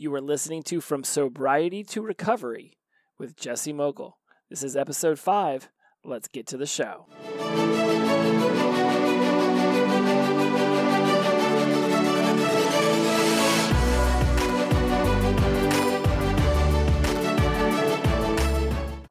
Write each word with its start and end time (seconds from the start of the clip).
You 0.00 0.14
are 0.14 0.20
listening 0.20 0.62
to 0.62 0.80
From 0.80 1.02
Sobriety 1.02 1.82
to 1.82 2.00
Recovery 2.00 2.78
with 3.18 3.34
Jesse 3.34 3.72
Mogul. 3.72 4.16
This 4.48 4.62
is 4.62 4.76
episode 4.76 5.18
five. 5.18 5.70
Let's 6.04 6.28
get 6.28 6.46
to 6.46 6.56
the 6.56 6.66
show. 6.66 7.06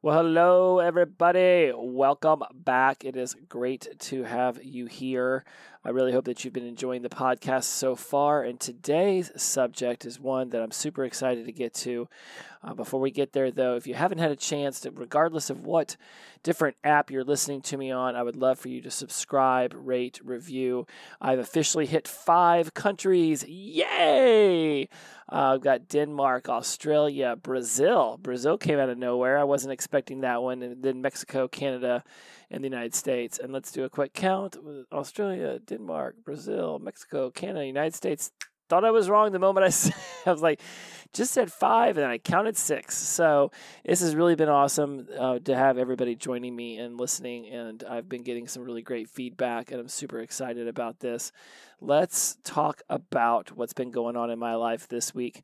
Well, 0.00 0.16
hello, 0.16 0.78
everybody. 0.78 1.70
Welcome 1.76 2.44
back. 2.54 3.04
It 3.04 3.14
is 3.14 3.36
great 3.50 3.88
to 3.98 4.22
have 4.22 4.64
you 4.64 4.86
here. 4.86 5.44
I 5.84 5.90
really 5.90 6.12
hope 6.12 6.24
that 6.24 6.44
you've 6.44 6.54
been 6.54 6.66
enjoying 6.66 7.02
the 7.02 7.08
podcast 7.08 7.64
so 7.64 7.94
far. 7.94 8.42
And 8.42 8.58
today's 8.58 9.30
subject 9.40 10.04
is 10.04 10.18
one 10.18 10.50
that 10.50 10.60
I'm 10.60 10.72
super 10.72 11.04
excited 11.04 11.46
to 11.46 11.52
get 11.52 11.72
to. 11.74 12.08
Uh, 12.62 12.74
before 12.74 13.00
we 13.00 13.12
get 13.12 13.32
there, 13.32 13.52
though, 13.52 13.76
if 13.76 13.86
you 13.86 13.94
haven't 13.94 14.18
had 14.18 14.32
a 14.32 14.36
chance 14.36 14.80
to, 14.80 14.90
regardless 14.90 15.48
of 15.48 15.64
what 15.64 15.96
different 16.42 16.76
app 16.82 17.10
you're 17.10 17.22
listening 17.22 17.60
to 17.62 17.76
me 17.76 17.92
on, 17.92 18.16
I 18.16 18.22
would 18.24 18.34
love 18.34 18.58
for 18.58 18.68
you 18.68 18.80
to 18.82 18.90
subscribe, 18.90 19.72
rate, 19.76 20.20
review. 20.24 20.86
I've 21.20 21.38
officially 21.38 21.86
hit 21.86 22.08
five 22.08 22.74
countries. 22.74 23.44
Yay! 23.46 24.88
Uh, 25.30 25.54
I've 25.54 25.60
got 25.60 25.88
Denmark, 25.88 26.48
Australia, 26.48 27.36
Brazil. 27.36 28.18
Brazil 28.20 28.58
came 28.58 28.80
out 28.80 28.88
of 28.88 28.98
nowhere. 28.98 29.38
I 29.38 29.44
wasn't 29.44 29.72
expecting 29.72 30.22
that 30.22 30.42
one. 30.42 30.62
And 30.62 30.82
then 30.82 31.00
Mexico, 31.00 31.46
Canada, 31.46 32.02
and 32.50 32.62
the 32.62 32.68
United 32.68 32.94
States. 32.94 33.38
And 33.38 33.52
let's 33.52 33.72
do 33.72 33.84
a 33.84 33.90
quick 33.90 34.14
count 34.14 34.56
Australia, 34.92 35.58
Denmark, 35.58 36.16
Brazil, 36.24 36.78
Mexico, 36.78 37.30
Canada, 37.30 37.66
United 37.66 37.94
States. 37.94 38.32
Thought 38.68 38.84
I 38.84 38.90
was 38.90 39.08
wrong 39.08 39.32
the 39.32 39.38
moment 39.38 39.64
I 39.64 39.68
said, 39.70 39.94
I 40.26 40.32
was 40.32 40.42
like, 40.42 40.60
just 41.14 41.32
said 41.32 41.50
five 41.50 41.96
and 41.96 42.06
I 42.06 42.18
counted 42.18 42.56
six. 42.56 42.96
So 42.96 43.50
this 43.84 44.00
has 44.00 44.14
really 44.14 44.34
been 44.34 44.50
awesome 44.50 45.08
uh, 45.18 45.38
to 45.40 45.56
have 45.56 45.78
everybody 45.78 46.14
joining 46.14 46.54
me 46.54 46.76
and 46.76 46.98
listening. 47.00 47.48
And 47.48 47.82
I've 47.88 48.08
been 48.08 48.22
getting 48.22 48.46
some 48.46 48.64
really 48.64 48.82
great 48.82 49.08
feedback 49.08 49.70
and 49.70 49.80
I'm 49.80 49.88
super 49.88 50.20
excited 50.20 50.68
about 50.68 51.00
this. 51.00 51.32
Let's 51.80 52.36
talk 52.44 52.82
about 52.90 53.56
what's 53.56 53.72
been 53.72 53.90
going 53.90 54.16
on 54.16 54.30
in 54.30 54.38
my 54.38 54.54
life 54.54 54.86
this 54.88 55.14
week. 55.14 55.42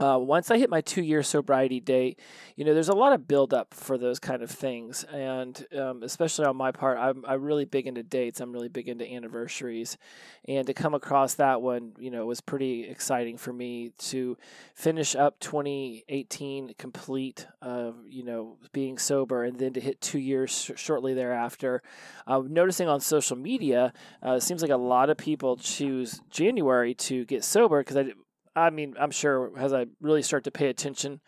Uh, 0.00 0.18
once 0.18 0.50
I 0.50 0.58
hit 0.58 0.70
my 0.70 0.80
two 0.80 1.02
year 1.02 1.22
sobriety 1.22 1.80
date, 1.80 2.18
you 2.56 2.64
know, 2.64 2.72
there's 2.72 2.88
a 2.88 2.94
lot 2.94 3.12
of 3.12 3.26
buildup 3.26 3.74
for 3.74 3.98
those 3.98 4.18
kind 4.18 4.42
of 4.42 4.50
things. 4.50 5.04
And 5.04 5.66
um, 5.76 6.02
especially 6.02 6.46
on 6.46 6.56
my 6.56 6.70
part, 6.70 6.98
I'm, 6.98 7.24
I'm 7.26 7.42
really 7.42 7.64
big 7.64 7.86
into 7.86 8.02
dates. 8.02 8.40
I'm 8.40 8.52
really 8.52 8.68
big 8.68 8.88
into 8.88 9.10
anniversaries. 9.10 9.98
And 10.46 10.66
to 10.66 10.74
come 10.74 10.94
across 10.94 11.34
that 11.34 11.62
one, 11.62 11.92
you 11.98 12.10
know, 12.10 12.26
was 12.26 12.40
pretty 12.40 12.84
exciting 12.84 13.36
for 13.36 13.52
me 13.52 13.92
to 13.98 14.36
finish 14.74 15.16
up 15.16 15.40
2018 15.40 16.74
complete, 16.78 17.46
uh, 17.60 17.92
you 18.06 18.24
know, 18.24 18.56
being 18.72 18.98
sober 18.98 19.44
and 19.44 19.58
then 19.58 19.72
to 19.72 19.80
hit 19.80 20.00
two 20.00 20.18
years 20.18 20.50
sh- 20.50 20.78
shortly 20.80 21.14
thereafter. 21.14 21.82
Uh, 22.26 22.42
noticing 22.46 22.88
on 22.88 23.00
social 23.00 23.36
media, 23.36 23.92
uh, 24.24 24.32
it 24.32 24.42
seems 24.42 24.62
like 24.62 24.70
a 24.70 24.76
lot 24.76 25.10
of 25.10 25.16
people 25.16 25.56
choose 25.56 26.20
January 26.30 26.94
to 26.94 27.24
get 27.24 27.42
sober 27.42 27.80
because 27.80 27.96
I 27.96 28.12
I 28.58 28.70
mean, 28.70 28.94
I'm 28.98 29.10
sure 29.10 29.52
as 29.56 29.72
I 29.72 29.86
really 30.00 30.22
start 30.22 30.44
to 30.44 30.50
pay 30.50 30.68
attention 30.68 31.20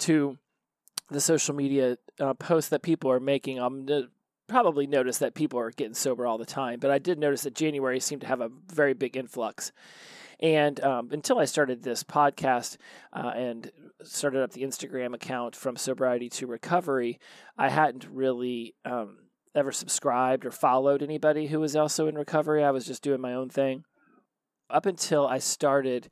to 0.00 0.38
the 1.10 1.20
social 1.20 1.54
media 1.54 1.98
uh, 2.20 2.34
posts 2.34 2.70
that 2.70 2.82
people 2.82 3.10
are 3.10 3.20
making, 3.20 3.58
I'm 3.58 3.86
probably 4.48 4.86
notice 4.86 5.18
that 5.18 5.34
people 5.34 5.58
are 5.58 5.70
getting 5.70 5.94
sober 5.94 6.26
all 6.26 6.38
the 6.38 6.46
time. 6.46 6.78
But 6.80 6.90
I 6.90 6.98
did 6.98 7.18
notice 7.18 7.42
that 7.42 7.54
January 7.54 8.00
seemed 8.00 8.22
to 8.22 8.26
have 8.26 8.40
a 8.40 8.50
very 8.72 8.94
big 8.94 9.16
influx. 9.16 9.72
And 10.40 10.82
um, 10.84 11.08
until 11.12 11.38
I 11.38 11.46
started 11.46 11.82
this 11.82 12.04
podcast 12.04 12.76
uh, 13.12 13.32
and 13.34 13.70
started 14.02 14.42
up 14.42 14.52
the 14.52 14.62
Instagram 14.62 15.14
account 15.14 15.56
from 15.56 15.76
sobriety 15.76 16.28
to 16.30 16.46
recovery, 16.46 17.18
I 17.56 17.70
hadn't 17.70 18.06
really 18.10 18.74
um, 18.84 19.18
ever 19.54 19.72
subscribed 19.72 20.44
or 20.44 20.50
followed 20.50 21.02
anybody 21.02 21.46
who 21.46 21.60
was 21.60 21.74
also 21.74 22.06
in 22.06 22.16
recovery. 22.16 22.62
I 22.62 22.70
was 22.70 22.84
just 22.84 23.02
doing 23.02 23.20
my 23.20 23.32
own 23.32 23.48
thing. 23.48 23.84
Up 24.68 24.84
until 24.84 25.26
I 25.26 25.38
started 25.38 26.10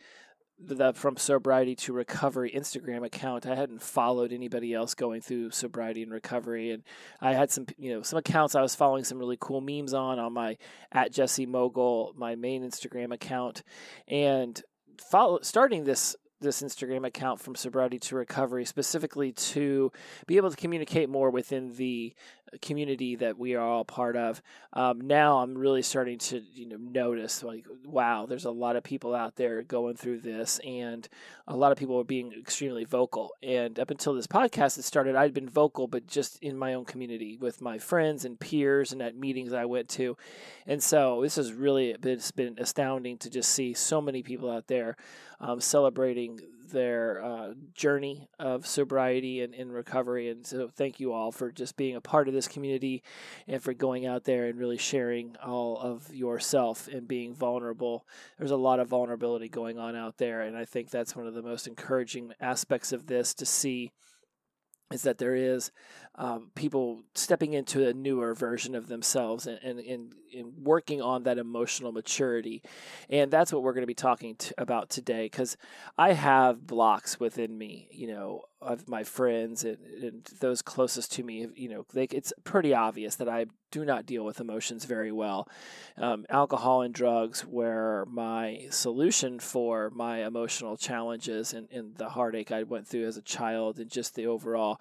the 0.59 0.93
from 0.93 1.17
sobriety 1.17 1.75
to 1.75 1.93
recovery 1.93 2.51
Instagram 2.55 3.05
account. 3.05 3.47
I 3.47 3.55
hadn't 3.55 3.83
followed 3.83 4.33
anybody 4.33 4.73
else 4.73 4.95
going 4.95 5.21
through 5.21 5.51
sobriety 5.51 6.03
and 6.03 6.13
recovery, 6.13 6.71
and 6.71 6.83
I 7.21 7.35
had 7.35 7.51
some 7.51 7.67
you 7.77 7.93
know 7.93 8.03
some 8.03 8.19
accounts 8.19 8.55
I 8.55 8.63
was 8.63 8.75
following 8.75 9.05
some 9.05 9.19
really 9.19 9.39
cool 9.41 9.61
memes 9.61 9.95
on 9.95 10.19
on 10.19 10.33
my 10.33 10.57
at 10.93 11.13
Jesse 11.13 11.47
Mogul, 11.47 12.15
my 12.17 12.35
main 12.35 12.63
Instagram 12.63 13.13
account, 13.13 13.63
and 14.09 14.61
follow 14.99 15.41
starting 15.43 15.85
this 15.85 16.17
this 16.41 16.63
Instagram 16.63 17.07
account 17.07 17.41
from 17.41 17.55
sobriety 17.55 17.99
to 17.99 18.17
recovery 18.17 18.65
specifically 18.65 19.33
to 19.33 19.91
be 20.27 20.37
able 20.37 20.51
to 20.51 20.57
communicate 20.57 21.09
more 21.09 21.31
within 21.31 21.75
the 21.77 22.15
community 22.61 23.17
that 23.17 23.39
we 23.39 23.55
are 23.55 23.65
all 23.65 23.85
part 23.85 24.17
of. 24.17 24.43
Um, 24.73 25.01
now 25.01 25.39
I'm 25.39 25.57
really 25.57 25.83
starting 25.83 26.19
to 26.19 26.43
you 26.53 26.67
know 26.67 26.77
notice 26.77 27.43
like 27.43 27.67
wow, 27.85 28.27
there's 28.27 28.45
a 28.45 28.51
lot 28.51 28.77
of 28.77 28.83
people 28.83 29.15
out 29.15 29.37
there 29.37 29.63
going 29.63 29.97
through 29.97 30.21
this, 30.21 30.61
and 30.65 31.09
a 31.47 31.57
lot 31.57 31.73
of 31.73 31.79
people 31.79 31.99
are 32.01 32.05
being 32.05 32.33
extremely 32.33 32.85
vocal. 32.85 33.33
And 33.43 33.79
up 33.79 33.91
until 33.91 34.15
this 34.15 34.27
podcast 34.27 34.77
had 34.77 34.85
started, 34.85 35.17
I'd 35.17 35.35
been 35.35 35.49
vocal, 35.49 35.87
but 35.87 36.07
just 36.07 36.43
in 36.43 36.57
my 36.57 36.75
own 36.75 36.85
community 36.85 37.37
with 37.37 37.61
my 37.61 37.79
friends 37.79 38.25
and 38.25 38.41
peers 38.41 38.93
and 38.93 39.03
at 39.03 39.17
meetings 39.17 39.53
I 39.53 39.65
went 39.65 39.89
to. 39.91 40.17
And 40.67 40.83
so 40.83 41.21
this 41.23 41.37
has 41.37 41.53
really 41.53 41.95
been, 42.01 42.13
it's 42.13 42.31
been 42.31 42.57
astounding 42.59 43.19
to 43.19 43.31
just 43.31 43.51
see 43.51 43.75
so 43.75 44.01
many 44.01 44.23
people 44.23 44.51
out 44.51 44.67
there 44.69 44.97
um, 45.41 45.61
celebrating 45.61 46.41
their 46.75 47.25
uh, 47.25 47.55
journey 47.75 48.29
of 48.39 48.67
sobriety 48.67 49.41
and, 49.41 49.55
and 49.55 49.73
recovery. 49.73 50.29
And 50.29 50.47
so, 50.47 50.69
thank 50.69 51.01
you 51.01 51.13
all 51.13 51.33
for 51.33 51.51
just 51.51 51.77
being 51.77 51.97
a 51.97 52.01
part 52.01 52.29
of 52.29 52.35
this 52.35 52.49
community 52.49 53.03
and 53.49 53.63
for 53.63 53.73
going 53.73 54.05
out 54.05 54.25
there 54.25 54.47
and 54.47 54.59
really 54.59 54.77
sharing 54.77 55.37
all 55.43 55.79
of 55.79 56.15
yourself 56.15 56.89
and 56.89 57.09
being 57.09 57.35
vulnerable. 57.35 58.05
There's 58.39 58.51
a 58.51 58.57
lot 58.57 58.81
of 58.81 58.89
vulnerability 58.89 59.49
going 59.49 59.79
on 59.79 59.97
out 59.97 60.19
there, 60.19 60.43
and 60.43 60.57
I 60.57 60.67
think 60.67 60.91
that's 60.91 61.17
one 61.17 61.27
of 61.27 61.35
the 61.35 61.43
most 61.43 61.67
encouraging 61.67 62.33
aspects 62.41 62.93
of 62.93 63.07
this 63.07 63.33
to 63.35 63.47
see 63.47 63.93
is 64.95 65.03
that 65.03 65.19
there 65.19 65.35
is 65.35 65.73
um, 66.15 66.51
people 66.55 67.03
stepping 67.15 67.55
into 67.55 67.89
a 67.89 67.93
newer 67.93 68.35
version 68.35 68.77
of 68.77 68.87
themselves 68.87 69.49
and, 69.49 69.59
and, 69.65 69.81
and, 69.81 70.13
and, 70.33 70.53
working 70.59 71.03
on 71.03 71.25
that 71.25 71.39
emotional 71.39 71.91
maturity. 71.91 72.63
And 73.11 73.33
that's 73.33 73.53
what 73.53 73.65
we're 73.65 73.73
going 73.73 73.83
to 73.83 73.89
be 73.89 73.95
talking 73.95 74.37
to, 74.37 74.55
about 74.57 74.91
today 74.91 75.25
because 75.25 75.57
I 75.99 76.13
have 76.13 76.65
blocks 76.69 77.19
within 77.19 77.59
me, 77.59 77.89
you 77.91 78.07
know, 78.07 78.43
of 78.65 78.89
my 78.89 79.05
friends 79.05 79.65
and, 79.65 79.79
and 80.03 80.31
those 80.41 80.63
closest 80.63 81.13
to 81.13 81.23
me. 81.23 81.47
You 81.55 81.69
know, 81.69 81.87
they, 81.93 82.05
it's 82.05 82.33
pretty 82.45 82.75
obvious 82.75 83.17
that 83.17 83.29
I 83.29 83.47
do 83.71 83.85
not 83.85 84.07
deal 84.07 84.25
with 84.25 84.41
emotions 84.41 84.85
very 84.85 85.13
well. 85.13 85.49
Um, 85.97 86.27
alcohol 86.31 86.83
and 86.83 86.95
drugs 86.95 87.45
were 87.45 88.07
my 88.09 88.67
solution 88.71 89.41
for 89.41 89.91
my 89.91 90.25
emotional 90.25 90.77
challenges 90.77 91.53
and, 91.53 91.69
and 91.71 91.97
the 91.97 92.11
heartache 92.11 92.53
I 92.53 92.63
went 92.63 92.87
through 92.87 93.07
as 93.07 93.17
a 93.17 93.23
child 93.23 93.79
and 93.79 93.91
just 93.91 94.15
the 94.15 94.27
overall 94.27 94.81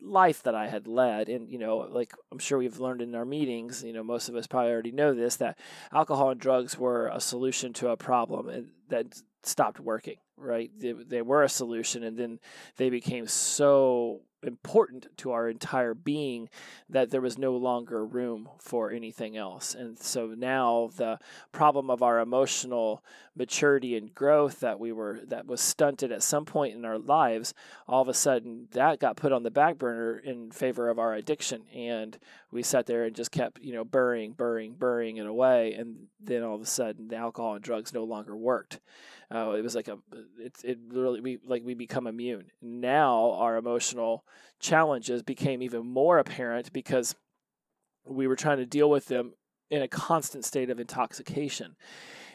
life 0.00 0.42
that 0.44 0.54
I 0.54 0.68
had 0.68 0.86
led. 0.86 1.28
And, 1.28 1.48
you 1.48 1.58
know, 1.58 1.76
like 1.78 2.14
I'm 2.32 2.38
sure 2.38 2.58
we've 2.58 2.80
learned 2.80 3.02
in 3.02 3.14
our 3.14 3.24
meetings, 3.24 3.84
you 3.84 3.92
know, 3.92 4.02
most 4.02 4.28
of 4.28 4.34
us 4.34 4.46
probably 4.46 4.72
already 4.72 4.92
know 4.92 5.14
this, 5.14 5.36
that 5.36 5.58
alcohol 5.92 6.30
and 6.30 6.40
drugs 6.40 6.78
were 6.78 7.08
a 7.12 7.20
solution 7.20 7.72
to 7.74 7.90
a 7.90 7.96
problem 7.96 8.48
and 8.48 8.68
that 8.88 9.20
stopped 9.42 9.80
working, 9.80 10.16
right? 10.36 10.70
They, 10.78 10.92
they 10.92 11.22
were 11.22 11.42
a 11.42 11.48
solution 11.48 12.02
and 12.02 12.16
then 12.16 12.40
they 12.76 12.90
became 12.90 13.26
so 13.26 14.22
important 14.42 15.06
to 15.18 15.32
our 15.32 15.48
entire 15.48 15.94
being 15.94 16.48
that 16.88 17.10
there 17.10 17.20
was 17.20 17.36
no 17.36 17.56
longer 17.56 18.04
room 18.04 18.48
for 18.58 18.90
anything 18.90 19.36
else. 19.36 19.74
And 19.74 19.98
so 19.98 20.28
now 20.36 20.90
the 20.96 21.18
problem 21.52 21.90
of 21.90 22.02
our 22.02 22.20
emotional 22.20 23.04
maturity 23.36 23.96
and 23.96 24.14
growth 24.14 24.60
that 24.60 24.80
we 24.80 24.92
were 24.92 25.20
that 25.26 25.46
was 25.46 25.60
stunted 25.60 26.10
at 26.10 26.22
some 26.22 26.44
point 26.44 26.74
in 26.74 26.84
our 26.84 26.98
lives, 26.98 27.52
all 27.86 28.02
of 28.02 28.08
a 28.08 28.14
sudden 28.14 28.68
that 28.72 28.98
got 28.98 29.16
put 29.16 29.32
on 29.32 29.42
the 29.42 29.50
back 29.50 29.78
burner 29.78 30.18
in 30.18 30.50
favor 30.50 30.88
of 30.88 30.98
our 30.98 31.14
addiction 31.14 31.62
and 31.74 32.18
we 32.50 32.62
sat 32.62 32.86
there 32.86 33.04
and 33.04 33.14
just 33.14 33.30
kept, 33.30 33.60
you 33.60 33.74
know, 33.74 33.84
burying, 33.84 34.32
burying, 34.32 34.74
burying 34.74 35.18
it 35.18 35.26
away 35.26 35.74
and 35.74 36.06
then 36.18 36.42
all 36.42 36.54
of 36.54 36.62
a 36.62 36.66
sudden 36.66 37.08
the 37.08 37.16
alcohol 37.16 37.54
and 37.54 37.62
drugs 37.62 37.92
no 37.92 38.04
longer 38.04 38.36
worked. 38.36 38.80
Uh, 39.32 39.52
it 39.52 39.62
was 39.62 39.74
like 39.74 39.88
a 39.88 39.98
it 40.38 40.56
it 40.64 40.78
literally 40.88 41.20
we 41.20 41.38
like 41.44 41.62
we 41.64 41.74
become 41.74 42.06
immune. 42.06 42.46
Now 42.60 43.32
our 43.32 43.56
emotional 43.56 44.24
challenges 44.58 45.22
became 45.22 45.62
even 45.62 45.86
more 45.86 46.18
apparent 46.18 46.72
because 46.72 47.14
we 48.04 48.26
were 48.26 48.36
trying 48.36 48.58
to 48.58 48.66
deal 48.66 48.90
with 48.90 49.06
them 49.06 49.34
in 49.70 49.82
a 49.82 49.88
constant 49.88 50.44
state 50.44 50.68
of 50.68 50.80
intoxication. 50.80 51.76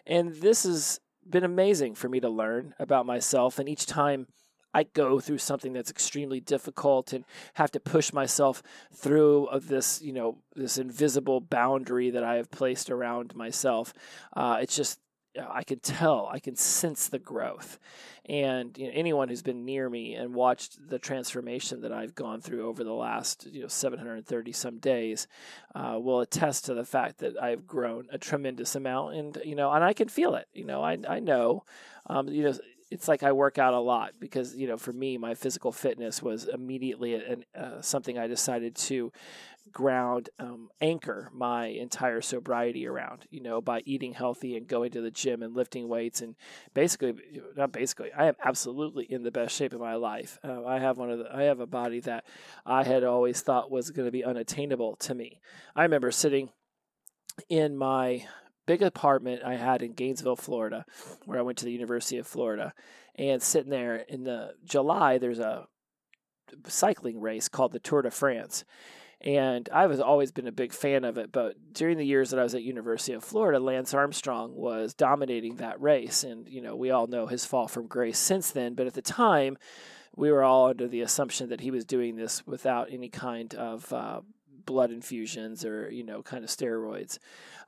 And 0.06 0.36
this 0.36 0.64
has 0.64 1.02
been 1.30 1.44
amazing 1.44 1.96
for 1.96 2.08
me 2.08 2.20
to 2.22 2.30
learn 2.30 2.74
about 2.80 3.06
myself 3.06 3.60
and 3.60 3.68
each 3.68 3.86
time 3.86 4.28
I 4.76 4.84
go 4.84 5.22
through 5.22 5.38
something 5.38 5.72
that's 5.72 5.90
extremely 5.90 6.42
difficult 6.42 7.14
and 7.14 7.24
have 7.54 7.72
to 7.72 7.80
push 7.80 8.12
myself 8.12 8.62
through 8.94 9.48
this, 9.62 10.02
you 10.02 10.12
know, 10.12 10.40
this 10.54 10.78
invisible 10.78 11.40
boundary 11.40 12.10
that 12.10 12.26
I 12.26 12.36
have 12.36 12.52
placed 12.52 12.90
around 12.90 13.34
myself. 13.36 13.94
Uh, 14.36 14.58
it's 14.62 14.76
just 14.76 15.00
I 15.50 15.64
can 15.64 15.80
tell, 15.80 16.30
I 16.32 16.40
can 16.40 16.56
sense 16.56 17.08
the 17.08 17.20
growth. 17.20 17.80
And 18.28 18.76
you 18.78 18.86
know, 18.86 18.92
anyone 18.96 19.30
who's 19.30 19.44
been 19.44 19.66
near 19.66 19.90
me 19.90 20.16
and 20.16 20.34
watched 20.34 20.90
the 20.90 20.98
transformation 20.98 21.82
that 21.82 21.92
I've 21.92 22.16
gone 22.16 22.42
through 22.42 22.68
over 22.68 22.84
the 22.84 22.94
last 22.94 23.46
you 23.52 23.62
know 23.62 23.68
730 23.68 24.52
some 24.52 24.80
days 24.80 25.28
uh, 25.76 26.00
will 26.02 26.22
attest 26.22 26.66
to 26.66 26.74
the 26.74 26.86
fact 26.86 27.20
that 27.20 27.42
I've 27.42 27.68
grown 27.68 28.08
a 28.12 28.18
tremendous 28.18 28.76
amount. 28.76 29.16
And 29.16 29.38
you 29.46 29.56
know, 29.56 29.72
and 29.72 29.84
I 29.84 29.94
can 29.94 30.08
feel 30.08 30.36
it. 30.36 30.48
You 30.54 30.66
know, 30.66 30.84
I 30.84 30.98
I 31.08 31.20
know, 31.20 31.64
um, 32.08 32.28
you 32.28 32.44
know, 32.44 32.54
it's 32.92 33.08
like 33.08 33.24
I 33.24 33.32
work 33.32 33.58
out 33.58 33.74
a 33.74 33.80
lot 33.80 34.14
because 34.20 34.56
you 34.56 34.68
know 34.68 34.78
for 34.78 34.94
me 34.94 35.18
my 35.18 35.34
physical 35.34 35.72
fitness 35.72 36.22
was 36.22 36.48
immediately 36.48 37.16
an, 37.16 37.46
uh, 37.56 37.82
something 37.82 38.18
I 38.18 38.28
decided 38.28 38.76
to 38.76 39.12
ground 39.72 40.30
um, 40.40 40.70
anchor 40.80 41.30
my 41.34 41.66
entire 41.66 42.22
sobriety 42.22 42.88
around 42.88 43.26
you 43.30 43.42
know 43.42 43.60
by 43.60 43.82
eating 43.86 44.14
healthy 44.14 44.56
and 44.56 44.68
going 44.68 44.92
to 44.92 45.02
the 45.02 45.12
gym 45.12 45.42
and 45.42 45.56
lifting 45.56 45.88
weights 45.88 46.22
and 46.22 46.36
basically 46.74 47.16
not 47.58 47.72
basically 47.72 48.12
I 48.14 48.28
am 48.28 48.36
absolutely 48.44 49.06
in 49.06 49.24
the 49.24 49.32
best 49.32 49.56
shape 49.56 49.74
of 49.74 49.80
my 49.80 49.96
life 49.96 50.38
uh, 50.44 50.66
I 50.66 50.80
have 50.80 50.98
one 50.98 51.10
of 51.10 51.20
the 51.20 51.36
I 51.36 51.44
have 51.44 51.60
a 51.60 51.68
body 51.68 52.00
that 52.02 52.26
I 52.66 52.84
had 52.84 53.04
always 53.04 53.42
thought 53.42 53.72
was 53.72 53.90
going 53.90 54.06
to 54.06 54.12
be 54.12 54.24
unattainable 54.24 54.96
to 54.98 55.16
me 55.16 55.42
I 55.76 55.84
remember 55.84 56.12
sitting 56.12 56.50
in 57.50 57.76
my 57.76 58.26
big 58.66 58.82
apartment 58.82 59.44
I 59.44 59.56
had 59.56 59.82
in 59.82 59.94
Gainesville, 59.94 60.36
Florida, 60.36 60.86
where 61.26 61.40
I 61.40 61.44
went 61.44 61.58
to 61.60 61.66
the 61.66 61.72
University 61.72 62.18
of 62.18 62.28
Florida. 62.28 62.74
And 63.16 63.42
sitting 63.42 63.70
there 63.70 63.96
in 63.96 64.24
the 64.24 64.54
July, 64.64 65.18
there's 65.18 65.40
a 65.40 65.68
cycling 66.68 67.22
race 67.22 67.48
called 67.48 67.72
the 67.72 67.80
Tour 67.80 68.02
de 68.02 68.12
France. 68.12 68.66
And 69.26 69.68
I 69.74 69.88
was 69.88 70.00
always 70.00 70.32
been 70.32 70.48
a 70.48 70.52
big 70.52 70.72
fan 70.72 71.04
of 71.04 71.18
it, 71.18 71.32
but 71.32 71.56
during 71.74 71.98
the 71.98 72.06
years 72.06 72.30
that 72.30 72.40
I 72.40 72.44
was 72.44 72.54
at 72.54 72.62
University 72.62 73.14
of 73.14 73.24
Florida, 73.24 73.60
Lance 73.60 73.92
Armstrong 73.92 74.54
was 74.54 74.94
dominating 74.94 75.56
that 75.56 75.82
race, 75.82 76.24
and 76.24 76.48
you 76.48 76.62
know 76.62 76.76
we 76.76 76.92
all 76.92 77.08
know 77.08 77.26
his 77.26 77.44
fall 77.44 77.68
from 77.68 77.88
grace 77.88 78.20
since 78.20 78.52
then. 78.52 78.76
But 78.76 78.86
at 78.86 78.94
the 78.94 79.02
time, 79.02 79.58
we 80.16 80.32
were 80.32 80.44
all 80.44 80.68
under 80.68 80.88
the 80.88 81.02
assumption 81.02 81.50
that 81.50 81.62
he 81.62 81.72
was 81.72 81.86
doing 81.86 82.16
this 82.16 82.46
without 82.46 82.92
any 82.92 83.10
kind 83.10 83.56
of 83.56 83.92
uh, 83.92 84.22
blood 84.66 84.92
infusions 84.92 85.66
or 85.66 85.90
you 85.92 86.04
know 86.04 86.22
kind 86.22 86.44
of 86.44 86.52
steroids. 86.52 87.18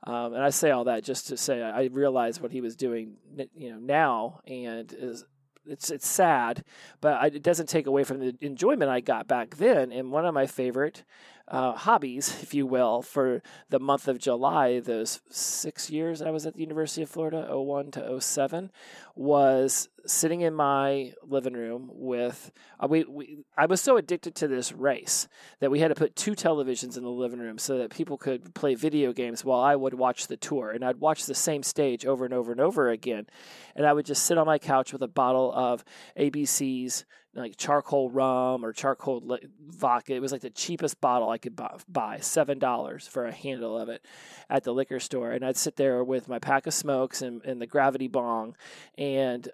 Um, 0.04 0.34
and 0.34 0.44
I 0.44 0.50
say 0.50 0.70
all 0.70 0.84
that 0.84 1.02
just 1.02 1.26
to 1.28 1.36
say 1.36 1.60
I 1.60 1.86
realize 1.86 2.40
what 2.40 2.52
he 2.52 2.60
was 2.60 2.76
doing, 2.76 3.16
you 3.56 3.70
know, 3.70 3.78
now, 3.80 4.40
and 4.46 4.94
is 4.96 5.24
it's 5.66 5.90
it's 5.90 6.08
sad, 6.08 6.64
but 7.00 7.34
it 7.34 7.42
doesn't 7.42 7.68
take 7.68 7.86
away 7.86 8.04
from 8.04 8.20
the 8.20 8.36
enjoyment 8.40 8.90
I 8.90 9.00
got 9.00 9.28
back 9.28 9.56
then. 9.56 9.92
And 9.92 10.10
one 10.10 10.24
of 10.24 10.34
my 10.34 10.46
favorite 10.46 11.04
uh, 11.50 11.72
hobbies, 11.72 12.28
if 12.42 12.54
you 12.54 12.66
will, 12.66 13.02
for 13.02 13.42
the 13.70 13.78
month 13.78 14.08
of 14.08 14.18
July, 14.18 14.80
those 14.80 15.20
six 15.30 15.90
years 15.90 16.22
I 16.22 16.30
was 16.30 16.46
at 16.46 16.54
the 16.54 16.60
University 16.60 17.02
of 17.02 17.10
Florida, 17.10 17.46
01 17.50 17.90
to 17.92 18.20
07, 18.20 18.70
was 19.18 19.88
sitting 20.06 20.42
in 20.42 20.54
my 20.54 21.12
living 21.24 21.54
room 21.54 21.90
with 21.92 22.52
uh, 22.78 22.86
we, 22.86 23.02
we 23.02 23.38
I 23.56 23.66
was 23.66 23.80
so 23.80 23.96
addicted 23.96 24.36
to 24.36 24.46
this 24.46 24.72
race 24.72 25.26
that 25.58 25.72
we 25.72 25.80
had 25.80 25.88
to 25.88 25.96
put 25.96 26.14
two 26.14 26.36
televisions 26.36 26.96
in 26.96 27.02
the 27.02 27.10
living 27.10 27.40
room 27.40 27.58
so 27.58 27.78
that 27.78 27.90
people 27.90 28.16
could 28.16 28.54
play 28.54 28.76
video 28.76 29.12
games 29.12 29.44
while 29.44 29.58
I 29.58 29.74
would 29.74 29.94
watch 29.94 30.28
the 30.28 30.36
tour 30.36 30.70
and 30.70 30.84
I'd 30.84 31.00
watch 31.00 31.26
the 31.26 31.34
same 31.34 31.64
stage 31.64 32.06
over 32.06 32.24
and 32.24 32.32
over 32.32 32.52
and 32.52 32.60
over 32.60 32.90
again 32.90 33.26
and 33.74 33.84
I 33.84 33.92
would 33.92 34.06
just 34.06 34.22
sit 34.24 34.38
on 34.38 34.46
my 34.46 34.58
couch 34.58 34.92
with 34.92 35.02
a 35.02 35.08
bottle 35.08 35.52
of 35.52 35.84
ABC's 36.16 37.04
like 37.34 37.56
charcoal 37.56 38.10
rum 38.10 38.64
or 38.64 38.72
charcoal 38.72 39.38
vodka. 39.66 40.14
It 40.14 40.20
was 40.20 40.32
like 40.32 40.40
the 40.40 40.50
cheapest 40.50 41.00
bottle 41.00 41.30
I 41.30 41.38
could 41.38 41.58
buy, 41.88 42.18
seven 42.20 42.58
dollars 42.58 43.06
for 43.06 43.26
a 43.26 43.32
handle 43.32 43.78
of 43.78 43.88
it 43.88 44.04
at 44.50 44.64
the 44.64 44.72
liquor 44.72 45.00
store. 45.00 45.30
And 45.30 45.44
I'd 45.44 45.56
sit 45.56 45.76
there 45.76 46.02
with 46.02 46.28
my 46.28 46.38
pack 46.38 46.66
of 46.66 46.74
smokes 46.74 47.22
and, 47.22 47.44
and 47.44 47.60
the 47.60 47.66
gravity 47.66 48.08
bong 48.08 48.56
and 48.96 49.07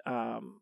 um, 0.07 0.61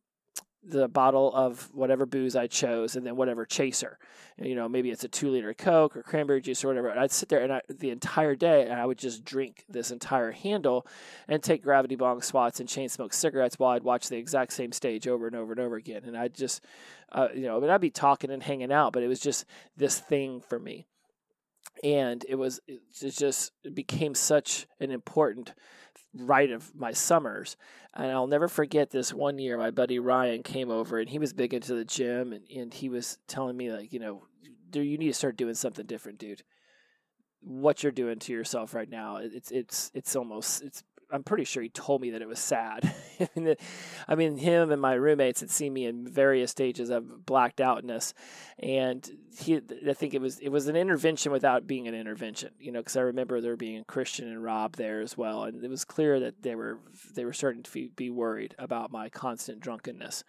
the 0.64 0.86
bottle 0.88 1.34
of 1.34 1.68
whatever 1.74 2.06
booze 2.06 2.36
I 2.36 2.46
chose, 2.46 2.94
and 2.94 3.04
then 3.04 3.16
whatever 3.16 3.44
chaser. 3.44 3.98
You 4.38 4.54
know, 4.54 4.68
maybe 4.68 4.90
it's 4.90 5.04
a 5.04 5.08
two 5.08 5.30
liter 5.30 5.52
Coke 5.54 5.96
or 5.96 6.02
cranberry 6.02 6.40
juice 6.40 6.64
or 6.64 6.68
whatever. 6.68 6.88
And 6.88 7.00
I'd 7.00 7.10
sit 7.10 7.28
there 7.28 7.42
and 7.42 7.52
I, 7.52 7.60
the 7.68 7.90
entire 7.90 8.36
day, 8.36 8.62
and 8.62 8.74
I 8.74 8.86
would 8.86 8.98
just 8.98 9.24
drink 9.24 9.64
this 9.68 9.90
entire 9.90 10.30
handle 10.30 10.86
and 11.28 11.42
take 11.42 11.62
gravity 11.62 11.96
bong 11.96 12.22
swats 12.22 12.60
and 12.60 12.68
chain 12.68 12.88
smoke 12.88 13.12
cigarettes 13.12 13.58
while 13.58 13.72
I'd 13.72 13.82
watch 13.82 14.08
the 14.08 14.16
exact 14.16 14.52
same 14.52 14.72
stage 14.72 15.08
over 15.08 15.26
and 15.26 15.34
over 15.34 15.52
and 15.52 15.60
over 15.60 15.76
again. 15.76 16.02
And 16.04 16.16
I'd 16.16 16.34
just, 16.34 16.64
uh, 17.10 17.28
you 17.34 17.42
know, 17.42 17.56
I 17.56 17.60
mean, 17.60 17.70
I'd 17.70 17.80
be 17.80 17.90
talking 17.90 18.30
and 18.30 18.42
hanging 18.42 18.72
out, 18.72 18.92
but 18.92 19.02
it 19.02 19.08
was 19.08 19.20
just 19.20 19.44
this 19.76 19.98
thing 19.98 20.40
for 20.40 20.58
me. 20.58 20.86
And 21.82 22.24
it 22.28 22.36
was, 22.36 22.60
it 22.68 22.80
just 23.10 23.52
it 23.64 23.74
became 23.74 24.14
such 24.14 24.66
an 24.78 24.92
important 24.92 25.54
right 26.14 26.50
of 26.50 26.74
my 26.74 26.92
summers. 26.92 27.56
And 27.94 28.10
I'll 28.10 28.26
never 28.26 28.48
forget 28.48 28.90
this 28.90 29.12
one 29.12 29.38
year, 29.38 29.58
my 29.58 29.70
buddy 29.70 29.98
Ryan 29.98 30.42
came 30.42 30.70
over 30.70 30.98
and 30.98 31.08
he 31.08 31.18
was 31.18 31.32
big 31.32 31.52
into 31.52 31.74
the 31.74 31.84
gym 31.84 32.32
and, 32.32 32.44
and 32.50 32.72
he 32.72 32.88
was 32.88 33.18
telling 33.26 33.56
me, 33.56 33.70
like, 33.70 33.92
you 33.92 34.00
know, 34.00 34.22
you 34.72 34.96
need 34.96 35.08
to 35.08 35.14
start 35.14 35.36
doing 35.36 35.54
something 35.54 35.86
different, 35.86 36.18
dude. 36.18 36.42
What 37.40 37.82
you're 37.82 37.92
doing 37.92 38.18
to 38.20 38.32
yourself 38.32 38.72
right 38.72 38.88
now, 38.88 39.16
it's 39.16 39.50
it's 39.50 39.90
it's 39.94 40.14
almost 40.14 40.62
it's 40.62 40.84
I'm 41.12 41.22
pretty 41.22 41.44
sure 41.44 41.62
he 41.62 41.68
told 41.68 42.00
me 42.00 42.10
that 42.10 42.22
it 42.22 42.28
was 42.28 42.38
sad. 42.38 42.94
I 44.08 44.14
mean, 44.14 44.38
him 44.38 44.72
and 44.72 44.80
my 44.80 44.94
roommates 44.94 45.40
had 45.40 45.50
seen 45.50 45.72
me 45.72 45.84
in 45.84 46.08
various 46.08 46.50
stages 46.50 46.88
of 46.88 47.26
blacked 47.26 47.60
outness, 47.60 48.14
and 48.58 49.08
he, 49.38 49.60
I 49.88 49.92
think 49.92 50.14
it 50.14 50.20
was 50.20 50.38
it 50.38 50.48
was 50.48 50.68
an 50.68 50.76
intervention 50.76 51.30
without 51.30 51.66
being 51.66 51.86
an 51.86 51.94
intervention, 51.94 52.50
you 52.58 52.72
know, 52.72 52.80
because 52.80 52.96
I 52.96 53.02
remember 53.02 53.40
there 53.40 53.56
being 53.56 53.78
a 53.78 53.84
Christian 53.84 54.28
and 54.28 54.42
Rob 54.42 54.76
there 54.76 55.00
as 55.00 55.16
well, 55.16 55.44
and 55.44 55.62
it 55.62 55.68
was 55.68 55.84
clear 55.84 56.18
that 56.20 56.42
they 56.42 56.54
were 56.54 56.78
they 57.14 57.24
were 57.24 57.32
starting 57.34 57.62
to 57.62 57.88
be 57.90 58.10
worried 58.10 58.54
about 58.58 58.90
my 58.90 59.08
constant 59.10 59.60
drunkenness, 59.60 60.24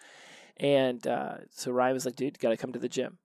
and 0.57 1.07
uh, 1.07 1.37
so 1.49 1.71
Ryan 1.71 1.93
was 1.93 2.05
like, 2.05 2.17
"Dude, 2.17 2.39
got 2.39 2.49
to 2.49 2.57
come 2.57 2.73
to 2.73 2.79
the 2.79 2.89
gym. 2.89 3.17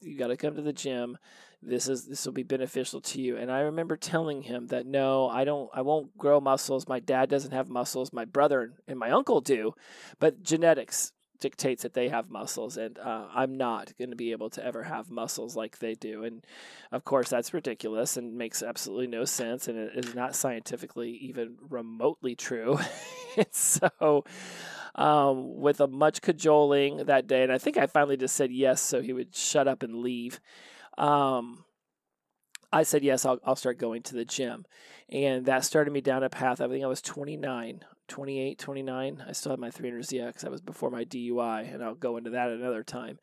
You 0.00 0.18
got 0.18 0.28
to 0.28 0.36
come 0.36 0.56
to 0.56 0.62
the 0.62 0.72
gym." 0.72 1.18
this 1.62 1.88
is 1.88 2.06
this 2.06 2.24
will 2.24 2.32
be 2.32 2.42
beneficial 2.42 3.00
to 3.00 3.20
you. 3.20 3.36
And 3.36 3.50
i 3.50 3.60
remember 3.60 3.96
telling 3.96 4.42
him 4.42 4.68
that 4.68 4.86
no 4.86 5.28
i 5.28 5.44
don't 5.44 5.70
i 5.74 5.82
won't 5.82 6.16
grow 6.16 6.40
muscles. 6.40 6.88
My 6.88 7.00
dad 7.00 7.28
doesn't 7.28 7.52
have 7.52 7.68
muscles. 7.68 8.12
My 8.12 8.24
brother 8.24 8.72
and 8.86 8.98
my 8.98 9.10
uncle 9.10 9.40
do 9.40 9.74
but 10.18 10.42
genetics 10.42 11.12
dictates 11.38 11.82
that 11.82 11.92
they 11.92 12.08
have 12.08 12.30
muscles 12.30 12.78
and 12.78 12.98
uh, 12.98 13.26
i'm 13.34 13.58
not 13.58 13.92
going 13.98 14.08
to 14.08 14.16
be 14.16 14.32
able 14.32 14.48
to 14.48 14.64
ever 14.64 14.82
have 14.84 15.10
muscles 15.10 15.56
like 15.56 15.78
they 15.78 15.94
do. 15.94 16.24
And 16.24 16.44
of 16.92 17.04
course 17.04 17.28
that's 17.28 17.52
ridiculous 17.54 18.16
and 18.16 18.36
makes 18.38 18.62
absolutely 18.62 19.08
no 19.08 19.24
sense 19.24 19.68
and 19.68 19.78
it 19.78 19.92
is 19.96 20.14
not 20.14 20.34
scientifically 20.34 21.10
even 21.10 21.56
remotely 21.68 22.34
true. 22.34 22.78
So 23.50 24.24
um, 24.96 25.56
with 25.60 25.80
a 25.80 25.86
much 25.86 26.20
cajoling 26.20 27.04
that 27.06 27.26
day 27.26 27.42
and 27.42 27.52
i 27.52 27.58
think 27.58 27.76
i 27.76 27.86
finally 27.86 28.16
just 28.16 28.34
said 28.34 28.50
yes 28.50 28.80
so 28.80 29.00
he 29.00 29.12
would 29.12 29.34
shut 29.34 29.68
up 29.68 29.82
and 29.82 29.96
leave 29.96 30.40
um, 30.98 31.64
I 32.72 32.82
said, 32.82 33.04
yes, 33.04 33.24
I'll, 33.24 33.38
I'll 33.44 33.56
start 33.56 33.78
going 33.78 34.02
to 34.02 34.14
the 34.14 34.24
gym. 34.24 34.66
And 35.08 35.46
that 35.46 35.64
started 35.64 35.92
me 35.92 36.00
down 36.00 36.22
a 36.22 36.28
path. 36.28 36.60
I 36.60 36.68
think 36.68 36.84
I 36.84 36.88
was 36.88 37.00
29, 37.00 37.84
28, 38.08 38.58
29. 38.58 39.24
I 39.26 39.32
still 39.32 39.52
had 39.52 39.58
my 39.58 39.70
300ZX. 39.70 40.40
That 40.40 40.50
was 40.50 40.60
before 40.60 40.90
my 40.90 41.04
DUI, 41.04 41.72
and 41.72 41.82
I'll 41.82 41.94
go 41.94 42.16
into 42.16 42.30
that 42.30 42.50
another 42.50 42.82
time. 42.82 43.18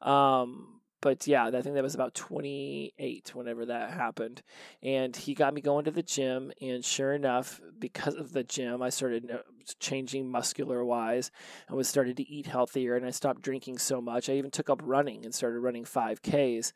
Um, 0.00 0.80
but 1.06 1.24
yeah, 1.24 1.46
I 1.46 1.62
think 1.62 1.76
that 1.76 1.84
was 1.84 1.94
about 1.94 2.14
28 2.14 3.30
whenever 3.32 3.66
that 3.66 3.92
happened. 3.92 4.42
And 4.82 5.14
he 5.14 5.34
got 5.34 5.54
me 5.54 5.60
going 5.60 5.84
to 5.84 5.92
the 5.92 6.02
gym. 6.02 6.50
And 6.60 6.84
sure 6.84 7.12
enough, 7.12 7.60
because 7.78 8.16
of 8.16 8.32
the 8.32 8.42
gym, 8.42 8.82
I 8.82 8.88
started 8.88 9.30
changing 9.78 10.28
muscular 10.28 10.84
wise. 10.84 11.30
I 11.70 11.74
was 11.74 11.88
started 11.88 12.16
to 12.16 12.28
eat 12.28 12.46
healthier 12.46 12.96
and 12.96 13.06
I 13.06 13.10
stopped 13.10 13.40
drinking 13.40 13.78
so 13.78 14.00
much. 14.00 14.28
I 14.28 14.32
even 14.32 14.50
took 14.50 14.68
up 14.68 14.80
running 14.82 15.24
and 15.24 15.32
started 15.32 15.60
running 15.60 15.84
5Ks. 15.84 16.72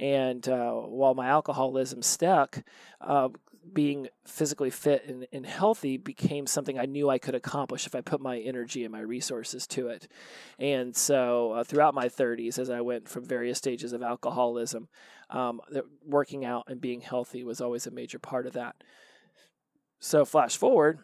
And 0.00 0.48
uh, 0.48 0.72
while 0.72 1.14
my 1.14 1.26
alcoholism 1.26 2.00
stuck, 2.00 2.62
uh, 3.02 3.28
being 3.72 4.08
physically 4.26 4.70
fit 4.70 5.04
and, 5.06 5.26
and, 5.32 5.46
healthy 5.46 5.96
became 5.96 6.46
something 6.46 6.78
I 6.78 6.86
knew 6.86 7.08
I 7.08 7.18
could 7.18 7.34
accomplish 7.34 7.86
if 7.86 7.94
I 7.94 8.00
put 8.00 8.20
my 8.20 8.38
energy 8.38 8.84
and 8.84 8.92
my 8.92 9.00
resources 9.00 9.66
to 9.68 9.88
it. 9.88 10.08
And 10.58 10.94
so, 10.94 11.52
uh, 11.52 11.64
throughout 11.64 11.94
my 11.94 12.08
30s, 12.08 12.58
as 12.58 12.70
I 12.70 12.80
went 12.80 13.08
from 13.08 13.24
various 13.24 13.58
stages 13.58 13.92
of 13.92 14.02
alcoholism, 14.02 14.88
um, 15.30 15.60
working 16.04 16.44
out 16.44 16.64
and 16.68 16.80
being 16.80 17.00
healthy 17.00 17.44
was 17.44 17.60
always 17.60 17.86
a 17.86 17.90
major 17.90 18.18
part 18.18 18.46
of 18.46 18.52
that. 18.54 18.76
So, 19.98 20.24
flash 20.24 20.56
forward 20.56 21.00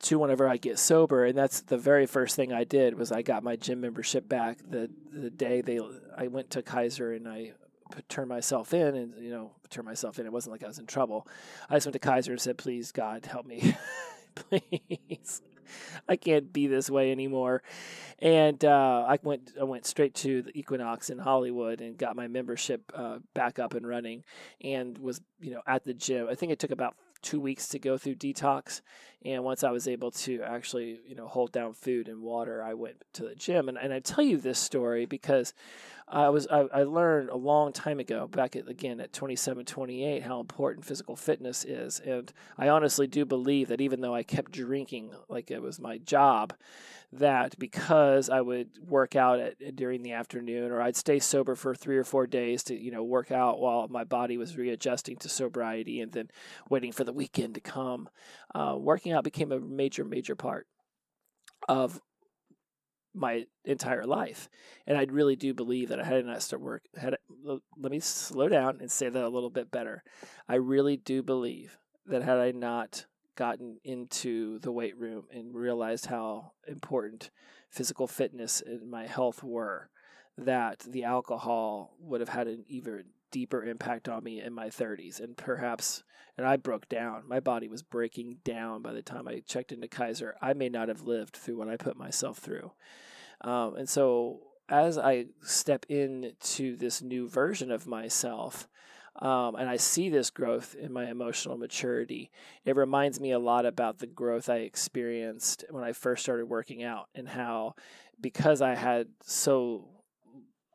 to 0.00 0.18
whenever 0.18 0.48
I 0.48 0.56
get 0.56 0.78
sober, 0.78 1.24
and 1.24 1.36
that's 1.36 1.60
the 1.60 1.78
very 1.78 2.06
first 2.06 2.36
thing 2.36 2.52
I 2.52 2.64
did 2.64 2.98
was 2.98 3.10
I 3.10 3.22
got 3.22 3.42
my 3.42 3.56
gym 3.56 3.80
membership 3.80 4.28
back 4.28 4.58
the 4.68 4.90
the 5.12 5.30
day 5.30 5.60
they 5.60 5.80
I 6.16 6.26
went 6.26 6.50
to 6.50 6.62
Kaiser 6.62 7.12
and 7.12 7.28
I 7.28 7.52
turn 8.08 8.28
myself 8.28 8.74
in 8.74 8.94
and 8.94 9.14
you 9.20 9.30
know 9.30 9.52
turn 9.70 9.84
myself 9.84 10.18
in. 10.18 10.26
It 10.26 10.32
wasn't 10.32 10.52
like 10.52 10.64
i 10.64 10.68
was 10.68 10.78
in 10.78 10.86
trouble. 10.86 11.26
I 11.68 11.76
just 11.76 11.86
went 11.86 11.94
to 11.94 11.98
kaiser 11.98 12.32
and 12.32 12.40
said 12.40 12.58
please 12.58 12.92
god 12.92 13.26
help 13.26 13.46
me. 13.46 13.76
Please. 14.34 15.42
I 16.08 16.16
can't 16.16 16.52
be 16.52 16.66
this 16.66 16.90
way 16.90 17.12
anymore. 17.12 17.62
And 18.18 18.64
uh, 18.64 19.04
i 19.06 19.18
went 19.22 19.52
i 19.60 19.64
went 19.64 19.86
straight 19.86 20.14
to 20.16 20.42
the 20.42 20.58
equinox 20.58 21.08
in 21.08 21.18
hollywood 21.18 21.80
and 21.80 21.96
got 21.96 22.16
my 22.16 22.26
membership 22.26 22.90
uh, 22.94 23.18
back 23.32 23.60
up 23.60 23.74
and 23.74 23.86
running 23.86 24.24
and 24.60 24.98
was 24.98 25.20
you 25.40 25.52
know 25.52 25.62
at 25.66 25.84
the 25.84 25.94
gym. 25.94 26.26
I 26.28 26.34
think 26.34 26.50
it 26.50 26.58
took 26.58 26.72
about 26.72 26.96
two 27.24 27.40
weeks 27.40 27.68
to 27.68 27.78
go 27.78 27.98
through 27.98 28.14
detox. 28.14 28.82
And 29.24 29.42
once 29.42 29.64
I 29.64 29.70
was 29.70 29.88
able 29.88 30.10
to 30.10 30.42
actually, 30.42 31.00
you 31.08 31.14
know, 31.14 31.26
hold 31.26 31.50
down 31.50 31.72
food 31.72 32.08
and 32.08 32.20
water, 32.20 32.62
I 32.62 32.74
went 32.74 33.02
to 33.14 33.24
the 33.24 33.34
gym. 33.34 33.68
And, 33.68 33.78
and 33.78 33.92
I 33.92 34.00
tell 34.00 34.22
you 34.22 34.36
this 34.36 34.58
story 34.58 35.06
because 35.06 35.54
I 36.06 36.28
was 36.28 36.46
I, 36.48 36.66
I 36.72 36.82
learned 36.82 37.30
a 37.30 37.36
long 37.36 37.72
time 37.72 37.98
ago, 37.98 38.26
back 38.26 38.56
at, 38.56 38.68
again 38.68 39.00
at 39.00 39.12
27, 39.12 39.64
28, 39.64 40.22
how 40.22 40.38
important 40.40 40.84
physical 40.84 41.16
fitness 41.16 41.64
is. 41.64 41.98
And 42.00 42.30
I 42.58 42.68
honestly 42.68 43.06
do 43.06 43.24
believe 43.24 43.68
that 43.68 43.80
even 43.80 44.00
though 44.00 44.14
I 44.14 44.22
kept 44.22 44.52
drinking 44.52 45.12
like 45.28 45.50
it 45.50 45.62
was 45.62 45.80
my 45.80 45.98
job, 45.98 46.52
that 47.10 47.58
because 47.58 48.28
I 48.28 48.40
would 48.40 48.70
work 48.86 49.16
out 49.16 49.40
at, 49.40 49.76
during 49.76 50.02
the 50.02 50.12
afternoon 50.12 50.70
or 50.72 50.82
I'd 50.82 50.96
stay 50.96 51.20
sober 51.20 51.54
for 51.54 51.74
three 51.74 51.96
or 51.96 52.04
four 52.04 52.26
days 52.26 52.64
to, 52.64 52.74
you 52.78 52.90
know, 52.90 53.02
work 53.02 53.30
out 53.30 53.60
while 53.60 53.88
my 53.88 54.04
body 54.04 54.36
was 54.36 54.56
readjusting 54.58 55.16
to 55.18 55.28
sobriety 55.28 56.00
and 56.00 56.12
then 56.12 56.28
waiting 56.68 56.92
for 56.92 57.04
the 57.04 57.12
weekend 57.12 57.54
to 57.54 57.60
come, 57.60 58.08
uh, 58.54 58.76
working 58.78 59.12
out 59.12 59.24
became 59.24 59.52
a 59.52 59.60
major, 59.60 60.04
major 60.04 60.34
part 60.34 60.66
of 61.68 62.00
my 63.14 63.46
entire 63.64 64.04
life. 64.04 64.48
And 64.86 64.98
I 64.98 65.04
really 65.04 65.36
do 65.36 65.54
believe 65.54 65.88
that 65.88 66.00
I 66.00 66.04
had 66.04 66.26
not 66.26 66.42
start 66.42 66.62
work 66.62 66.82
had 66.96 67.16
let 67.44 67.92
me 67.92 68.00
slow 68.00 68.48
down 68.48 68.78
and 68.80 68.90
say 68.90 69.08
that 69.08 69.24
a 69.24 69.28
little 69.28 69.50
bit 69.50 69.70
better. 69.70 70.02
I 70.48 70.56
really 70.56 70.96
do 70.96 71.22
believe 71.22 71.78
that 72.06 72.22
had 72.22 72.38
I 72.38 72.50
not 72.50 73.06
gotten 73.36 73.78
into 73.84 74.58
the 74.60 74.72
weight 74.72 74.96
room 74.96 75.24
and 75.32 75.54
realized 75.54 76.06
how 76.06 76.52
important 76.68 77.30
physical 77.68 78.06
fitness 78.06 78.62
and 78.64 78.90
my 78.90 79.06
health 79.06 79.42
were, 79.42 79.90
that 80.38 80.80
the 80.80 81.04
alcohol 81.04 81.96
would 81.98 82.20
have 82.20 82.28
had 82.28 82.46
an 82.46 82.64
even 82.68 83.04
deeper 83.34 83.64
impact 83.64 84.08
on 84.08 84.22
me 84.22 84.40
in 84.40 84.52
my 84.52 84.68
30s 84.68 85.18
and 85.18 85.36
perhaps 85.36 86.04
and 86.38 86.46
I 86.46 86.56
broke 86.56 86.88
down. 86.88 87.24
My 87.26 87.40
body 87.40 87.66
was 87.66 87.82
breaking 87.82 88.38
down 88.44 88.80
by 88.80 88.92
the 88.92 89.02
time 89.02 89.26
I 89.26 89.42
checked 89.44 89.72
into 89.72 89.88
Kaiser. 89.88 90.36
I 90.40 90.52
may 90.52 90.68
not 90.68 90.86
have 90.86 91.02
lived 91.02 91.36
through 91.36 91.58
what 91.58 91.68
I 91.68 91.76
put 91.76 91.96
myself 91.96 92.38
through. 92.38 92.70
Um, 93.40 93.74
and 93.76 93.88
so 93.88 94.40
as 94.68 94.98
I 94.98 95.26
step 95.42 95.84
into 95.88 96.76
this 96.76 97.02
new 97.02 97.28
version 97.28 97.72
of 97.72 97.88
myself, 97.88 98.68
um, 99.20 99.56
and 99.56 99.68
I 99.68 99.76
see 99.76 100.08
this 100.08 100.30
growth 100.30 100.76
in 100.76 100.92
my 100.92 101.08
emotional 101.08 101.56
maturity. 101.56 102.30
It 102.64 102.76
reminds 102.76 103.20
me 103.20 103.32
a 103.32 103.38
lot 103.38 103.66
about 103.66 103.98
the 103.98 104.08
growth 104.08 104.48
I 104.48 104.58
experienced 104.58 105.64
when 105.70 105.84
I 105.84 105.92
first 105.92 106.22
started 106.22 106.46
working 106.46 106.82
out, 106.82 107.08
and 107.14 107.28
how 107.28 107.74
because 108.20 108.60
I 108.60 108.74
had 108.74 109.08
so 109.22 109.88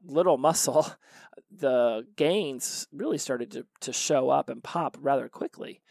little 0.06 0.38
muscle, 0.38 0.88
the 1.52 2.06
gains 2.16 2.88
really 2.92 3.18
started 3.18 3.52
to, 3.52 3.66
to 3.82 3.94
show 3.94 4.30
up 4.30 4.50
and 4.50 4.64
pop 4.64 4.98
rather 5.02 5.30
quickly. 5.30 5.82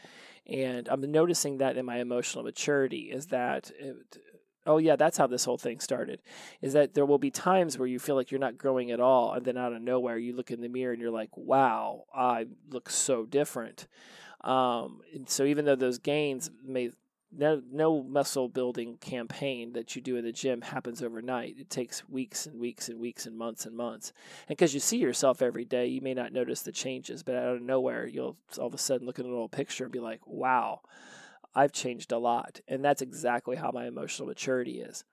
And 0.46 0.88
I'm 0.88 1.10
noticing 1.10 1.58
that 1.58 1.76
in 1.76 1.84
my 1.84 1.98
emotional 1.98 2.44
maturity 2.44 3.10
is 3.10 3.26
that 3.26 3.70
it, 3.78 4.18
oh 4.66 4.78
yeah, 4.78 4.96
that's 4.96 5.18
how 5.18 5.26
this 5.26 5.44
whole 5.44 5.58
thing 5.58 5.80
started. 5.80 6.22
Is 6.62 6.72
that 6.74 6.94
there 6.94 7.06
will 7.06 7.18
be 7.18 7.30
times 7.30 7.78
where 7.78 7.88
you 7.88 7.98
feel 7.98 8.14
like 8.14 8.30
you're 8.30 8.40
not 8.40 8.58
growing 8.58 8.90
at 8.90 9.00
all, 9.00 9.32
and 9.32 9.44
then 9.44 9.56
out 9.56 9.72
of 9.72 9.82
nowhere 9.82 10.16
you 10.16 10.34
look 10.34 10.50
in 10.50 10.60
the 10.60 10.68
mirror 10.68 10.92
and 10.92 11.02
you're 11.02 11.10
like, 11.10 11.36
wow, 11.36 12.04
I 12.14 12.46
look 12.70 12.88
so 12.88 13.26
different. 13.26 13.88
Um, 14.42 15.00
and 15.14 15.28
so 15.28 15.44
even 15.44 15.64
though 15.64 15.74
those 15.74 15.98
gains 15.98 16.50
may 16.64 16.90
no, 17.30 17.62
no 17.70 18.02
muscle 18.02 18.48
building 18.48 18.96
campaign 18.96 19.72
that 19.74 19.94
you 19.94 20.02
do 20.02 20.16
in 20.16 20.24
the 20.24 20.32
gym 20.32 20.62
happens 20.62 21.02
overnight. 21.02 21.56
It 21.58 21.68
takes 21.68 22.08
weeks 22.08 22.46
and 22.46 22.58
weeks 22.58 22.88
and 22.88 22.98
weeks 22.98 23.26
and 23.26 23.36
months 23.36 23.66
and 23.66 23.76
months. 23.76 24.12
And 24.48 24.56
because 24.56 24.72
you 24.72 24.80
see 24.80 24.96
yourself 24.96 25.42
every 25.42 25.64
day, 25.64 25.86
you 25.86 26.00
may 26.00 26.14
not 26.14 26.32
notice 26.32 26.62
the 26.62 26.72
changes, 26.72 27.22
but 27.22 27.36
out 27.36 27.56
of 27.56 27.62
nowhere, 27.62 28.06
you'll 28.06 28.36
all 28.58 28.66
of 28.66 28.74
a 28.74 28.78
sudden 28.78 29.06
look 29.06 29.18
at 29.18 29.26
an 29.26 29.34
old 29.34 29.52
picture 29.52 29.84
and 29.84 29.92
be 29.92 30.00
like, 30.00 30.20
wow, 30.26 30.80
I've 31.54 31.72
changed 31.72 32.12
a 32.12 32.18
lot. 32.18 32.60
And 32.66 32.84
that's 32.84 33.02
exactly 33.02 33.56
how 33.56 33.70
my 33.72 33.86
emotional 33.86 34.28
maturity 34.28 34.80
is. 34.80 35.04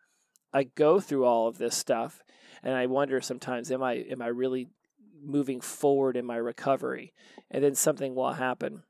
I 0.54 0.64
go 0.64 1.02
through 1.02 1.26
all 1.26 1.48
of 1.48 1.58
this 1.58 1.76
stuff 1.76 2.24
and 2.64 2.74
I 2.74 2.86
wonder 2.86 3.20
sometimes 3.20 3.72
am 3.72 3.84
I 3.84 4.06
am 4.10 4.22
I 4.22 4.28
really 4.28 4.70
moving 5.22 5.60
forward 5.60 6.16
in 6.16 6.26
my 6.26 6.38
recovery? 6.38 7.14
And 7.52 7.62
then 7.62 7.76
something 7.76 8.16
will 8.16 8.34
happen 8.34 8.84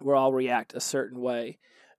where 0.00 0.16
I'll 0.16 0.32
react 0.32 0.74
a 0.74 0.80
certain 0.80 1.20
way 1.20 1.58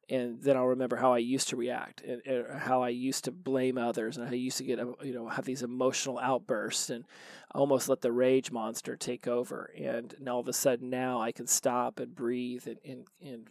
and 0.09 0.41
then 0.41 0.57
I'll 0.57 0.67
remember 0.67 0.97
how 0.97 1.13
I 1.13 1.19
used 1.19 1.49
to 1.49 1.55
react 1.55 2.01
and, 2.01 2.21
and, 2.25 2.59
how 2.59 2.83
I 2.83 2.89
used 2.89 3.23
to 3.25 3.31
blame 3.31 3.77
others 3.77 4.17
and 4.17 4.25
how 4.25 4.33
I 4.33 4.35
used 4.35 4.57
to 4.57 4.63
get 4.63 4.79
you 5.01 5.13
know 5.13 5.27
have 5.29 5.45
these 5.45 5.63
emotional 5.63 6.19
outbursts 6.19 6.89
and 6.89 7.05
almost 7.53 7.89
let 7.89 8.01
the 8.01 8.11
rage 8.11 8.51
monster 8.51 8.95
take 8.95 9.27
over 9.27 9.71
and, 9.77 10.13
and 10.17 10.27
all 10.27 10.39
of 10.39 10.47
a 10.47 10.53
sudden 10.53 10.89
now 10.89 11.21
I 11.21 11.31
can 11.31 11.47
stop 11.47 11.99
and 11.99 12.15
breathe 12.15 12.67
and, 12.67 12.79
and, 12.83 13.07
and 13.21 13.47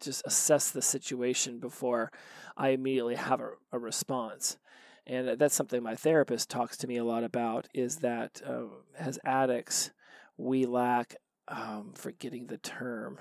just 0.00 0.22
assess 0.26 0.70
the 0.70 0.82
situation 0.82 1.58
before 1.58 2.10
I 2.56 2.70
immediately 2.70 3.14
have 3.14 3.40
a, 3.40 3.50
a 3.72 3.78
response. 3.78 4.58
And 5.06 5.38
that's 5.38 5.54
something 5.54 5.82
my 5.82 5.96
therapist 5.96 6.48
talks 6.48 6.76
to 6.78 6.86
me 6.86 6.96
a 6.96 7.04
lot 7.04 7.24
about 7.24 7.68
is 7.74 7.96
that 7.98 8.40
uh, 8.46 8.64
as 8.98 9.18
addicts, 9.24 9.90
we 10.36 10.64
lack, 10.66 11.16
um, 11.48 11.92
forgetting 11.94 12.46
the 12.46 12.56
term, 12.58 13.18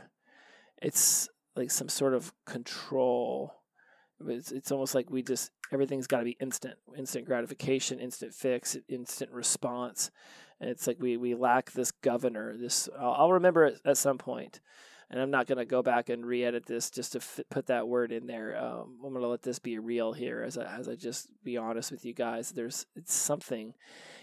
it's 0.81 1.29
like 1.55 1.71
some 1.71 1.89
sort 1.89 2.13
of 2.13 2.33
control. 2.45 3.53
It's, 4.25 4.51
it's 4.51 4.71
almost 4.71 4.95
like 4.95 5.09
we 5.09 5.21
just, 5.21 5.51
everything's 5.71 6.07
got 6.07 6.19
to 6.19 6.25
be 6.25 6.37
instant, 6.39 6.75
instant 6.97 7.25
gratification, 7.25 7.99
instant 7.99 8.33
fix, 8.33 8.77
instant 8.87 9.31
response. 9.31 10.11
And 10.61 10.69
it's 10.69 10.87
like 10.87 10.97
we, 10.99 11.17
we 11.17 11.35
lack 11.35 11.71
this 11.71 11.91
governor, 11.91 12.55
this, 12.55 12.87
I'll, 12.97 13.13
I'll 13.13 13.33
remember 13.33 13.65
it 13.65 13.81
at 13.85 13.97
some 13.97 14.17
point 14.17 14.61
and 15.13 15.21
I'm 15.21 15.29
not 15.29 15.45
going 15.45 15.59
to 15.59 15.65
go 15.65 15.83
back 15.83 16.09
and 16.09 16.25
re-edit 16.25 16.65
this 16.65 16.89
just 16.89 17.11
to 17.11 17.43
put 17.51 17.67
that 17.67 17.87
word 17.87 18.11
in 18.11 18.25
there. 18.25 18.57
Um, 18.57 18.97
I'm 19.05 19.11
going 19.11 19.21
to 19.21 19.27
let 19.27 19.43
this 19.43 19.59
be 19.59 19.77
real 19.77 20.11
here 20.11 20.41
as 20.41 20.57
I, 20.57 20.63
as 20.63 20.89
I 20.89 20.95
just 20.95 21.27
be 21.43 21.55
honest 21.55 21.91
with 21.91 22.03
you 22.03 22.15
guys. 22.15 22.51
There's 22.51 22.87
it's 22.95 23.13
something 23.13 23.75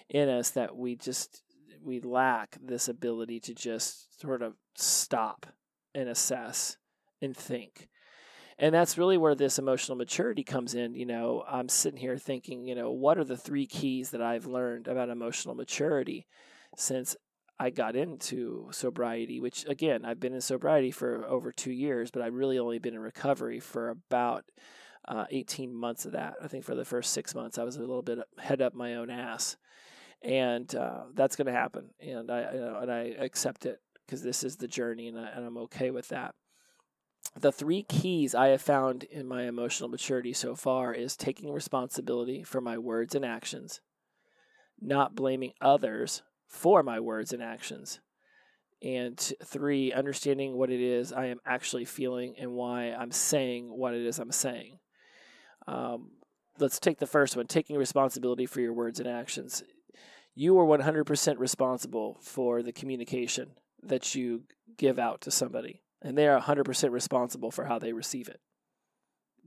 in 0.08 0.28
us 0.28 0.50
that 0.50 0.76
we 0.76 0.96
just 0.96 1.44
we 1.80 2.00
lack 2.00 2.58
this 2.60 2.88
ability 2.88 3.38
to 3.38 3.54
just 3.54 4.20
sort 4.20 4.42
of 4.42 4.54
stop 4.74 5.46
and 5.94 6.08
assess 6.08 6.76
and 7.20 7.36
think. 7.36 7.88
And 8.58 8.74
that's 8.74 8.98
really 8.98 9.16
where 9.16 9.34
this 9.34 9.58
emotional 9.58 9.96
maturity 9.96 10.44
comes 10.44 10.74
in. 10.74 10.94
You 10.94 11.06
know, 11.06 11.44
I'm 11.48 11.68
sitting 11.68 11.98
here 11.98 12.18
thinking, 12.18 12.66
you 12.66 12.74
know, 12.74 12.90
what 12.90 13.16
are 13.16 13.24
the 13.24 13.36
three 13.36 13.66
keys 13.66 14.10
that 14.10 14.20
I've 14.20 14.46
learned 14.46 14.86
about 14.86 15.08
emotional 15.08 15.54
maturity 15.54 16.26
since 16.76 17.16
I 17.58 17.70
got 17.70 17.96
into 17.96 18.68
sobriety, 18.70 19.40
which 19.40 19.66
again, 19.66 20.04
I've 20.04 20.20
been 20.20 20.34
in 20.34 20.40
sobriety 20.40 20.90
for 20.90 21.26
over 21.26 21.52
two 21.52 21.72
years, 21.72 22.10
but 22.10 22.22
I've 22.22 22.34
really 22.34 22.58
only 22.58 22.78
been 22.78 22.94
in 22.94 23.00
recovery 23.00 23.60
for 23.60 23.88
about 23.88 24.44
uh, 25.08 25.24
18 25.30 25.74
months 25.74 26.04
of 26.04 26.12
that. 26.12 26.34
I 26.42 26.48
think 26.48 26.64
for 26.64 26.74
the 26.74 26.84
first 26.84 27.12
six 27.12 27.34
months, 27.34 27.58
I 27.58 27.64
was 27.64 27.76
a 27.76 27.80
little 27.80 28.02
bit 28.02 28.18
head 28.38 28.60
up 28.62 28.74
my 28.74 28.94
own 28.94 29.10
ass. 29.10 29.56
And 30.22 30.74
uh, 30.74 31.04
that's 31.14 31.36
going 31.36 31.46
to 31.46 31.52
happen. 31.52 31.90
And 32.00 32.30
I, 32.30 32.52
you 32.52 32.60
know, 32.60 32.78
and 32.80 32.92
I 32.92 33.14
accept 33.18 33.64
it 33.64 33.78
because 34.06 34.22
this 34.22 34.44
is 34.44 34.56
the 34.56 34.68
journey 34.68 35.08
and, 35.08 35.18
I, 35.18 35.28
and 35.28 35.46
I'm 35.46 35.56
okay 35.58 35.90
with 35.90 36.08
that. 36.08 36.34
The 37.38 37.52
three 37.52 37.82
keys 37.82 38.34
I 38.34 38.48
have 38.48 38.62
found 38.62 39.04
in 39.04 39.26
my 39.26 39.44
emotional 39.44 39.88
maturity 39.88 40.32
so 40.32 40.54
far 40.54 40.92
is 40.92 41.16
taking 41.16 41.52
responsibility 41.52 42.42
for 42.42 42.60
my 42.60 42.76
words 42.76 43.14
and 43.14 43.24
actions, 43.24 43.80
not 44.80 45.14
blaming 45.14 45.52
others 45.60 46.22
for 46.46 46.82
my 46.82 46.98
words 46.98 47.32
and 47.32 47.42
actions. 47.42 48.00
And 48.82 49.18
three, 49.44 49.92
understanding 49.92 50.54
what 50.54 50.70
it 50.70 50.80
is 50.80 51.12
I 51.12 51.26
am 51.26 51.40
actually 51.46 51.84
feeling 51.84 52.34
and 52.38 52.52
why 52.52 52.92
I'm 52.92 53.12
saying 53.12 53.68
what 53.68 53.94
it 53.94 54.04
is 54.04 54.18
I'm 54.18 54.32
saying. 54.32 54.78
Um, 55.68 56.12
let's 56.58 56.80
take 56.80 56.98
the 56.98 57.06
first 57.06 57.36
one 57.36 57.46
taking 57.46 57.76
responsibility 57.76 58.46
for 58.46 58.60
your 58.60 58.72
words 58.72 58.98
and 58.98 59.08
actions. 59.08 59.62
You 60.34 60.58
are 60.58 60.64
100% 60.64 61.38
responsible 61.38 62.18
for 62.22 62.62
the 62.62 62.72
communication 62.72 63.50
that 63.82 64.14
you 64.14 64.44
give 64.76 64.98
out 64.98 65.20
to 65.22 65.30
somebody, 65.30 65.82
and 66.02 66.16
they 66.16 66.28
are 66.28 66.40
100% 66.40 66.90
responsible 66.90 67.50
for 67.50 67.64
how 67.64 67.78
they 67.78 67.92
receive 67.92 68.28
it. 68.28 68.40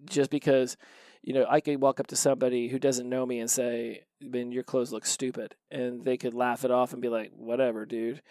Just 0.06 0.30
because 0.30 0.78
you 1.24 1.34
know, 1.34 1.46
I 1.50 1.62
could 1.62 1.82
walk 1.82 2.02
up 2.02 2.08
to 2.08 2.18
somebody 2.18 2.68
who 2.68 2.78
doesn't 2.78 3.08
know 3.08 3.26
me 3.26 3.40
and 3.40 3.50
say, 3.50 4.04
"Man, 4.20 4.52
your 4.52 4.64
clothes 4.64 4.92
look 4.92 5.06
stupid," 5.06 5.56
and 5.72 6.04
they 6.04 6.18
could 6.18 6.34
laugh 6.34 6.66
it 6.66 6.72
off 6.72 6.92
and 6.92 7.02
be 7.02 7.08
like, 7.08 7.32
"Whatever, 7.32 7.86
dude," 7.86 8.22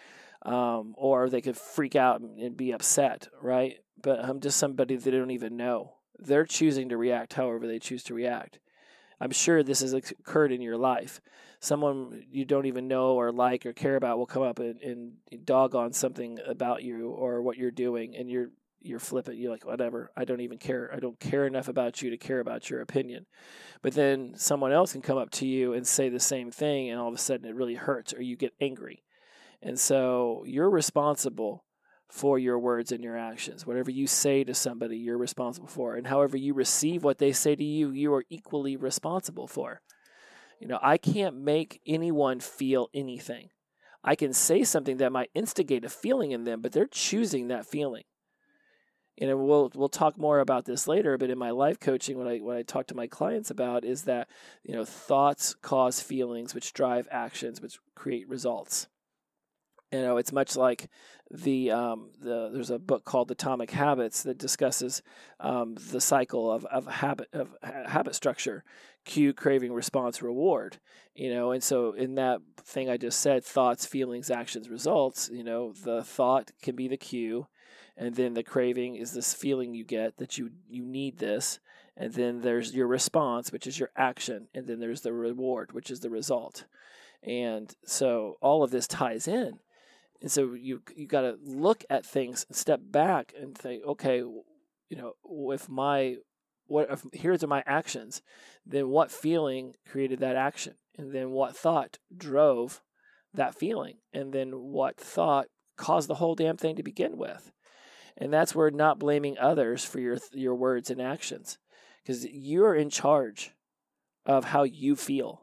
um, 0.43 0.93
or 0.95 1.27
they 1.27 1.41
could 1.41 1.57
freak 1.57 1.95
out 1.95 2.21
and 2.21 2.55
be 2.55 2.71
upset, 2.71 3.27
right? 3.41 3.79
But 3.99 4.23
I'm 4.23 4.39
just 4.39 4.59
somebody 4.59 4.95
they 4.95 5.09
don't 5.09 5.31
even 5.31 5.57
know. 5.57 5.95
They're 6.19 6.45
choosing 6.45 6.89
to 6.89 6.97
react 6.97 7.33
however 7.33 7.65
they 7.65 7.79
choose 7.79 8.03
to 8.05 8.13
react. 8.13 8.59
I'm 9.19 9.31
sure 9.31 9.63
this 9.63 9.81
has 9.81 9.93
occurred 9.93 10.51
in 10.51 10.61
your 10.61 10.77
life. 10.77 11.21
Someone 11.59 12.23
you 12.29 12.45
don't 12.45 12.65
even 12.65 12.87
know 12.87 13.13
or 13.13 13.31
like 13.31 13.65
or 13.65 13.73
care 13.73 13.95
about 13.95 14.17
will 14.17 14.25
come 14.25 14.43
up 14.43 14.59
and, 14.59 14.81
and 14.81 15.45
dog 15.45 15.75
on 15.75 15.93
something 15.93 16.39
about 16.45 16.83
you 16.83 17.09
or 17.09 17.41
what 17.41 17.57
you're 17.57 17.71
doing, 17.71 18.15
and 18.15 18.29
you're 18.29 18.49
you're 18.81 18.99
flippant. 18.99 19.37
You're 19.37 19.51
like, 19.51 19.65
whatever. 19.65 20.11
I 20.15 20.25
don't 20.25 20.41
even 20.41 20.57
care. 20.57 20.91
I 20.93 20.99
don't 20.99 21.19
care 21.19 21.47
enough 21.47 21.69
about 21.69 22.01
you 22.01 22.09
to 22.09 22.17
care 22.17 22.41
about 22.41 22.69
your 22.69 22.81
opinion. 22.81 23.25
But 23.81 23.93
then 23.93 24.33
someone 24.35 24.73
else 24.73 24.91
can 24.91 25.01
come 25.01 25.17
up 25.17 25.31
to 25.31 25.47
you 25.47 25.73
and 25.73 25.87
say 25.87 26.09
the 26.09 26.19
same 26.19 26.51
thing, 26.51 26.89
and 26.89 26.99
all 26.99 27.07
of 27.07 27.15
a 27.15 27.17
sudden 27.17 27.47
it 27.47 27.55
really 27.55 27.75
hurts, 27.75 28.13
or 28.13 28.21
you 28.21 28.35
get 28.35 28.53
angry. 28.59 29.03
And 29.61 29.79
so 29.79 30.43
you're 30.45 30.69
responsible 30.69 31.63
for 32.13 32.37
your 32.37 32.59
words 32.59 32.91
and 32.91 33.03
your 33.03 33.17
actions. 33.17 33.65
Whatever 33.65 33.89
you 33.89 34.05
say 34.05 34.43
to 34.43 34.53
somebody, 34.53 34.97
you're 34.97 35.17
responsible 35.17 35.67
for. 35.67 35.95
And 35.95 36.05
however 36.05 36.37
you 36.37 36.53
receive 36.53 37.03
what 37.03 37.17
they 37.17 37.31
say 37.31 37.55
to 37.55 37.63
you, 37.63 37.89
you 37.89 38.13
are 38.13 38.23
equally 38.29 38.75
responsible 38.75 39.47
for. 39.47 39.81
You 40.59 40.67
know, 40.67 40.77
I 40.79 40.97
can't 40.97 41.35
make 41.35 41.81
anyone 41.87 42.39
feel 42.39 42.87
anything. 42.93 43.49
I 44.03 44.13
can 44.13 44.31
say 44.31 44.63
something 44.63 44.97
that 44.97 45.11
might 45.11 45.31
instigate 45.33 45.83
a 45.85 45.89
feeling 45.89 46.29
in 46.29 46.43
them, 46.43 46.61
but 46.61 46.71
they're 46.71 46.85
choosing 46.85 47.47
that 47.47 47.65
feeling. 47.65 48.03
And 49.17 49.35
we'll 49.39 49.71
we'll 49.73 49.89
talk 49.89 50.15
more 50.15 50.39
about 50.39 50.65
this 50.65 50.87
later, 50.87 51.17
but 51.17 51.31
in 51.31 51.37
my 51.39 51.49
life 51.49 51.79
coaching, 51.79 52.19
what 52.19 52.27
I 52.27 52.37
what 52.37 52.57
I 52.57 52.61
talk 52.61 52.85
to 52.87 52.95
my 52.95 53.07
clients 53.07 53.49
about 53.49 53.83
is 53.83 54.03
that 54.03 54.27
you 54.63 54.75
know 54.75 54.85
thoughts 54.85 55.55
cause 55.55 55.99
feelings, 55.99 56.53
which 56.53 56.73
drive 56.73 57.07
actions, 57.11 57.59
which 57.59 57.79
create 57.95 58.29
results. 58.29 58.87
You 59.93 60.01
know, 60.01 60.17
it's 60.17 60.31
much 60.31 60.55
like 60.55 60.89
the 61.29 61.69
um, 61.69 62.09
the 62.19 62.49
there's 62.51 62.71
a 62.71 62.79
book 62.79 63.05
called 63.05 63.29
Atomic 63.29 63.69
Habits 63.69 64.23
that 64.23 64.39
discusses 64.39 65.03
um, 65.39 65.75
the 65.91 66.01
cycle 66.01 66.51
of 66.51 66.65
of 66.65 66.87
habit 66.87 67.29
of 67.31 67.55
habit 67.61 68.15
structure, 68.15 68.63
cue, 69.05 69.33
craving, 69.33 69.71
response, 69.71 70.23
reward. 70.23 70.79
You 71.13 71.31
know, 71.31 71.51
and 71.51 71.61
so 71.61 71.91
in 71.91 72.15
that 72.15 72.41
thing 72.63 72.89
I 72.89 72.97
just 72.97 73.19
said, 73.19 73.45
thoughts, 73.45 73.85
feelings, 73.85 74.31
actions, 74.31 74.67
results. 74.67 75.29
You 75.31 75.43
know, 75.43 75.73
the 75.73 76.03
thought 76.03 76.49
can 76.63 76.75
be 76.75 76.87
the 76.87 76.97
cue, 76.97 77.45
and 77.95 78.15
then 78.15 78.33
the 78.33 78.41
craving 78.41 78.95
is 78.95 79.11
this 79.11 79.31
feeling 79.31 79.75
you 79.75 79.83
get 79.83 80.17
that 80.17 80.39
you 80.39 80.49
you 80.67 80.83
need 80.83 81.19
this, 81.19 81.59
and 81.95 82.11
then 82.13 82.41
there's 82.41 82.73
your 82.73 82.87
response, 82.87 83.51
which 83.51 83.67
is 83.67 83.77
your 83.77 83.91
action, 83.95 84.47
and 84.55 84.65
then 84.65 84.79
there's 84.79 85.01
the 85.01 85.13
reward, 85.13 85.71
which 85.71 85.91
is 85.91 85.99
the 85.99 86.09
result. 86.09 86.65
And 87.21 87.71
so 87.85 88.37
all 88.41 88.63
of 88.63 88.71
this 88.71 88.87
ties 88.87 89.27
in 89.27 89.59
and 90.23 90.31
so 90.31 90.53
you 90.53 90.81
you 90.95 91.05
got 91.05 91.21
to 91.21 91.37
look 91.43 91.83
at 91.89 92.05
things, 92.05 92.45
step 92.49 92.79
back, 92.81 93.33
and 93.39 93.55
think, 93.55 93.83
okay, 93.85 94.19
you 94.19 94.97
know, 94.97 95.13
if 95.51 95.67
my 95.67 96.15
what 96.65 96.89
if 96.89 97.03
here's 97.11 97.45
my 97.45 97.61
actions, 97.67 98.21
then 98.65 98.87
what 98.87 99.11
feeling 99.11 99.75
created 99.85 100.19
that 100.21 100.37
action, 100.37 100.75
and 100.97 101.11
then 101.13 101.31
what 101.31 101.57
thought 101.57 101.99
drove 102.15 102.81
that 103.33 103.53
feeling, 103.53 103.97
and 104.13 104.31
then 104.31 104.51
what 104.51 104.95
thought 104.95 105.47
caused 105.75 106.07
the 106.07 106.15
whole 106.15 106.35
damn 106.35 106.55
thing 106.55 106.77
to 106.77 106.83
begin 106.83 107.17
with, 107.17 107.51
and 108.15 108.31
that's 108.31 108.55
where 108.55 108.71
not 108.71 108.99
blaming 108.99 109.37
others 109.37 109.83
for 109.83 109.99
your 109.99 110.17
your 110.31 110.55
words 110.55 110.89
and 110.89 111.01
actions, 111.01 111.57
because 112.01 112.25
you're 112.25 112.75
in 112.75 112.89
charge 112.89 113.51
of 114.25 114.45
how 114.45 114.63
you 114.63 114.95
feel 114.95 115.41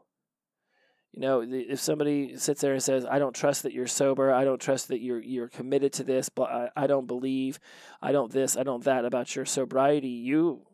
you 1.13 1.19
know, 1.19 1.41
if 1.41 1.79
somebody 1.79 2.37
sits 2.37 2.61
there 2.61 2.73
and 2.73 2.81
says, 2.81 3.05
"I 3.05 3.19
don't 3.19 3.35
trust 3.35 3.63
that 3.63 3.73
you're 3.73 3.87
sober. 3.87 4.31
I 4.33 4.45
don't 4.45 4.61
trust 4.61 4.87
that 4.87 5.01
you're 5.01 5.21
you're 5.21 5.49
committed 5.49 5.91
to 5.93 6.03
this, 6.03 6.29
but 6.29 6.49
I, 6.49 6.69
I 6.75 6.87
don't 6.87 7.07
believe, 7.07 7.59
I 8.01 8.11
don't 8.11 8.31
this, 8.31 8.55
I 8.55 8.63
don't 8.63 8.83
that 8.85 9.03
about 9.03 9.35
your 9.35 9.45
sobriety," 9.45 10.07
you, 10.07 10.65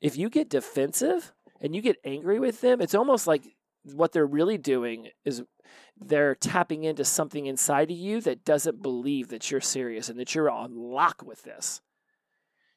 if 0.00 0.16
you 0.16 0.30
get 0.30 0.48
defensive 0.48 1.32
and 1.60 1.76
you 1.76 1.82
get 1.82 1.98
angry 2.04 2.40
with 2.40 2.60
them, 2.62 2.80
it's 2.80 2.94
almost 2.94 3.26
like 3.26 3.44
what 3.84 4.12
they're 4.12 4.26
really 4.26 4.58
doing 4.58 5.08
is 5.24 5.42
they're 6.00 6.34
tapping 6.34 6.84
into 6.84 7.04
something 7.04 7.46
inside 7.46 7.90
of 7.90 7.96
you 7.96 8.20
that 8.20 8.44
doesn't 8.44 8.82
believe 8.82 9.28
that 9.28 9.50
you're 9.50 9.60
serious 9.60 10.08
and 10.08 10.18
that 10.18 10.34
you're 10.34 10.50
on 10.50 10.74
lock 10.74 11.22
with 11.24 11.42
this. 11.42 11.80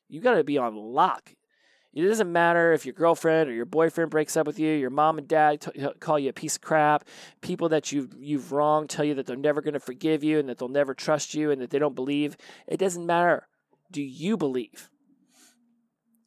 You 0.07 0.21
got 0.21 0.35
to 0.35 0.43
be 0.43 0.57
on 0.57 0.75
lock. 0.75 1.33
It 1.95 2.05
doesn't 2.05 2.31
matter 2.31 2.73
if 2.73 2.85
your 2.85 2.93
girlfriend 2.93 3.49
or 3.49 3.53
your 3.53 3.65
boyfriend 3.65 4.11
breaks 4.11 4.35
up 4.35 4.45
with 4.45 4.59
you, 4.59 4.73
your 4.73 4.89
mom 4.89 5.17
and 5.17 5.27
dad 5.27 5.61
t- 5.61 5.87
call 6.01 6.19
you 6.19 6.29
a 6.29 6.33
piece 6.33 6.57
of 6.57 6.61
crap, 6.61 7.05
people 7.39 7.69
that 7.69 7.93
you've, 7.93 8.13
you've 8.19 8.51
wronged 8.51 8.89
tell 8.89 9.05
you 9.05 9.13
that 9.13 9.25
they're 9.25 9.37
never 9.37 9.61
going 9.61 9.75
to 9.75 9.79
forgive 9.79 10.21
you 10.21 10.37
and 10.37 10.49
that 10.49 10.57
they'll 10.57 10.67
never 10.67 10.93
trust 10.93 11.33
you 11.33 11.51
and 11.51 11.61
that 11.61 11.69
they 11.69 11.79
don't 11.79 11.95
believe. 11.95 12.35
It 12.67 12.77
doesn't 12.77 13.05
matter. 13.05 13.47
Do 13.91 14.01
you 14.01 14.35
believe? 14.35 14.89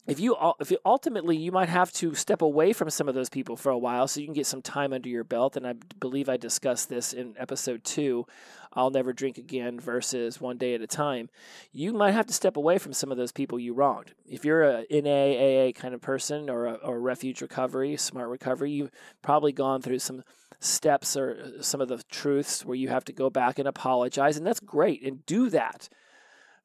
If 0.09 0.19
you 0.19 0.35
if 0.59 0.71
you, 0.71 0.79
ultimately 0.85 1.37
you 1.37 1.53
might 1.53 1.69
have 1.69 1.93
to 1.93 2.15
step 2.15 2.41
away 2.41 2.73
from 2.73 2.89
some 2.89 3.09
of 3.09 3.15
those 3.15 3.29
people 3.29 3.57
for 3.57 3.71
a 3.71 3.79
while 3.79 4.09
so 4.09 4.21
you 4.21 4.27
can 4.27 4.35
get 4.35 4.47
some 4.47 4.63
time 4.63 4.93
under 4.93 5.09
your 5.09 5.23
belt 5.23 5.57
and 5.57 5.67
i 5.67 5.75
believe 6.01 6.29
i 6.29 6.37
discussed 6.37 6.89
this 6.89 7.13
in 7.13 7.35
episode 7.39 7.85
two 7.85 8.27
i'll 8.73 8.91
never 8.91 9.13
drink 9.13 9.37
again 9.37 9.79
versus 9.79 10.41
one 10.41 10.57
day 10.57 10.75
at 10.75 10.81
a 10.81 10.87
time. 10.87 11.29
You 11.73 11.93
might 11.93 12.13
have 12.13 12.27
to 12.27 12.33
step 12.33 12.57
away 12.57 12.79
from 12.79 12.93
some 12.93 13.11
of 13.11 13.17
those 13.19 13.33
people 13.33 13.59
you 13.59 13.75
wronged. 13.75 14.15
If 14.27 14.45
you're 14.45 14.63
a 14.63 14.87
NAAA 14.87 15.75
kind 15.75 15.95
of 15.95 16.01
person 16.01 16.49
or 16.49 16.67
a, 16.67 16.75
or 16.75 17.01
refuge 17.01 17.41
recovery 17.41 17.97
smart 17.97 18.29
recovery 18.29 18.71
you've 18.73 18.91
probably 19.23 19.53
gone 19.53 19.83
through 19.83 19.99
some 19.99 20.23
steps 20.61 21.17
or 21.17 21.39
uh, 21.59 21.63
some 21.63 21.81
of 21.81 21.89
the 21.89 22.03
truths 22.11 22.65
where 22.65 22.77
you 22.77 22.89
have 22.89 23.05
to 23.05 23.13
go 23.13 23.31
back 23.31 23.59
and 23.59 23.69
apologize 23.69 24.37
and 24.37 24.47
that's 24.47 24.61
great 24.61 25.03
and 25.03 25.27
do 25.27 25.51
that. 25.51 25.89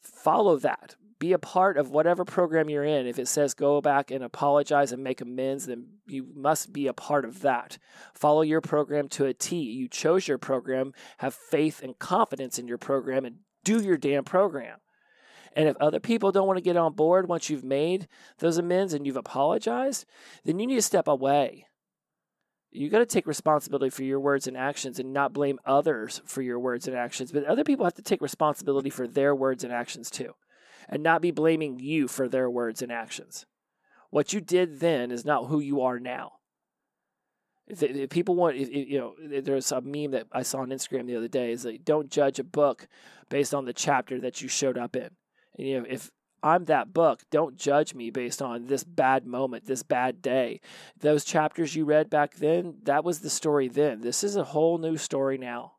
Follow 0.01 0.57
that 0.57 0.95
be 1.23 1.31
a 1.31 1.39
part 1.39 1.77
of 1.77 1.89
whatever 1.89 2.25
program 2.25 2.69
you're 2.69 2.83
in. 2.83 3.07
If 3.07 3.17
it 3.17 3.29
says 3.29 3.53
go 3.53 3.79
back 3.79 4.11
and 4.11 4.25
apologize 4.25 4.91
and 4.91 5.01
make 5.01 5.21
amends, 5.21 5.67
then 5.67 5.85
you 6.05 6.27
must 6.35 6.73
be 6.73 6.87
a 6.87 6.93
part 6.93 7.23
of 7.23 7.43
that. 7.43 7.77
Follow 8.13 8.41
your 8.41 8.59
program 8.59 9.07
to 9.07 9.27
a 9.27 9.33
T. 9.33 9.55
You 9.55 9.87
chose 9.87 10.27
your 10.27 10.37
program, 10.37 10.91
have 11.19 11.33
faith 11.33 11.81
and 11.81 11.97
confidence 11.97 12.59
in 12.59 12.67
your 12.67 12.77
program, 12.77 13.23
and 13.23 13.37
do 13.63 13.81
your 13.81 13.95
damn 13.95 14.25
program. 14.25 14.79
And 15.55 15.69
if 15.69 15.77
other 15.77 16.01
people 16.01 16.33
don't 16.33 16.45
want 16.45 16.57
to 16.57 16.61
get 16.63 16.75
on 16.75 16.91
board 16.91 17.29
once 17.29 17.49
you've 17.49 17.63
made 17.63 18.09
those 18.39 18.57
amends 18.57 18.93
and 18.93 19.07
you've 19.07 19.15
apologized, 19.15 20.05
then 20.43 20.59
you 20.59 20.67
need 20.67 20.75
to 20.75 20.81
step 20.81 21.07
away. 21.07 21.67
You 22.69 22.89
got 22.89 22.99
to 22.99 23.05
take 23.05 23.27
responsibility 23.27 23.91
for 23.91 24.03
your 24.03 24.19
words 24.19 24.45
and 24.45 24.57
actions 24.57 24.99
and 24.99 25.13
not 25.13 25.31
blame 25.31 25.59
others 25.65 26.21
for 26.25 26.41
your 26.41 26.59
words 26.59 26.85
and 26.85 26.97
actions. 26.97 27.31
But 27.31 27.45
other 27.45 27.63
people 27.63 27.85
have 27.85 27.93
to 27.93 28.01
take 28.01 28.19
responsibility 28.19 28.89
for 28.89 29.07
their 29.07 29.33
words 29.33 29.63
and 29.63 29.71
actions 29.71 30.11
too 30.11 30.33
and 30.89 31.03
not 31.03 31.21
be 31.21 31.31
blaming 31.31 31.79
you 31.79 32.07
for 32.07 32.27
their 32.27 32.49
words 32.49 32.81
and 32.81 32.91
actions. 32.91 33.45
What 34.09 34.33
you 34.33 34.41
did 34.41 34.79
then 34.79 35.11
is 35.11 35.25
not 35.25 35.47
who 35.47 35.59
you 35.59 35.81
are 35.81 35.99
now. 35.99 36.33
If, 37.67 37.81
if 37.81 38.09
people 38.09 38.35
want, 38.35 38.57
if, 38.57 38.69
you 38.69 38.99
know, 38.99 39.15
there's 39.41 39.71
a 39.71 39.81
meme 39.81 40.11
that 40.11 40.27
I 40.31 40.43
saw 40.43 40.59
on 40.59 40.69
Instagram 40.69 41.07
the 41.07 41.15
other 41.15 41.27
day 41.27 41.51
is 41.51 41.65
like, 41.65 41.85
don't 41.85 42.11
judge 42.11 42.37
a 42.37 42.43
book 42.43 42.87
based 43.29 43.53
on 43.53 43.65
the 43.65 43.73
chapter 43.73 44.19
that 44.21 44.41
you 44.41 44.47
showed 44.47 44.77
up 44.77 44.95
in. 44.95 45.09
And, 45.57 45.67
you 45.67 45.79
know, 45.79 45.85
if 45.89 46.11
I'm 46.43 46.65
that 46.65 46.93
book, 46.93 47.21
don't 47.31 47.55
judge 47.55 47.95
me 47.95 48.11
based 48.11 48.41
on 48.41 48.67
this 48.67 48.83
bad 48.83 49.25
moment, 49.25 49.65
this 49.65 49.81
bad 49.81 50.21
day. 50.21 50.59
Those 50.99 51.23
chapters 51.23 51.73
you 51.73 51.85
read 51.85 52.09
back 52.09 52.35
then, 52.35 52.75
that 52.83 53.05
was 53.05 53.19
the 53.19 53.29
story 53.29 53.69
then. 53.69 54.01
This 54.01 54.23
is 54.25 54.35
a 54.35 54.43
whole 54.43 54.77
new 54.77 54.97
story 54.97 55.37
now. 55.37 55.73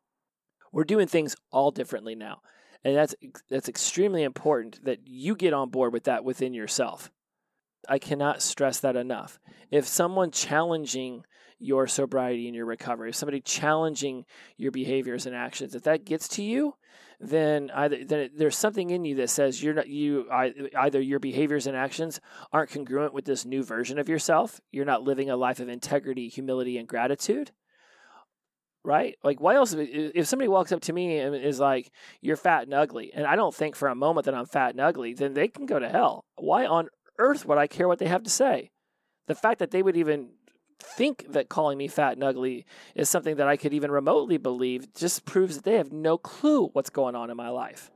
We're 0.71 0.83
doing 0.83 1.07
things 1.07 1.35
all 1.51 1.69
differently 1.69 2.15
now. 2.15 2.41
And 2.85 2.95
that's 2.95 3.15
that's 3.49 3.67
extremely 3.67 4.21
important 4.21 4.85
that 4.85 4.99
you 5.07 5.35
get 5.35 5.53
on 5.53 5.71
board 5.71 5.91
with 5.91 6.03
that 6.03 6.23
within 6.23 6.53
yourself. 6.53 7.11
I 7.89 7.97
cannot 7.97 8.43
stress 8.43 8.79
that 8.81 8.95
enough. 8.95 9.39
If 9.71 9.87
someone 9.87 10.29
challenging 10.29 11.25
your 11.57 11.87
sobriety 11.87 12.45
and 12.45 12.55
your 12.55 12.65
recovery, 12.65 13.09
if 13.09 13.15
somebody 13.15 13.41
challenging 13.41 14.25
your 14.55 14.71
behaviors 14.71 15.25
and 15.25 15.35
actions, 15.35 15.73
if 15.73 15.83
that 15.83 16.05
gets 16.05 16.27
to 16.27 16.43
you, 16.43 16.75
then 17.19 17.71
either 17.73 18.05
then 18.05 18.29
there's 18.37 18.57
something 18.57 18.91
in 18.91 19.03
you 19.03 19.15
that 19.15 19.31
says 19.31 19.63
you're 19.63 19.73
not 19.73 19.87
you 19.87 20.27
either 20.31 21.01
your 21.01 21.19
behaviors 21.19 21.65
and 21.65 21.75
actions 21.75 22.21
aren't 22.53 22.69
congruent 22.69 23.15
with 23.15 23.25
this 23.25 23.45
new 23.45 23.63
version 23.63 23.97
of 23.97 24.09
yourself. 24.09 24.61
You're 24.71 24.85
not 24.85 25.01
living 25.01 25.31
a 25.31 25.35
life 25.35 25.59
of 25.59 25.69
integrity, 25.69 26.27
humility, 26.27 26.77
and 26.77 26.87
gratitude 26.87 27.51
right? 28.85 29.15
Like, 29.23 29.41
why 29.41 29.55
else? 29.55 29.73
If 29.77 30.27
somebody 30.27 30.47
walks 30.47 30.71
up 30.71 30.81
to 30.81 30.93
me 30.93 31.19
and 31.19 31.35
is 31.35 31.59
like, 31.59 31.91
"You're 32.21 32.35
fat 32.35 32.63
and 32.63 32.73
ugly," 32.73 33.11
and 33.13 33.25
I 33.25 33.35
don't 33.35 33.53
think 33.53 33.75
for 33.75 33.87
a 33.87 33.95
moment 33.95 34.25
that 34.25 34.35
I'm 34.35 34.45
fat 34.45 34.71
and 34.71 34.81
ugly, 34.81 35.13
then 35.13 35.33
they 35.33 35.47
can 35.47 35.65
go 35.65 35.79
to 35.79 35.89
hell. 35.89 36.25
Why 36.35 36.65
on 36.65 36.89
earth 37.17 37.45
would 37.45 37.57
I 37.57 37.67
care 37.67 37.87
what 37.87 37.99
they 37.99 38.07
have 38.07 38.23
to 38.23 38.29
say? 38.29 38.71
The 39.27 39.35
fact 39.35 39.59
that 39.59 39.71
they 39.71 39.81
would 39.81 39.97
even 39.97 40.29
think 40.79 41.25
that 41.31 41.49
calling 41.49 41.77
me 41.77 41.87
fat 41.87 42.13
and 42.13 42.23
ugly 42.23 42.65
is 42.93 43.09
something 43.09 43.37
that 43.37 43.47
I 43.47 43.57
could 43.57 43.73
even 43.73 43.91
remotely 43.91 44.37
believe 44.37 44.93
just 44.93 45.25
proves 45.25 45.55
that 45.55 45.63
they 45.63 45.75
have 45.75 45.91
no 45.91 46.17
clue 46.17 46.67
what's 46.73 46.89
going 46.89 47.15
on 47.15 47.29
in 47.29 47.37
my 47.37 47.49
life. 47.49 47.91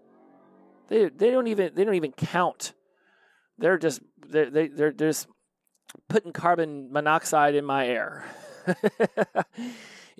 They 0.87 1.09
they 1.09 1.29
don't 1.29 1.47
even 1.47 1.75
they 1.75 1.83
don't 1.83 1.95
even 1.95 2.11
count. 2.11 2.73
They're 3.57 3.77
just 3.77 4.01
they're 4.27 4.49
they, 4.49 4.67
they're 4.67 4.91
just 4.91 5.27
putting 6.07 6.33
carbon 6.33 6.91
monoxide 6.91 7.55
in 7.55 7.65
my 7.65 7.87
air. 7.87 8.25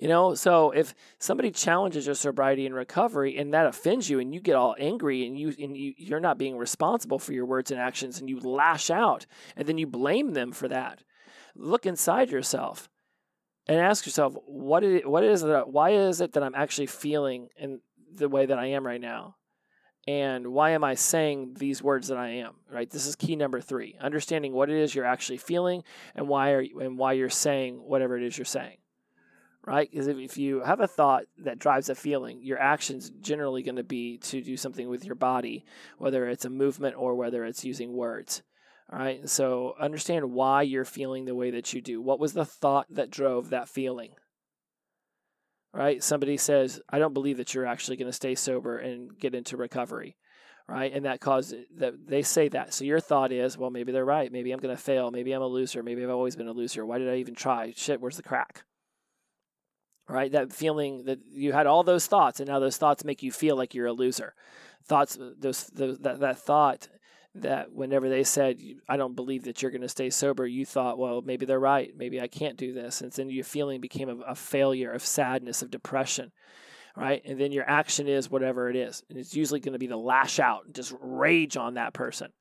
You 0.00 0.08
know, 0.08 0.34
so 0.34 0.70
if 0.70 0.94
somebody 1.18 1.50
challenges 1.50 2.06
your 2.06 2.14
sobriety 2.14 2.64
and 2.64 2.74
recovery 2.74 3.36
and 3.36 3.52
that 3.52 3.66
offends 3.66 4.08
you 4.08 4.18
and 4.18 4.32
you 4.32 4.40
get 4.40 4.54
all 4.54 4.74
angry 4.78 5.26
and 5.26 5.38
you 5.38 5.54
and 5.60 5.76
you, 5.76 5.92
you're 5.98 6.20
not 6.20 6.38
being 6.38 6.56
responsible 6.56 7.18
for 7.18 7.34
your 7.34 7.44
words 7.44 7.70
and 7.70 7.78
actions 7.78 8.18
and 8.18 8.26
you 8.26 8.40
lash 8.40 8.88
out 8.88 9.26
and 9.56 9.68
then 9.68 9.76
you 9.76 9.86
blame 9.86 10.32
them 10.32 10.52
for 10.52 10.68
that. 10.68 11.04
Look 11.54 11.84
inside 11.84 12.30
yourself 12.30 12.88
and 13.66 13.78
ask 13.78 14.06
yourself 14.06 14.34
what 14.46 14.82
is 14.84 15.02
what 15.04 15.22
is 15.22 15.42
that 15.42 15.68
why 15.68 15.90
is 15.90 16.22
it 16.22 16.32
that 16.32 16.42
I'm 16.42 16.54
actually 16.54 16.86
feeling 16.86 17.50
in 17.58 17.80
the 18.10 18.30
way 18.30 18.46
that 18.46 18.58
I 18.58 18.68
am 18.68 18.86
right 18.86 19.02
now? 19.02 19.36
and 20.08 20.46
why 20.46 20.70
am 20.70 20.82
I 20.82 20.94
saying 20.94 21.56
these 21.58 21.82
words 21.82 22.08
that 22.08 22.16
I 22.16 22.28
am? 22.28 22.54
Right. 22.72 22.88
This 22.88 23.04
is 23.06 23.16
key 23.16 23.36
number 23.36 23.60
three: 23.60 23.96
understanding 24.00 24.54
what 24.54 24.70
it 24.70 24.76
is 24.78 24.94
you're 24.94 25.04
actually 25.04 25.36
feeling 25.36 25.84
and 26.14 26.26
why 26.26 26.52
are 26.52 26.62
you, 26.62 26.80
and 26.80 26.96
why 26.96 27.12
you're 27.12 27.28
saying 27.28 27.74
whatever 27.76 28.16
it 28.16 28.24
is 28.24 28.38
you're 28.38 28.46
saying 28.46 28.78
right? 29.66 29.90
Because 29.90 30.06
if, 30.06 30.16
if 30.16 30.38
you 30.38 30.60
have 30.60 30.80
a 30.80 30.86
thought 30.86 31.24
that 31.38 31.58
drives 31.58 31.88
a 31.88 31.94
feeling, 31.94 32.40
your 32.42 32.58
action's 32.58 33.10
generally 33.20 33.62
going 33.62 33.76
to 33.76 33.84
be 33.84 34.18
to 34.18 34.40
do 34.40 34.56
something 34.56 34.88
with 34.88 35.04
your 35.04 35.14
body, 35.14 35.64
whether 35.98 36.28
it's 36.28 36.44
a 36.44 36.50
movement 36.50 36.96
or 36.96 37.14
whether 37.14 37.44
it's 37.44 37.64
using 37.64 37.92
words. 37.92 38.42
All 38.92 38.98
right. 38.98 39.28
So 39.28 39.74
understand 39.78 40.32
why 40.32 40.62
you're 40.62 40.84
feeling 40.84 41.24
the 41.24 41.34
way 41.34 41.50
that 41.52 41.72
you 41.72 41.80
do. 41.80 42.00
What 42.00 42.18
was 42.18 42.32
the 42.32 42.44
thought 42.44 42.86
that 42.90 43.10
drove 43.10 43.50
that 43.50 43.68
feeling? 43.68 44.14
Right? 45.72 46.02
Somebody 46.02 46.36
says, 46.36 46.80
I 46.88 46.98
don't 46.98 47.14
believe 47.14 47.36
that 47.36 47.54
you're 47.54 47.66
actually 47.66 47.96
going 47.96 48.08
to 48.08 48.12
stay 48.12 48.34
sober 48.34 48.78
and 48.78 49.16
get 49.16 49.34
into 49.34 49.56
recovery. 49.56 50.16
Right? 50.66 50.92
And 50.92 51.04
that 51.04 51.20
causes 51.20 51.66
that 51.78 51.94
they 52.08 52.22
say 52.22 52.48
that. 52.48 52.72
So 52.74 52.84
your 52.84 53.00
thought 53.00 53.32
is, 53.32 53.58
well, 53.58 53.70
maybe 53.70 53.92
they're 53.92 54.04
right. 54.04 54.30
Maybe 54.30 54.52
I'm 54.52 54.60
going 54.60 54.76
to 54.76 54.82
fail. 54.82 55.10
Maybe 55.10 55.32
I'm 55.32 55.42
a 55.42 55.46
loser. 55.46 55.82
Maybe 55.82 56.02
I've 56.02 56.10
always 56.10 56.36
been 56.36 56.48
a 56.48 56.52
loser. 56.52 56.86
Why 56.86 56.98
did 56.98 57.08
I 57.08 57.16
even 57.16 57.34
try? 57.34 57.72
Shit, 57.76 58.00
where's 58.00 58.16
the 58.16 58.22
crack? 58.22 58.64
Right? 60.10 60.32
That 60.32 60.52
feeling 60.52 61.04
that 61.04 61.20
you 61.30 61.52
had 61.52 61.68
all 61.68 61.84
those 61.84 62.06
thoughts 62.06 62.40
and 62.40 62.48
now 62.48 62.58
those 62.58 62.76
thoughts 62.76 63.04
make 63.04 63.22
you 63.22 63.30
feel 63.30 63.56
like 63.56 63.74
you're 63.74 63.86
a 63.86 63.92
loser. 63.92 64.34
Thoughts, 64.84 65.16
uh, 65.16 65.34
those, 65.38 65.66
those 65.66 65.98
that, 66.00 66.18
that 66.18 66.38
thought 66.38 66.88
that 67.36 67.72
whenever 67.72 68.08
they 68.08 68.24
said, 68.24 68.60
I 68.88 68.96
don't 68.96 69.14
believe 69.14 69.44
that 69.44 69.62
you're 69.62 69.70
going 69.70 69.82
to 69.82 69.88
stay 69.88 70.10
sober, 70.10 70.48
you 70.48 70.66
thought, 70.66 70.98
well, 70.98 71.22
maybe 71.22 71.46
they're 71.46 71.60
right. 71.60 71.92
Maybe 71.96 72.20
I 72.20 72.26
can't 72.26 72.56
do 72.56 72.72
this. 72.72 73.02
And 73.02 73.12
then 73.12 73.30
your 73.30 73.44
feeling 73.44 73.80
became 73.80 74.08
a, 74.08 74.16
a 74.22 74.34
failure 74.34 74.90
of 74.90 75.04
sadness, 75.04 75.62
of 75.62 75.70
depression, 75.70 76.32
right? 76.96 77.22
And 77.24 77.40
then 77.40 77.52
your 77.52 77.70
action 77.70 78.08
is 78.08 78.28
whatever 78.28 78.68
it 78.68 78.74
is. 78.74 79.04
And 79.08 79.16
it's 79.16 79.36
usually 79.36 79.60
going 79.60 79.74
to 79.74 79.78
be 79.78 79.86
to 79.88 79.96
lash 79.96 80.40
out 80.40 80.64
and 80.66 80.74
just 80.74 80.92
rage 81.00 81.56
on 81.56 81.74
that 81.74 81.94
person, 81.94 82.32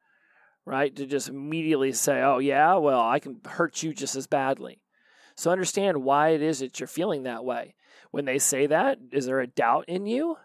right? 0.66 0.96
To 0.96 1.06
just 1.06 1.30
immediately 1.30 1.92
say, 1.92 2.24
oh, 2.24 2.40
yeah, 2.40 2.76
well, 2.78 3.02
I 3.02 3.20
can 3.20 3.42
hurt 3.46 3.84
you 3.84 3.94
just 3.94 4.16
as 4.16 4.26
badly. 4.26 4.82
So 5.40 5.52
understand 5.52 6.04
why 6.04 6.32
it 6.32 6.42
is 6.42 6.60
that 6.60 6.82
you're 6.82 6.88
feeling 6.88 7.24
that 7.24 7.46
way. 7.46 7.74
When 8.12 8.26
they 8.26 8.40
say 8.40 8.68
that, 8.68 9.00
is 9.14 9.26
there 9.26 9.40
a 9.40 9.48
doubt 9.48 9.86
in 9.88 10.06
you? 10.06 10.36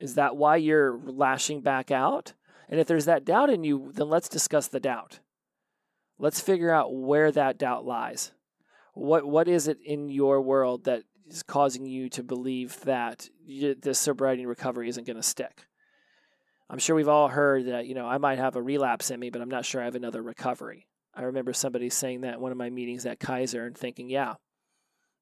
Is 0.00 0.16
that 0.16 0.36
why 0.36 0.56
you're 0.56 0.98
lashing 0.98 1.60
back 1.60 1.92
out? 1.92 2.32
And 2.68 2.80
if 2.80 2.88
there's 2.88 3.04
that 3.04 3.24
doubt 3.24 3.48
in 3.48 3.62
you, 3.62 3.92
then 3.94 4.08
let's 4.08 4.28
discuss 4.28 4.66
the 4.66 4.80
doubt. 4.80 5.20
Let's 6.18 6.40
figure 6.40 6.72
out 6.72 6.96
where 6.96 7.30
that 7.30 7.58
doubt 7.58 7.86
lies. 7.86 8.32
What 8.94 9.24
what 9.24 9.46
is 9.46 9.68
it 9.68 9.78
in 9.84 10.08
your 10.08 10.42
world 10.42 10.86
that 10.86 11.04
is 11.28 11.44
causing 11.44 11.86
you 11.86 12.08
to 12.08 12.24
believe 12.24 12.80
that 12.80 13.30
this 13.46 14.00
sobriety 14.00 14.42
and 14.42 14.48
recovery 14.48 14.88
isn't 14.88 15.06
going 15.06 15.16
to 15.16 15.22
stick? 15.22 15.66
I'm 16.68 16.80
sure 16.80 16.96
we've 16.96 17.06
all 17.06 17.28
heard 17.28 17.66
that, 17.66 17.86
you 17.86 17.94
know, 17.94 18.08
I 18.08 18.18
might 18.18 18.38
have 18.38 18.56
a 18.56 18.62
relapse 18.62 19.12
in 19.12 19.20
me, 19.20 19.30
but 19.30 19.42
I'm 19.42 19.48
not 19.48 19.64
sure 19.64 19.80
I 19.80 19.84
have 19.84 19.94
another 19.94 20.22
recovery. 20.22 20.88
I 21.16 21.22
remember 21.22 21.54
somebody 21.54 21.88
saying 21.88 22.20
that 22.20 22.34
in 22.34 22.40
one 22.40 22.52
of 22.52 22.58
my 22.58 22.68
meetings 22.68 23.06
at 23.06 23.18
Kaiser 23.18 23.64
and 23.64 23.76
thinking, 23.76 24.10
yeah, 24.10 24.34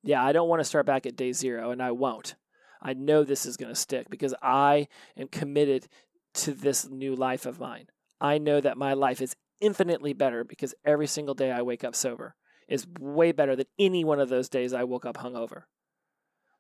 yeah, 0.03 0.23
I 0.23 0.33
don't 0.33 0.49
want 0.49 0.61
to 0.61 0.65
start 0.65 0.87
back 0.87 1.07
at 1.07 1.17
day 1.17 1.33
zero, 1.33 1.71
and 1.71 1.81
I 1.83 1.93
won't. 1.93 2.35
I 2.83 2.93
know 2.93 3.23
this 3.23 3.47
is 3.47 3.57
going 3.57 3.71
to 3.73 3.81
stick 3.81 4.11
because 4.11 4.35
I 4.43 4.89
am 5.17 5.29
committed 5.29 5.87
to 6.35 6.53
this 6.53 6.89
new 6.89 7.15
life 7.15 7.47
of 7.47 7.61
mine. 7.61 7.87
I 8.21 8.39
know 8.39 8.61
that 8.61 8.77
my 8.77 8.93
life 8.93 9.23
is 9.23 9.37
infinitely 9.61 10.13
better 10.13 10.45
because 10.45 10.75
every 10.85 11.07
single 11.07 11.35
day 11.35 11.51
I 11.51 11.63
wake 11.63 11.85
up 11.85 11.95
sober 11.95 12.35
is 12.69 12.87
way 12.99 13.33
better 13.33 13.57
than 13.57 13.67
any 13.79 14.05
one 14.05 14.21
of 14.21 14.29
those 14.29 14.49
days 14.49 14.75
I 14.75 14.85
woke 14.85 15.07
up 15.07 15.19
hungover. 15.19 15.63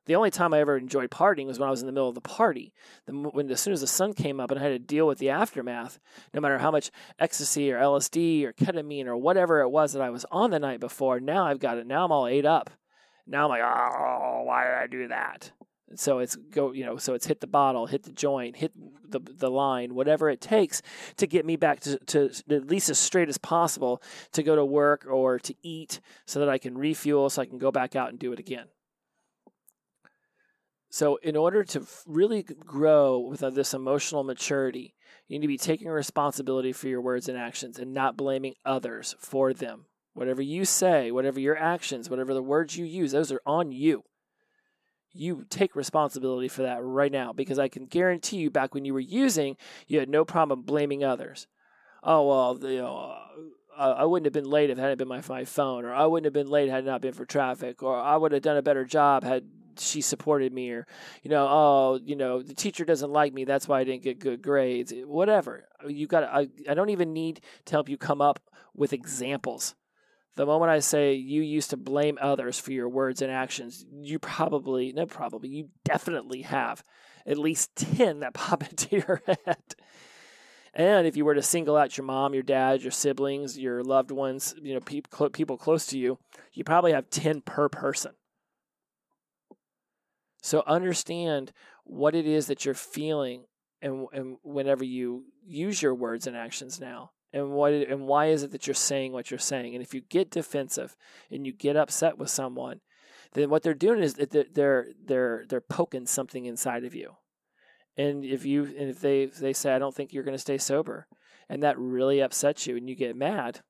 The 0.06 0.16
only 0.16 0.30
time 0.30 0.52
I 0.52 0.60
ever 0.60 0.76
enjoyed 0.76 1.10
partying 1.10 1.46
was 1.46 1.58
when 1.58 1.68
I 1.68 1.70
was 1.70 1.80
in 1.80 1.86
the 1.86 1.92
middle 1.92 2.08
of 2.08 2.14
the 2.14 2.20
party. 2.20 2.74
When 3.06 3.50
as 3.50 3.60
soon 3.60 3.72
as 3.72 3.80
the 3.80 3.86
sun 3.86 4.12
came 4.12 4.38
up 4.38 4.50
and 4.50 4.60
I 4.60 4.62
had 4.62 4.68
to 4.70 4.78
deal 4.78 5.06
with 5.06 5.18
the 5.18 5.30
aftermath, 5.30 5.98
no 6.32 6.40
matter 6.40 6.58
how 6.58 6.70
much 6.70 6.90
ecstasy 7.18 7.72
or 7.72 7.78
LSD 7.78 8.44
or 8.44 8.52
ketamine 8.52 9.06
or 9.06 9.16
whatever 9.16 9.60
it 9.60 9.68
was 9.68 9.92
that 9.92 10.02
I 10.02 10.10
was 10.10 10.26
on 10.30 10.50
the 10.50 10.58
night 10.58 10.80
before, 10.80 11.20
now 11.20 11.46
I've 11.46 11.60
got 11.60 11.78
it. 11.78 11.86
Now 11.86 12.04
I'm 12.04 12.12
all 12.12 12.26
ate 12.26 12.44
up. 12.44 12.70
Now 13.26 13.44
I'm 13.44 13.50
like, 13.50 13.62
oh, 13.62 14.42
why 14.44 14.64
did 14.64 14.74
I 14.74 14.86
do 14.86 15.08
that? 15.08 15.52
So 15.96 16.18
it's 16.18 16.34
go, 16.36 16.72
you 16.72 16.84
know, 16.84 16.96
so 16.96 17.14
it's 17.14 17.26
hit 17.26 17.40
the 17.40 17.46
bottle, 17.46 17.86
hit 17.86 18.02
the 18.02 18.12
joint, 18.12 18.56
hit 18.56 18.72
the 19.08 19.20
the 19.20 19.50
line, 19.50 19.94
whatever 19.94 20.28
it 20.28 20.40
takes 20.40 20.82
to 21.18 21.26
get 21.26 21.46
me 21.46 21.56
back 21.56 21.80
to, 21.80 21.98
to 22.06 22.30
at 22.50 22.68
least 22.68 22.88
as 22.88 22.98
straight 22.98 23.28
as 23.28 23.38
possible 23.38 24.02
to 24.32 24.42
go 24.42 24.56
to 24.56 24.64
work 24.64 25.06
or 25.08 25.38
to 25.38 25.54
eat, 25.62 26.00
so 26.26 26.40
that 26.40 26.48
I 26.48 26.58
can 26.58 26.76
refuel, 26.76 27.30
so 27.30 27.42
I 27.42 27.46
can 27.46 27.58
go 27.58 27.70
back 27.70 27.94
out 27.94 28.10
and 28.10 28.18
do 28.18 28.32
it 28.32 28.38
again. 28.38 28.66
So, 30.94 31.16
in 31.24 31.34
order 31.34 31.64
to 31.64 31.84
really 32.06 32.44
grow 32.44 33.18
with 33.18 33.40
this 33.40 33.74
emotional 33.74 34.22
maturity, 34.22 34.94
you 35.26 35.36
need 35.36 35.42
to 35.42 35.48
be 35.48 35.58
taking 35.58 35.88
responsibility 35.88 36.72
for 36.72 36.86
your 36.86 37.00
words 37.00 37.28
and 37.28 37.36
actions 37.36 37.80
and 37.80 37.92
not 37.92 38.16
blaming 38.16 38.54
others 38.64 39.16
for 39.18 39.52
them. 39.52 39.86
Whatever 40.12 40.40
you 40.40 40.64
say, 40.64 41.10
whatever 41.10 41.40
your 41.40 41.58
actions, 41.58 42.08
whatever 42.08 42.32
the 42.32 42.44
words 42.44 42.76
you 42.76 42.84
use, 42.84 43.10
those 43.10 43.32
are 43.32 43.42
on 43.44 43.72
you 43.72 44.04
you 45.12 45.44
take 45.50 45.74
responsibility 45.74 46.48
for 46.48 46.62
that 46.62 46.82
right 46.82 47.10
now 47.10 47.32
because 47.32 47.58
I 47.58 47.68
can 47.68 47.86
guarantee 47.86 48.36
you 48.36 48.50
back 48.50 48.72
when 48.74 48.84
you 48.84 48.94
were 48.94 49.00
using, 49.00 49.56
you 49.88 49.98
had 49.98 50.08
no 50.08 50.24
problem 50.24 50.62
blaming 50.62 51.02
others. 51.02 51.48
Oh, 52.04 52.26
well, 52.28 52.70
you 52.70 52.78
know, 52.78 53.16
uh, 53.76 53.94
I 53.96 54.04
wouldn't 54.04 54.26
have 54.26 54.32
been 54.32 54.50
late 54.50 54.70
if 54.70 54.78
it 54.78 54.80
hadn't 54.80 54.98
been 54.98 55.08
my, 55.08 55.22
my 55.28 55.44
phone, 55.44 55.84
or 55.84 55.92
I 55.92 56.06
wouldn't 56.06 56.26
have 56.26 56.32
been 56.32 56.50
late 56.50 56.68
had 56.68 56.84
it 56.84 56.86
not 56.86 57.00
been 57.00 57.14
for 57.14 57.24
traffic, 57.24 57.82
or 57.82 57.96
I 57.96 58.16
would 58.16 58.32
have 58.32 58.42
done 58.42 58.56
a 58.56 58.62
better 58.62 58.84
job 58.84 59.24
had 59.24 59.44
she 59.78 60.00
supported 60.00 60.52
me, 60.52 60.70
or, 60.70 60.86
you 61.22 61.30
know, 61.30 61.46
oh, 61.48 62.00
you 62.04 62.16
know, 62.16 62.42
the 62.42 62.54
teacher 62.54 62.84
doesn't 62.84 63.12
like 63.12 63.32
me, 63.32 63.44
that's 63.44 63.68
why 63.68 63.80
I 63.80 63.84
didn't 63.84 64.02
get 64.02 64.18
good 64.18 64.42
grades, 64.42 64.92
eh, 64.92 65.02
whatever. 65.02 65.68
Uh, 65.82 65.88
you 65.88 66.06
got 66.06 66.24
I, 66.24 66.48
I 66.68 66.74
don't 66.74 66.90
even 66.90 67.12
need 67.12 67.40
to 67.66 67.72
help 67.72 67.88
you 67.88 67.96
come 67.96 68.20
up 68.20 68.40
with 68.74 68.92
examples 68.92 69.74
the 70.36 70.46
moment 70.46 70.70
I 70.70 70.80
say 70.80 71.14
you 71.14 71.42
used 71.42 71.70
to 71.70 71.76
blame 71.76 72.18
others 72.20 72.58
for 72.58 72.72
your 72.72 72.88
words 72.88 73.22
and 73.22 73.30
actions, 73.30 73.84
you 73.92 74.18
probably, 74.18 74.92
no, 74.92 75.06
probably, 75.06 75.48
you 75.48 75.68
definitely 75.84 76.42
have 76.42 76.82
at 77.26 77.38
least 77.38 77.76
10 77.76 78.20
that 78.20 78.34
pop 78.34 78.68
into 78.68 78.96
your 78.96 79.22
head. 79.26 79.74
And 80.76 81.06
if 81.06 81.16
you 81.16 81.24
were 81.24 81.36
to 81.36 81.42
single 81.42 81.76
out 81.76 81.96
your 81.96 82.04
mom, 82.04 82.34
your 82.34 82.42
dad, 82.42 82.82
your 82.82 82.90
siblings, 82.90 83.56
your 83.56 83.84
loved 83.84 84.10
ones, 84.10 84.56
you 84.60 84.74
know, 84.74 84.80
people 84.80 85.56
close 85.56 85.86
to 85.86 85.98
you, 85.98 86.18
you 86.52 86.64
probably 86.64 86.92
have 86.92 87.10
10 87.10 87.42
per 87.42 87.68
person. 87.68 88.12
So 90.44 90.62
understand 90.66 91.52
what 91.84 92.14
it 92.14 92.26
is 92.26 92.48
that 92.48 92.66
you're 92.66 92.74
feeling 92.74 93.44
and, 93.80 94.06
and 94.12 94.36
whenever 94.42 94.84
you 94.84 95.24
use 95.42 95.80
your 95.80 95.94
words 95.94 96.26
and 96.26 96.36
actions 96.36 96.78
now 96.78 97.12
and 97.32 97.52
what 97.52 97.72
and 97.72 98.06
why 98.06 98.26
is 98.26 98.42
it 98.42 98.50
that 98.50 98.66
you're 98.66 98.74
saying 98.74 99.12
what 99.12 99.30
you're 99.30 99.38
saying? 99.38 99.74
And 99.74 99.82
if 99.82 99.94
you 99.94 100.02
get 100.02 100.30
defensive 100.30 100.96
and 101.30 101.46
you 101.46 101.52
get 101.54 101.78
upset 101.78 102.18
with 102.18 102.28
someone 102.28 102.82
then 103.32 103.48
what 103.48 103.62
they're 103.62 103.72
doing 103.72 104.02
is 104.02 104.14
that 104.16 104.54
they're 104.54 104.88
they're 105.02 105.46
they're 105.48 105.62
poking 105.62 106.04
something 106.04 106.44
inside 106.44 106.84
of 106.84 106.94
you. 106.94 107.16
And 107.96 108.22
if 108.22 108.44
you 108.44 108.64
and 108.64 108.90
if 108.90 109.00
they 109.00 109.24
they 109.24 109.54
say 109.54 109.74
i 109.74 109.78
don't 109.78 109.94
think 109.94 110.12
you're 110.12 110.24
going 110.24 110.36
to 110.36 110.38
stay 110.38 110.58
sober 110.58 111.06
and 111.48 111.62
that 111.62 111.78
really 111.78 112.20
upsets 112.20 112.66
you 112.66 112.76
and 112.76 112.86
you 112.86 112.94
get 112.94 113.16
mad 113.16 113.60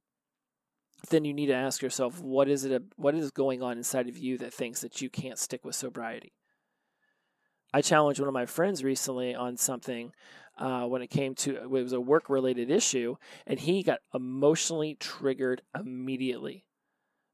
then 1.10 1.24
you 1.24 1.32
need 1.32 1.46
to 1.46 1.54
ask 1.54 1.82
yourself 1.82 2.20
what 2.20 2.48
is 2.48 2.64
it 2.64 2.82
what 2.96 3.14
is 3.14 3.30
going 3.30 3.62
on 3.62 3.76
inside 3.78 4.08
of 4.08 4.18
you 4.18 4.36
that 4.38 4.52
thinks 4.52 4.80
that 4.80 5.00
you 5.00 5.08
can't 5.08 5.38
stick 5.38 5.64
with 5.64 5.76
sobriety 5.76 6.32
i 7.74 7.82
challenged 7.82 8.20
one 8.20 8.28
of 8.28 8.34
my 8.34 8.46
friends 8.46 8.82
recently 8.82 9.34
on 9.34 9.56
something 9.56 10.12
uh, 10.56 10.84
when 10.84 11.02
it 11.02 11.10
came 11.10 11.34
to 11.34 11.56
it 11.56 11.68
was 11.68 11.92
a 11.92 12.00
work 12.00 12.30
related 12.30 12.70
issue, 12.70 13.16
and 13.46 13.58
he 13.58 13.82
got 13.82 13.98
emotionally 14.14 14.94
triggered 14.94 15.62
immediately, 15.78 16.64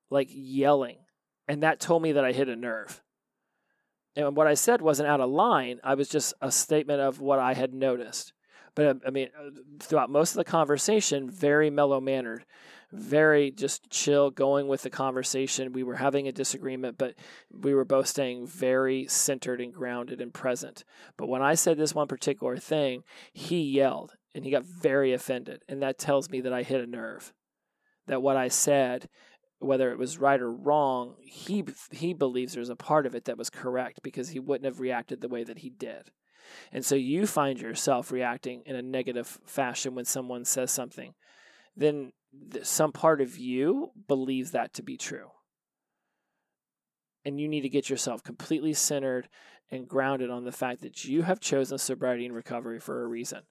like 0.08 0.28
yelling, 0.30 0.98
and 1.46 1.62
that 1.62 1.80
told 1.80 2.02
me 2.02 2.12
that 2.12 2.24
I 2.24 2.32
hit 2.32 2.48
a 2.48 2.56
nerve. 2.56 3.02
And 4.16 4.34
what 4.36 4.46
I 4.46 4.54
said 4.54 4.80
wasn't 4.80 5.08
out 5.08 5.20
of 5.20 5.30
line; 5.30 5.80
I 5.84 5.94
was 5.94 6.08
just 6.08 6.34
a 6.40 6.50
statement 6.50 7.00
of 7.00 7.20
what 7.20 7.38
I 7.38 7.54
had 7.54 7.74
noticed. 7.74 8.32
But 8.74 9.00
I 9.06 9.10
mean, 9.10 9.28
uh, 9.38 9.50
throughout 9.80 10.10
most 10.10 10.30
of 10.30 10.36
the 10.36 10.44
conversation, 10.44 11.30
very 11.30 11.70
mellow 11.70 12.00
mannered 12.00 12.44
very 12.92 13.50
just 13.50 13.88
chill, 13.90 14.30
going 14.30 14.68
with 14.68 14.82
the 14.82 14.90
conversation. 14.90 15.72
We 15.72 15.82
were 15.82 15.96
having 15.96 16.26
a 16.26 16.32
disagreement, 16.32 16.98
but 16.98 17.14
we 17.50 17.74
were 17.74 17.84
both 17.84 18.08
staying 18.08 18.46
very 18.46 19.06
centered 19.06 19.60
and 19.60 19.72
grounded 19.72 20.20
and 20.20 20.34
present. 20.34 20.84
But 21.16 21.28
when 21.28 21.42
I 21.42 21.54
said 21.54 21.76
this 21.76 21.94
one 21.94 22.08
particular 22.08 22.56
thing, 22.56 23.04
he 23.32 23.60
yelled 23.62 24.14
and 24.34 24.44
he 24.44 24.50
got 24.50 24.64
very 24.64 25.12
offended. 25.12 25.62
And 25.68 25.82
that 25.82 25.98
tells 25.98 26.30
me 26.30 26.40
that 26.40 26.52
I 26.52 26.62
hit 26.62 26.80
a 26.80 26.86
nerve. 26.86 27.32
That 28.06 28.22
what 28.22 28.36
I 28.36 28.48
said, 28.48 29.08
whether 29.58 29.92
it 29.92 29.98
was 29.98 30.18
right 30.18 30.40
or 30.40 30.50
wrong, 30.50 31.14
he 31.20 31.64
he 31.92 32.12
believes 32.12 32.54
there's 32.54 32.70
a 32.70 32.76
part 32.76 33.06
of 33.06 33.14
it 33.14 33.26
that 33.26 33.38
was 33.38 33.50
correct 33.50 34.00
because 34.02 34.30
he 34.30 34.40
wouldn't 34.40 34.64
have 34.64 34.80
reacted 34.80 35.20
the 35.20 35.28
way 35.28 35.44
that 35.44 35.58
he 35.58 35.70
did. 35.70 36.10
And 36.72 36.84
so 36.84 36.94
you 36.94 37.26
find 37.26 37.60
yourself 37.60 38.10
reacting 38.10 38.62
in 38.66 38.74
a 38.74 38.82
negative 38.82 39.38
fashion 39.44 39.94
when 39.94 40.04
someone 40.04 40.44
says 40.44 40.72
something, 40.72 41.14
then 41.76 42.12
some 42.62 42.92
part 42.92 43.20
of 43.20 43.38
you 43.38 43.90
believes 44.08 44.52
that 44.52 44.72
to 44.74 44.82
be 44.82 44.96
true. 44.96 45.30
And 47.24 47.40
you 47.40 47.48
need 47.48 47.62
to 47.62 47.68
get 47.68 47.90
yourself 47.90 48.22
completely 48.22 48.72
centered 48.72 49.28
and 49.70 49.86
grounded 49.86 50.30
on 50.30 50.44
the 50.44 50.52
fact 50.52 50.80
that 50.80 51.04
you 51.04 51.22
have 51.22 51.38
chosen 51.38 51.78
sobriety 51.78 52.26
and 52.26 52.34
recovery 52.34 52.80
for 52.80 53.02
a 53.02 53.06
reason. 53.06 53.42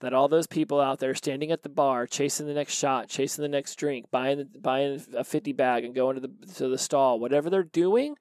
that 0.00 0.14
all 0.14 0.28
those 0.28 0.46
people 0.46 0.80
out 0.80 0.98
there 0.98 1.14
standing 1.14 1.50
at 1.50 1.62
the 1.62 1.68
bar, 1.68 2.06
chasing 2.06 2.46
the 2.46 2.54
next 2.54 2.74
shot, 2.74 3.08
chasing 3.08 3.42
the 3.42 3.48
next 3.48 3.76
drink, 3.76 4.10
buying 4.10 4.48
buying 4.58 5.02
a 5.14 5.24
fifty 5.24 5.52
bag 5.52 5.84
and 5.84 5.94
going 5.94 6.14
to 6.14 6.20
the 6.20 6.52
to 6.54 6.68
the 6.68 6.78
stall, 6.78 7.20
whatever 7.20 7.48
they're 7.50 7.62
doing, 7.62 8.16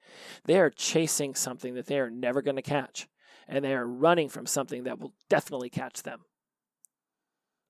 they 0.46 0.60
are 0.60 0.70
chasing 0.70 1.34
something 1.36 1.76
that 1.76 1.88
they 1.88 2.00
are 2.00 2.10
never 2.10 2.42
going 2.42 2.58
to 2.58 2.62
catch, 2.62 3.08
and 3.48 3.64
they 3.64 3.74
are 3.74 3.88
running 3.88 4.30
from 4.30 4.46
something 4.46 4.84
that 4.84 5.00
will 5.00 5.14
definitely 5.30 5.70
catch 5.70 6.04
them. 6.04 6.20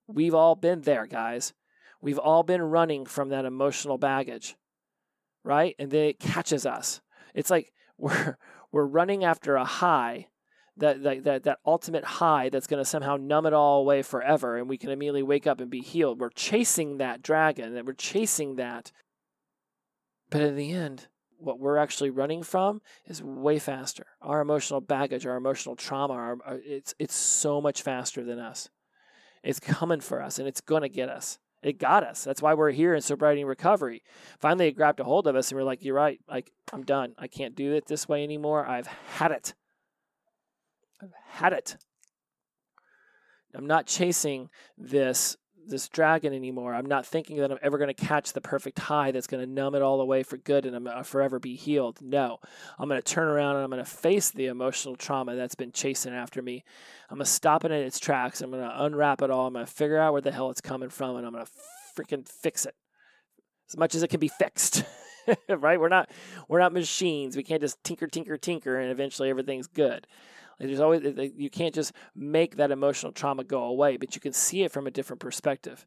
We've 0.08 0.34
all 0.34 0.56
been 0.56 0.82
there, 0.82 1.06
guys. 1.06 1.52
We've 2.00 2.18
all 2.18 2.42
been 2.42 2.62
running 2.62 3.06
from 3.06 3.28
that 3.28 3.44
emotional 3.44 3.98
baggage, 3.98 4.56
right? 5.44 5.74
And 5.78 5.90
then 5.90 6.04
it 6.04 6.18
catches 6.18 6.64
us. 6.64 7.00
It's 7.34 7.50
like 7.50 7.72
we're 7.98 8.36
we're 8.72 8.86
running 8.86 9.24
after 9.24 9.56
a 9.56 9.64
high 9.64 10.28
that 10.76 11.02
that 11.02 11.24
that, 11.24 11.42
that 11.44 11.58
ultimate 11.66 12.04
high 12.04 12.48
that's 12.48 12.66
going 12.66 12.82
to 12.82 12.88
somehow 12.88 13.16
numb 13.16 13.46
it 13.46 13.52
all 13.52 13.80
away 13.80 14.02
forever 14.02 14.56
and 14.56 14.68
we 14.68 14.78
can 14.78 14.90
immediately 14.90 15.22
wake 15.22 15.46
up 15.46 15.60
and 15.60 15.70
be 15.70 15.80
healed. 15.80 16.20
We're 16.20 16.30
chasing 16.30 16.98
that 16.98 17.22
dragon 17.22 17.76
and 17.76 17.86
we're 17.86 17.92
chasing 17.92 18.56
that. 18.56 18.92
But 20.30 20.42
in 20.42 20.56
the 20.56 20.72
end 20.72 21.08
what 21.36 21.58
we're 21.58 21.78
actually 21.78 22.10
running 22.10 22.42
from 22.42 22.82
is 23.06 23.22
way 23.22 23.58
faster. 23.58 24.06
Our 24.20 24.40
emotional 24.40 24.80
baggage 24.80 25.26
our 25.26 25.36
emotional 25.36 25.76
trauma 25.76 26.14
our, 26.14 26.38
our, 26.46 26.60
it's 26.64 26.94
it's 26.98 27.14
so 27.14 27.60
much 27.60 27.82
faster 27.82 28.24
than 28.24 28.38
us. 28.38 28.70
It's 29.42 29.60
coming 29.60 30.00
for 30.00 30.22
us 30.22 30.38
and 30.38 30.48
it's 30.48 30.60
going 30.60 30.82
to 30.82 30.88
get 30.88 31.08
us 31.08 31.38
it 31.62 31.78
got 31.78 32.04
us. 32.04 32.24
That's 32.24 32.40
why 32.40 32.54
we're 32.54 32.70
here 32.70 32.94
in 32.94 33.02
sobriety 33.02 33.42
and 33.42 33.48
recovery. 33.48 34.02
Finally, 34.38 34.68
it 34.68 34.76
grabbed 34.76 35.00
a 35.00 35.04
hold 35.04 35.26
of 35.26 35.36
us, 35.36 35.50
and 35.50 35.58
we're 35.58 35.64
like, 35.64 35.84
"You're 35.84 35.94
right. 35.94 36.20
Like, 36.28 36.52
I'm 36.72 36.84
done. 36.84 37.14
I 37.18 37.26
can't 37.26 37.54
do 37.54 37.74
it 37.74 37.86
this 37.86 38.08
way 38.08 38.24
anymore. 38.24 38.66
I've 38.66 38.86
had 38.86 39.30
it. 39.30 39.54
I've 41.02 41.12
had 41.26 41.52
it. 41.52 41.76
I'm 43.54 43.66
not 43.66 43.86
chasing 43.86 44.48
this 44.78 45.36
this 45.66 45.88
dragon 45.88 46.32
anymore. 46.32 46.74
I'm 46.74 46.86
not 46.86 47.06
thinking 47.06 47.38
that 47.38 47.50
I'm 47.50 47.58
ever 47.62 47.78
going 47.78 47.92
to 47.92 48.06
catch 48.06 48.32
the 48.32 48.40
perfect 48.40 48.78
high 48.78 49.10
that's 49.10 49.26
going 49.26 49.44
to 49.44 49.50
numb 49.50 49.74
it 49.74 49.82
all 49.82 50.00
away 50.00 50.22
for 50.22 50.36
good 50.36 50.66
and 50.66 50.74
I'm 50.74 50.84
going 50.84 50.96
to 50.96 51.04
forever 51.04 51.38
be 51.38 51.56
healed. 51.56 51.98
No, 52.00 52.38
I'm 52.78 52.88
going 52.88 53.00
to 53.00 53.14
turn 53.14 53.28
around 53.28 53.56
and 53.56 53.64
I'm 53.64 53.70
going 53.70 53.84
to 53.84 53.90
face 53.90 54.30
the 54.30 54.46
emotional 54.46 54.96
trauma 54.96 55.36
that's 55.36 55.54
been 55.54 55.72
chasing 55.72 56.14
after 56.14 56.42
me. 56.42 56.64
I'm 57.08 57.16
going 57.16 57.24
to 57.24 57.30
stop 57.30 57.64
it 57.64 57.70
in 57.70 57.82
its 57.82 57.98
tracks. 57.98 58.40
I'm 58.40 58.50
going 58.50 58.62
to 58.62 58.84
unwrap 58.84 59.22
it 59.22 59.30
all. 59.30 59.46
I'm 59.46 59.52
going 59.52 59.66
to 59.66 59.72
figure 59.72 59.98
out 59.98 60.12
where 60.12 60.22
the 60.22 60.32
hell 60.32 60.50
it's 60.50 60.60
coming 60.60 60.90
from 60.90 61.16
and 61.16 61.26
I'm 61.26 61.32
going 61.32 61.44
to 61.44 61.52
freaking 61.96 62.26
fix 62.28 62.66
it 62.66 62.74
as 63.68 63.76
much 63.76 63.94
as 63.94 64.02
it 64.02 64.08
can 64.08 64.20
be 64.20 64.28
fixed. 64.28 64.84
right? 65.48 65.80
We're 65.80 65.88
not 65.88 66.10
we're 66.48 66.60
not 66.60 66.72
machines. 66.72 67.36
We 67.36 67.42
can't 67.42 67.60
just 67.60 67.82
tinker 67.84 68.06
tinker 68.06 68.36
tinker 68.36 68.78
and 68.78 68.90
eventually 68.90 69.30
everything's 69.30 69.66
good. 69.66 70.06
There's 70.68 70.80
always 70.80 71.02
you 71.36 71.50
can't 71.50 71.74
just 71.74 71.92
make 72.14 72.56
that 72.56 72.70
emotional 72.70 73.12
trauma 73.12 73.44
go 73.44 73.64
away, 73.64 73.96
but 73.96 74.14
you 74.14 74.20
can 74.20 74.32
see 74.32 74.62
it 74.62 74.72
from 74.72 74.86
a 74.86 74.90
different 74.90 75.20
perspective. 75.20 75.86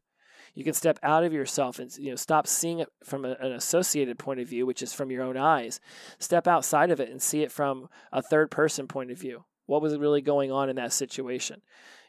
You 0.54 0.64
can 0.64 0.74
step 0.74 0.98
out 1.02 1.24
of 1.24 1.32
yourself 1.32 1.78
and 1.78 1.96
you 1.96 2.10
know 2.10 2.16
stop 2.16 2.46
seeing 2.46 2.80
it 2.80 2.88
from 3.04 3.24
a, 3.24 3.36
an 3.40 3.52
associated 3.52 4.18
point 4.18 4.40
of 4.40 4.48
view, 4.48 4.66
which 4.66 4.82
is 4.82 4.92
from 4.92 5.10
your 5.10 5.22
own 5.22 5.36
eyes. 5.36 5.80
Step 6.18 6.46
outside 6.46 6.90
of 6.90 7.00
it 7.00 7.10
and 7.10 7.22
see 7.22 7.42
it 7.42 7.52
from 7.52 7.88
a 8.12 8.22
third 8.22 8.50
person 8.50 8.88
point 8.88 9.10
of 9.10 9.18
view. 9.18 9.44
What 9.66 9.82
was 9.82 9.96
really 9.96 10.20
going 10.20 10.52
on 10.52 10.68
in 10.68 10.76
that 10.76 10.92
situation? 10.92 11.62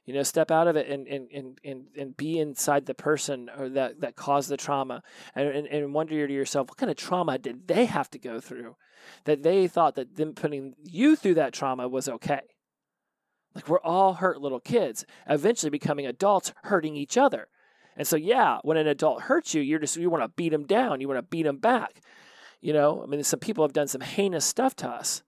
You 0.05 0.13
know, 0.13 0.23
step 0.23 0.51
out 0.51 0.67
of 0.67 0.75
it 0.75 0.87
and 0.87 1.07
and, 1.07 1.27
and, 1.31 1.59
and, 1.63 1.85
and 1.97 2.17
be 2.17 2.39
inside 2.39 2.85
the 2.85 2.93
person 2.93 3.49
or 3.57 3.69
that, 3.69 4.01
that 4.01 4.15
caused 4.15 4.49
the 4.49 4.57
trauma 4.57 5.01
and, 5.35 5.47
and, 5.47 5.67
and 5.67 5.93
wonder 5.93 6.27
to 6.27 6.33
yourself, 6.33 6.69
what 6.69 6.77
kind 6.77 6.91
of 6.91 6.97
trauma 6.97 7.37
did 7.37 7.67
they 7.67 7.85
have 7.85 8.09
to 8.11 8.19
go 8.19 8.39
through? 8.39 8.75
That 9.25 9.43
they 9.43 9.67
thought 9.67 9.95
that 9.95 10.15
them 10.15 10.33
putting 10.33 10.73
you 10.83 11.15
through 11.15 11.35
that 11.35 11.53
trauma 11.53 11.87
was 11.87 12.09
okay. 12.09 12.41
Like 13.55 13.69
we're 13.69 13.79
all 13.79 14.15
hurt 14.15 14.41
little 14.41 14.59
kids, 14.59 15.05
eventually 15.27 15.69
becoming 15.69 16.05
adults 16.05 16.53
hurting 16.63 16.97
each 16.97 17.17
other. 17.17 17.47
And 17.97 18.05
so, 18.05 18.17
yeah, 18.17 18.59
when 18.63 18.75
an 18.75 18.87
adult 18.87 19.21
hurts 19.23 19.53
you, 19.53 19.61
you're 19.61 19.79
just 19.79 19.95
you 19.95 20.09
want 20.09 20.23
to 20.23 20.27
beat 20.27 20.49
them 20.49 20.65
down, 20.65 20.99
you 20.99 21.07
want 21.07 21.17
to 21.17 21.23
beat 21.23 21.43
them 21.43 21.57
back. 21.57 22.01
You 22.59 22.73
know, 22.73 23.01
I 23.01 23.05
mean, 23.05 23.23
some 23.23 23.39
people 23.39 23.63
have 23.63 23.73
done 23.73 23.87
some 23.87 24.01
heinous 24.01 24.45
stuff 24.45 24.75
to 24.77 24.89
us. 24.89 25.23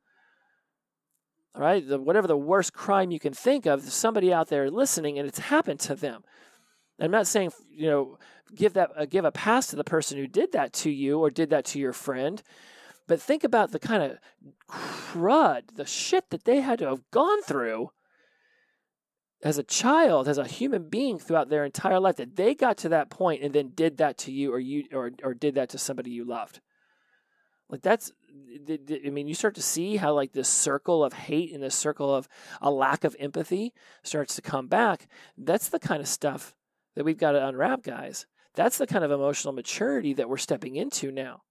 All 1.56 1.62
right, 1.62 1.88
the, 1.88 1.98
whatever 1.98 2.28
the 2.28 2.38
worst 2.38 2.74
crime 2.74 3.10
you 3.10 3.20
can 3.20 3.34
think 3.34 3.66
of, 3.66 3.82
somebody 3.82 4.34
out 4.34 4.50
there 4.50 4.70
listening, 4.70 5.18
and 5.18 5.28
it's 5.28 5.40
happened 5.40 5.80
to 5.82 5.96
them. 5.96 6.24
I'm 7.00 7.12
not 7.12 7.28
saying 7.28 7.52
you 7.72 7.90
know 7.90 8.20
give 8.54 8.74
that 8.74 8.92
uh, 8.96 9.06
give 9.06 9.24
a 9.24 9.32
pass 9.32 9.68
to 9.68 9.76
the 9.76 9.84
person 9.84 10.18
who 10.18 10.28
did 10.28 10.52
that 10.52 10.74
to 10.74 10.90
you 10.90 11.20
or 11.20 11.30
did 11.30 11.50
that 11.52 11.66
to 11.66 11.80
your 11.80 11.94
friend, 11.94 12.44
but 13.08 13.22
think 13.22 13.44
about 13.44 13.72
the 13.72 13.80
kind 13.80 14.04
of 14.04 14.18
crud, 14.70 15.76
the 15.76 15.86
shit 15.86 16.30
that 16.32 16.44
they 16.44 16.62
had 16.62 16.80
to 16.80 16.90
have 16.90 17.10
gone 17.12 17.42
through 17.44 17.92
as 19.43 19.58
a 19.58 19.63
child, 19.63 20.28
as 20.28 20.38
a 20.38 20.47
human 20.47 20.89
being 20.89 21.19
throughout 21.19 21.50
their 21.50 21.63
entire 21.63 22.00
life, 22.00 22.15
that 22.15 22.36
they 22.36 22.56
got 22.56 22.78
to 22.78 22.89
that 22.89 23.10
point 23.10 23.43
and 23.43 23.54
then 23.54 23.71
did 23.76 23.97
that 23.97 24.17
to 24.17 24.32
you 24.32 24.52
or 24.54 24.60
you 24.60 24.86
or 24.91 25.12
or 25.23 25.34
did 25.34 25.56
that 25.56 25.69
to 25.69 25.78
somebody 25.78 26.12
you 26.12 26.26
loved. 26.26 26.60
Like 27.69 27.82
that's 27.82 28.12
I 29.06 29.10
mean, 29.10 29.28
you 29.28 29.34
start 29.34 29.56
to 29.56 29.62
see 29.62 29.97
how 29.97 30.13
like 30.13 30.34
this 30.34 30.50
circle 30.50 31.04
of 31.04 31.13
hate 31.13 31.54
and 31.54 31.62
this 31.62 31.76
circle 31.76 32.13
of 32.13 32.28
a 32.62 32.71
lack 32.71 33.04
of 33.04 33.15
empathy 33.19 33.73
starts 34.04 34.36
to 34.36 34.41
come 34.41 34.67
back. 34.67 35.08
That's 35.38 35.69
the 35.69 35.80
kind 35.80 36.02
of 36.02 36.08
stuff 36.08 36.56
that 36.95 37.04
we've 37.04 37.17
got 37.17 37.32
to 37.32 37.47
unwrap, 37.47 37.84
guys. 37.84 38.26
That's 38.56 38.78
the 38.78 38.88
kind 38.88 39.04
of 39.04 39.12
emotional 39.12 39.54
maturity 39.54 40.13
that 40.13 40.30
we're 40.30 40.38
stepping 40.38 40.76
into 40.76 41.12
now. 41.12 41.41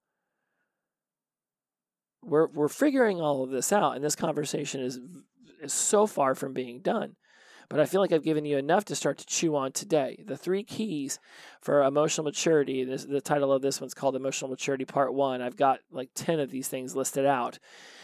We're 2.23 2.47
we're 2.47 2.67
figuring 2.67 3.21
all 3.21 3.43
of 3.43 3.49
this 3.49 3.71
out, 3.71 3.95
and 3.95 4.03
this 4.03 4.15
conversation 4.15 4.81
is 4.81 4.99
is 5.61 5.73
so 5.73 6.05
far 6.05 6.35
from 6.35 6.53
being 6.53 6.81
done. 6.81 7.15
But 7.69 7.81
I 7.81 7.85
feel 7.85 7.99
like 7.99 8.13
I've 8.13 8.23
given 8.23 8.45
you 8.45 8.57
enough 8.57 8.85
to 8.85 8.95
start 8.95 9.17
to 9.17 9.25
chew 9.25 9.55
on 9.57 9.73
today. 9.73 10.23
The 10.25 10.37
three 10.37 10.63
keys 10.63 11.19
for 11.59 11.83
emotional 11.83 12.23
maturity. 12.23 12.85
This, 12.85 13.03
the 13.03 13.19
title 13.19 13.51
of 13.51 13.61
this 13.61 13.81
one's 13.81 13.93
called 13.93 14.15
Emotional 14.15 14.49
Maturity 14.49 14.85
Part 14.85 15.13
One. 15.13 15.41
I've 15.41 15.57
got 15.57 15.79
like 15.91 16.09
10 16.15 16.39
of 16.39 16.49
these 16.49 16.69
things 16.69 16.95
listed 16.95 17.25
out. 17.25 17.59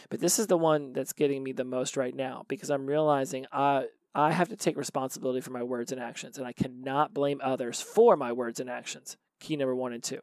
But 0.10 0.19
this 0.19 0.38
is 0.38 0.47
the 0.47 0.58
one 0.58 0.91
that's 0.91 1.13
getting 1.13 1.41
me 1.43 1.54
the 1.54 1.63
most 1.63 1.95
right 1.95 2.13
now 2.13 2.43
because 2.49 2.69
I'm 2.69 2.88
realizing 2.88 3.45
I, 3.54 3.86
I 4.13 4.32
have 4.32 4.49
to 4.49 4.58
take 4.58 4.76
responsibility 4.76 5.39
for 5.39 5.52
my 5.52 5.63
words 5.63 5.93
and 5.93 6.02
actions, 6.02 6.38
and 6.38 6.45
I 6.45 6.52
cannot 6.52 7.13
blame 7.13 7.39
others 7.41 7.82
for 7.82 8.17
my 8.17 8.34
words 8.34 8.60
and 8.60 8.69
actions. 8.69 9.15
Key 9.39 9.56
number 9.56 9.76
one 9.76 9.93
and 9.93 10.04
two. 10.04 10.19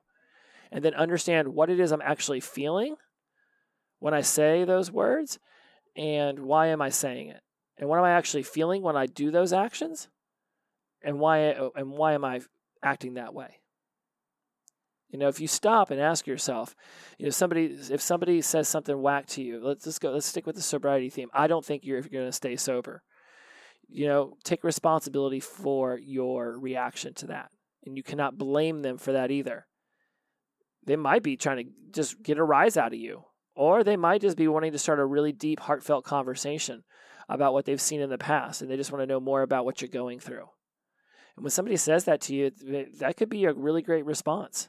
And 0.70 0.84
then 0.84 0.94
understand 0.94 1.48
what 1.48 1.70
it 1.70 1.80
is 1.80 1.92
I'm 1.92 2.02
actually 2.02 2.40
feeling 2.40 2.96
when 4.00 4.14
I 4.14 4.20
say 4.20 4.64
those 4.64 4.92
words 4.92 5.38
and 5.96 6.40
why 6.40 6.68
am 6.68 6.80
I 6.80 6.90
saying 6.90 7.28
it? 7.30 7.40
And 7.80 7.88
what 7.88 7.98
am 7.98 8.04
I 8.04 8.12
actually 8.12 8.42
feeling 8.42 8.82
when 8.82 8.96
I 8.96 9.06
do 9.06 9.30
those 9.30 9.54
actions, 9.54 10.08
and 11.02 11.18
why 11.18 11.38
and 11.74 11.90
why 11.90 12.12
am 12.12 12.24
I 12.24 12.42
acting 12.84 13.14
that 13.14 13.34
way? 13.34 13.56
You 15.08 15.18
know, 15.18 15.28
if 15.28 15.40
you 15.40 15.48
stop 15.48 15.90
and 15.90 16.00
ask 16.00 16.26
yourself, 16.26 16.76
you 17.18 17.24
know, 17.24 17.30
somebody 17.30 17.76
if 17.90 18.02
somebody 18.02 18.42
says 18.42 18.68
something 18.68 19.00
whack 19.00 19.26
to 19.28 19.42
you, 19.42 19.60
let's 19.64 19.84
just 19.84 20.00
go. 20.00 20.12
Let's 20.12 20.26
stick 20.26 20.46
with 20.46 20.56
the 20.56 20.62
sobriety 20.62 21.08
theme. 21.08 21.30
I 21.32 21.46
don't 21.46 21.64
think 21.64 21.84
you're 21.84 22.02
going 22.02 22.26
to 22.26 22.32
stay 22.32 22.54
sober. 22.54 23.02
You 23.88 24.06
know, 24.06 24.36
take 24.44 24.62
responsibility 24.62 25.40
for 25.40 25.98
your 25.98 26.58
reaction 26.58 27.14
to 27.14 27.28
that, 27.28 27.50
and 27.86 27.96
you 27.96 28.02
cannot 28.02 28.38
blame 28.38 28.82
them 28.82 28.98
for 28.98 29.12
that 29.12 29.30
either. 29.30 29.66
They 30.86 30.96
might 30.96 31.22
be 31.22 31.36
trying 31.36 31.64
to 31.64 31.72
just 31.92 32.22
get 32.22 32.38
a 32.38 32.44
rise 32.44 32.76
out 32.76 32.92
of 32.92 33.00
you, 33.00 33.24
or 33.56 33.82
they 33.82 33.96
might 33.96 34.20
just 34.20 34.36
be 34.36 34.48
wanting 34.48 34.72
to 34.72 34.78
start 34.78 35.00
a 35.00 35.04
really 35.04 35.32
deep, 35.32 35.60
heartfelt 35.60 36.04
conversation 36.04 36.84
about 37.30 37.52
what 37.52 37.64
they've 37.64 37.80
seen 37.80 38.00
in 38.00 38.10
the 38.10 38.18
past 38.18 38.60
and 38.60 38.70
they 38.70 38.76
just 38.76 38.90
want 38.90 39.02
to 39.02 39.06
know 39.06 39.20
more 39.20 39.42
about 39.42 39.64
what 39.64 39.80
you're 39.80 39.88
going 39.88 40.18
through. 40.18 40.48
And 41.36 41.44
when 41.44 41.50
somebody 41.50 41.76
says 41.76 42.04
that 42.04 42.20
to 42.22 42.34
you, 42.34 42.50
that 42.98 43.16
could 43.16 43.28
be 43.28 43.44
a 43.44 43.52
really 43.52 43.82
great 43.82 44.04
response. 44.04 44.68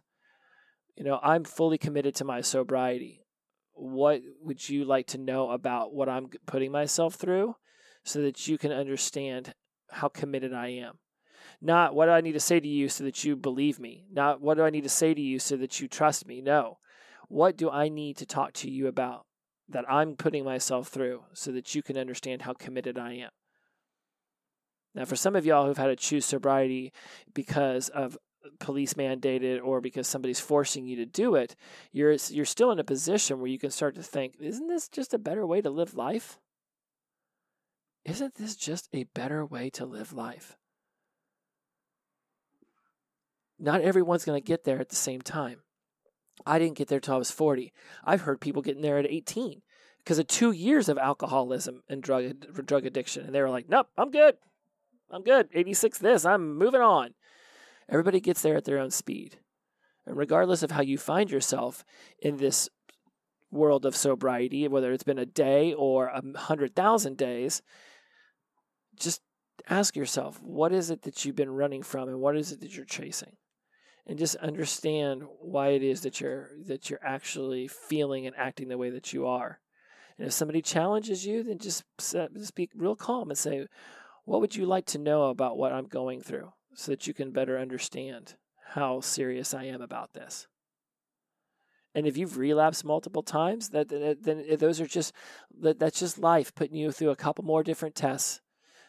You 0.96 1.04
know, 1.04 1.20
I'm 1.24 1.44
fully 1.44 1.80
committed 1.80 2.16
to 2.16 2.24
my 2.24 2.42
sobriety. 2.42 3.26
What 3.74 4.22
would 4.44 4.70
you 4.70 4.86
like 4.86 5.08
to 5.08 5.18
know 5.18 5.50
about 5.50 5.94
what 5.94 6.08
I'm 6.08 6.30
putting 6.46 6.72
myself 6.72 7.16
through 7.16 7.56
so 8.04 8.22
that 8.22 8.48
you 8.48 8.60
can 8.60 8.72
understand 8.72 9.56
how 9.90 10.08
committed 10.08 10.54
I 10.54 10.68
am? 10.68 11.00
Not 11.62 11.96
what 11.96 12.06
do 12.06 12.12
I 12.12 12.22
need 12.22 12.34
to 12.34 12.40
say 12.40 12.60
to 12.60 12.68
you 12.68 12.90
so 12.90 13.04
that 13.06 13.24
you 13.24 13.36
believe 13.36 13.80
me? 13.80 14.06
Not 14.12 14.40
what 14.40 14.58
do 14.58 14.64
I 14.64 14.70
need 14.70 14.84
to 14.84 14.90
say 14.90 15.16
to 15.16 15.22
you 15.22 15.40
so 15.40 15.58
that 15.58 15.82
you 15.82 15.88
trust 15.88 16.28
me? 16.28 16.42
No. 16.42 16.78
What 17.28 17.58
do 17.58 17.72
I 17.72 17.90
need 17.90 18.18
to 18.18 18.26
talk 18.26 18.54
to 18.54 18.70
you 18.70 18.88
about 18.88 19.26
that 19.72 19.90
I'm 19.90 20.16
putting 20.16 20.44
myself 20.44 20.88
through 20.88 21.24
so 21.34 21.52
that 21.52 21.76
you 21.76 21.82
can 21.82 21.98
understand 21.98 22.44
how 22.44 22.54
committed 22.54 22.98
I 22.98 23.14
am. 23.14 23.30
Now, 24.94 25.06
for 25.06 25.16
some 25.16 25.36
of 25.36 25.46
y'all 25.46 25.66
who've 25.66 25.78
had 25.78 25.88
to 25.88 25.96
choose 25.96 26.26
sobriety 26.26 26.92
because 27.34 27.90
of 27.90 28.18
police 28.60 28.96
mandated 28.96 29.62
or 29.64 29.82
because 29.82 30.08
somebody's 30.08 30.40
forcing 30.40 30.86
you 30.86 30.96
to 30.98 31.06
do 31.06 31.36
it, 31.36 31.56
you're 31.92 32.16
you're 32.30 32.46
still 32.46 32.72
in 32.72 32.80
a 32.80 32.84
position 32.84 33.40
where 33.40 33.48
you 33.48 33.60
can 33.60 33.72
start 33.72 33.96
to 33.96 34.04
think, 34.04 34.36
isn't 34.40 34.68
this 34.68 34.90
just 34.90 35.14
a 35.14 35.20
better 35.20 35.46
way 35.46 35.62
to 35.62 35.70
live 35.70 35.94
life? 35.94 36.40
Isn't 38.04 38.36
this 38.36 38.56
just 38.56 38.90
a 38.94 39.04
better 39.04 39.46
way 39.46 39.70
to 39.72 39.86
live 39.86 40.12
life? 40.12 40.58
Not 43.60 43.82
everyone's 43.82 44.26
going 44.26 44.42
to 44.42 44.46
get 44.46 44.64
there 44.64 44.80
at 44.80 44.90
the 44.90 44.96
same 44.96 45.22
time. 45.22 45.60
I 46.46 46.60
didn't 46.60 46.78
get 46.78 46.88
there 46.88 47.00
till 47.00 47.16
I 47.16 47.18
was 47.18 47.32
40. 47.32 47.74
I've 48.04 48.22
heard 48.22 48.42
people 48.42 48.62
getting 48.62 48.82
there 48.82 48.98
at 48.98 49.06
18 49.06 49.62
because 50.00 50.20
of 50.20 50.28
two 50.28 50.52
years 50.52 50.90
of 50.90 50.98
alcoholism 50.98 51.84
and 51.88 52.02
drug 52.02 52.66
drug 52.66 52.86
addiction, 52.86 53.26
and 53.26 53.36
they 53.36 53.42
were 53.42 53.50
like, 53.50 53.70
"Nope, 53.70 53.88
I'm 53.98 54.12
good. 54.12 54.38
I'm 55.12 55.24
good. 55.24 55.50
86 55.54 55.98
this. 56.00 56.26
I'm 56.26 56.58
moving 56.58 56.82
on. 56.82 57.14
Everybody 57.90 58.20
gets 58.20 58.42
there 58.42 58.56
at 58.56 58.66
their 58.66 58.80
own 58.80 58.92
speed. 58.92 59.40
And 60.06 60.18
regardless 60.18 60.64
of 60.64 60.72
how 60.72 60.82
you 60.82 60.98
find 60.98 61.30
yourself 61.30 61.84
in 62.20 62.38
this 62.38 62.70
world 63.52 63.86
of 63.86 63.96
sobriety, 63.96 64.68
whether 64.68 64.92
it's 64.92 65.04
been 65.04 65.20
a 65.20 65.26
day 65.26 65.74
or 65.74 66.08
a 66.08 66.22
hundred 66.38 66.76
thousand 66.76 67.18
days, 67.18 67.62
just 68.96 69.22
ask 69.70 69.96
yourself, 69.96 70.42
what 70.42 70.72
is 70.72 70.90
it 70.90 71.04
that 71.04 71.24
you've 71.26 71.36
been 71.36 71.52
running 71.52 71.84
from 71.84 72.08
and 72.08 72.20
what 72.20 72.38
is 72.38 72.52
it 72.52 72.62
that 72.62 72.76
you're 72.76 72.86
chasing? 72.86 73.36
And 74.08 74.18
just 74.18 74.36
understand 74.38 75.24
why 75.40 75.70
it 75.70 75.84
is 75.84 76.02
that 76.02 76.20
you're 76.20 76.50
that 76.66 76.90
you're 76.90 77.06
actually 77.06 77.68
feeling 77.68 78.26
and 78.26 78.36
acting 78.36 78.68
the 78.68 78.78
way 78.78 78.90
that 78.90 79.14
you 79.14 79.28
are. 79.28 79.60
And 80.18 80.28
if 80.28 80.34
somebody 80.34 80.62
challenges 80.62 81.26
you, 81.26 81.44
then 81.44 81.58
just, 81.58 81.84
just 82.00 82.56
be 82.56 82.70
real 82.76 82.96
calm 82.96 83.30
and 83.30 83.38
say, 83.38 83.66
What 84.26 84.42
would 84.42 84.56
you 84.56 84.66
like 84.66 84.86
to 84.88 84.98
know 84.98 85.30
about 85.30 85.58
what 85.58 85.72
I'm 85.72 85.88
going 85.88 86.22
through 86.22 86.52
so 86.74 86.92
that 86.92 87.08
you 87.08 87.14
can 87.14 87.32
better 87.32 87.58
understand 87.58 88.36
how 88.74 89.02
serious 89.02 89.54
I 89.54 89.66
am 89.66 89.82
about 89.82 90.14
this? 90.14 90.48
And 91.94 92.08
if 92.08 92.18
you've 92.18 92.38
relapsed 92.38 92.86
multiple 92.86 93.24
times, 93.24 93.70
that 93.70 93.90
then 93.90 94.46
those 94.58 94.80
are 94.80 94.88
just 94.88 95.14
that, 95.60 95.80
that's 95.80 96.00
just 96.00 96.18
life 96.18 96.56
putting 96.56 96.78
you 96.78 96.92
through 96.92 97.10
a 97.10 97.16
couple 97.16 97.44
more 97.44 97.64
different 97.64 97.96
tests 97.96 98.42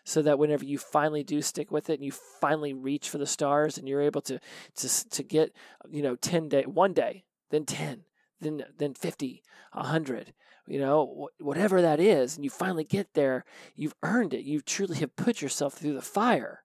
so 0.05 0.23
that 0.23 0.39
whenever 0.39 0.65
you 0.65 0.79
finally 0.79 1.23
do 1.23 1.41
stick 1.43 1.71
with 1.71 1.89
it 1.89 1.95
and 1.95 2.05
you 2.05 2.13
finally 2.13 2.73
reach 2.73 3.09
for 3.09 3.19
the 3.19 3.27
stars 3.27 3.79
and 3.79 3.89
you're 3.89 4.03
able 4.03 4.21
to 4.23 4.39
to 4.77 5.09
to 5.11 5.23
get 5.23 5.53
you 5.91 6.03
know 6.03 6.17
10 6.17 6.49
day 6.49 6.63
one 6.65 6.93
day 6.93 7.25
then 7.51 7.65
10 7.65 8.05
then 8.41 8.65
then 8.79 8.95
50 8.95 9.43
100 9.73 10.33
you 10.67 10.79
know 10.79 11.29
whatever 11.39 11.83
that 11.83 12.01
is 12.01 12.37
and 12.37 12.45
you 12.45 12.51
finally 12.51 12.85
get 12.85 13.15
there 13.15 13.45
you've 13.75 13.95
earned 14.03 14.35
it. 14.35 14.45
You 14.45 14.61
truly 14.61 14.99
have 14.99 15.17
put 15.17 15.43
yourself 15.43 15.75
through 15.75 15.95
the 15.95 16.03
fire 16.03 16.62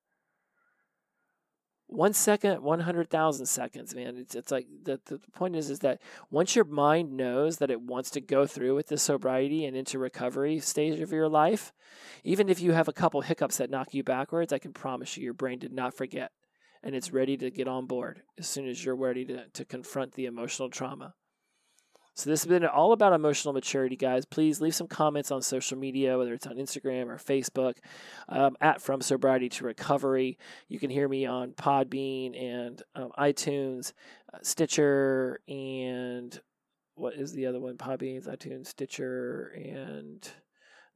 one 1.87 2.13
second, 2.13 2.61
100,000 2.61 3.45
seconds, 3.45 3.95
man. 3.95 4.17
It's, 4.17 4.35
it's 4.35 4.51
like 4.51 4.67
the, 4.83 4.99
the 5.05 5.19
point 5.33 5.55
is, 5.55 5.69
is 5.69 5.79
that 5.79 6.01
once 6.29 6.55
your 6.55 6.65
mind 6.65 7.15
knows 7.15 7.57
that 7.57 7.71
it 7.71 7.81
wants 7.81 8.09
to 8.11 8.21
go 8.21 8.45
through 8.45 8.75
with 8.75 8.87
the 8.87 8.97
sobriety 8.97 9.65
and 9.65 9.75
into 9.75 9.97
recovery 9.97 10.59
stage 10.59 10.99
of 10.99 11.11
your 11.11 11.29
life, 11.29 11.71
even 12.23 12.49
if 12.49 12.59
you 12.59 12.73
have 12.73 12.87
a 12.87 12.93
couple 12.93 13.21
hiccups 13.21 13.57
that 13.57 13.69
knock 13.69 13.93
you 13.93 14.03
backwards, 14.03 14.51
I 14.51 14.59
can 14.59 14.73
promise 14.73 15.15
you 15.15 15.23
your 15.23 15.33
brain 15.33 15.59
did 15.59 15.73
not 15.73 15.95
forget 15.95 16.31
and 16.83 16.95
it's 16.95 17.11
ready 17.11 17.37
to 17.37 17.49
get 17.49 17.67
on 17.67 17.85
board 17.85 18.21
as 18.37 18.47
soon 18.47 18.67
as 18.67 18.83
you're 18.83 18.95
ready 18.95 19.25
to, 19.25 19.47
to 19.49 19.65
confront 19.65 20.13
the 20.13 20.25
emotional 20.25 20.69
trauma. 20.69 21.13
So 22.17 22.31
this 22.31 22.41
has 22.43 22.49
been 22.49 22.65
all 22.65 22.93
about 22.93 23.13
emotional 23.13 23.53
maturity, 23.53 23.95
guys. 23.95 24.25
Please 24.25 24.59
leave 24.59 24.73
some 24.73 24.87
comments 24.87 25.29
on 25.29 25.43
social 25.43 25.77
media, 25.77 26.17
whether 26.17 26.33
it's 26.33 26.47
on 26.47 26.55
Instagram 26.55 27.09
or 27.09 27.17
Facebook, 27.17 27.75
um, 28.27 28.57
at 28.59 28.81
From 28.81 29.01
Sobriety 29.01 29.49
to 29.49 29.65
Recovery. 29.65 30.39
You 30.67 30.79
can 30.79 30.89
hear 30.89 31.07
me 31.07 31.27
on 31.27 31.51
Podbean 31.51 32.35
and 32.35 32.81
um, 32.95 33.11
iTunes, 33.19 33.93
uh, 34.33 34.39
Stitcher, 34.41 35.41
and 35.47 36.41
what 36.95 37.13
is 37.13 37.33
the 37.33 37.45
other 37.45 37.59
one? 37.59 37.77
Podbean, 37.77 38.25
iTunes, 38.25 38.65
Stitcher, 38.65 39.53
and 39.55 40.27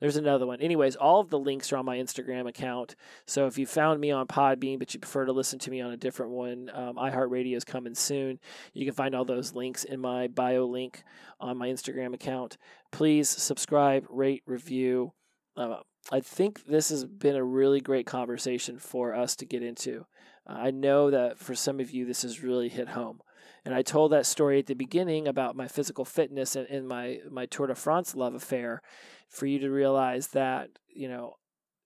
there's 0.02 0.18
another 0.18 0.48
one. 0.48 0.60
Anyways, 0.60 0.96
all 0.96 1.22
of 1.22 1.30
the 1.30 1.40
links 1.40 1.72
are 1.72 1.78
on 1.78 1.86
my 1.86 1.98
Instagram 1.98 2.50
account. 2.50 2.96
So 3.28 3.46
if 3.46 3.58
you 3.58 3.68
found 3.68 4.02
me 4.02 4.12
on 4.12 4.28
Podbean, 4.28 4.80
but 4.80 4.94
you 4.94 5.00
prefer 5.00 5.26
to 5.26 5.32
listen 5.32 5.60
to 5.60 5.72
me 5.72 5.80
on 5.80 5.92
a 5.92 5.98
different 5.98 6.32
one, 6.32 6.72
um, 6.74 6.96
iHeartRadio 6.96 7.56
is 7.56 7.64
coming 7.64 7.94
soon. 7.94 8.40
You 8.74 8.86
can 8.86 8.96
find 8.96 9.14
all 9.14 9.26
those 9.26 9.54
links 9.54 9.84
in 9.84 10.02
my 10.02 10.28
bio 10.28 10.66
link 10.66 11.04
on 11.40 11.56
my 11.56 11.70
Instagram 11.70 12.16
account. 12.16 12.58
Please 12.92 13.30
subscribe, 13.30 14.06
rate, 14.10 14.42
review. 14.48 15.14
Uh, 15.56 15.78
I 16.12 16.20
think 16.20 16.66
this 16.66 16.90
has 16.90 17.06
been 17.06 17.36
a 17.36 17.44
really 17.44 17.80
great 17.80 18.08
conversation 18.08 18.80
for 18.80 19.14
us 19.14 19.36
to 19.36 19.46
get 19.46 19.62
into. 19.62 20.08
Uh, 20.50 20.54
I 20.54 20.72
know 20.72 21.12
that 21.12 21.38
for 21.38 21.54
some 21.54 21.80
of 21.80 21.92
you, 21.92 22.06
this 22.06 22.24
has 22.24 22.42
really 22.42 22.70
hit 22.70 22.90
home. 22.90 23.22
And 23.66 23.74
I 23.74 23.82
told 23.82 24.12
that 24.12 24.26
story 24.26 24.60
at 24.60 24.68
the 24.68 24.74
beginning 24.74 25.28
about 25.28 25.56
my 25.56 25.68
physical 25.68 26.06
fitness 26.06 26.56
and, 26.56 26.68
and 26.68 26.88
my, 26.88 27.20
my 27.30 27.46
Tour 27.46 27.68
de 27.68 27.76
France 27.76 28.16
love 28.16 28.34
affair 28.34 28.82
for 29.28 29.46
you 29.46 29.60
to 29.60 29.70
realize 29.70 30.30
that, 30.30 30.70
you 30.94 31.08
know, 31.08 31.36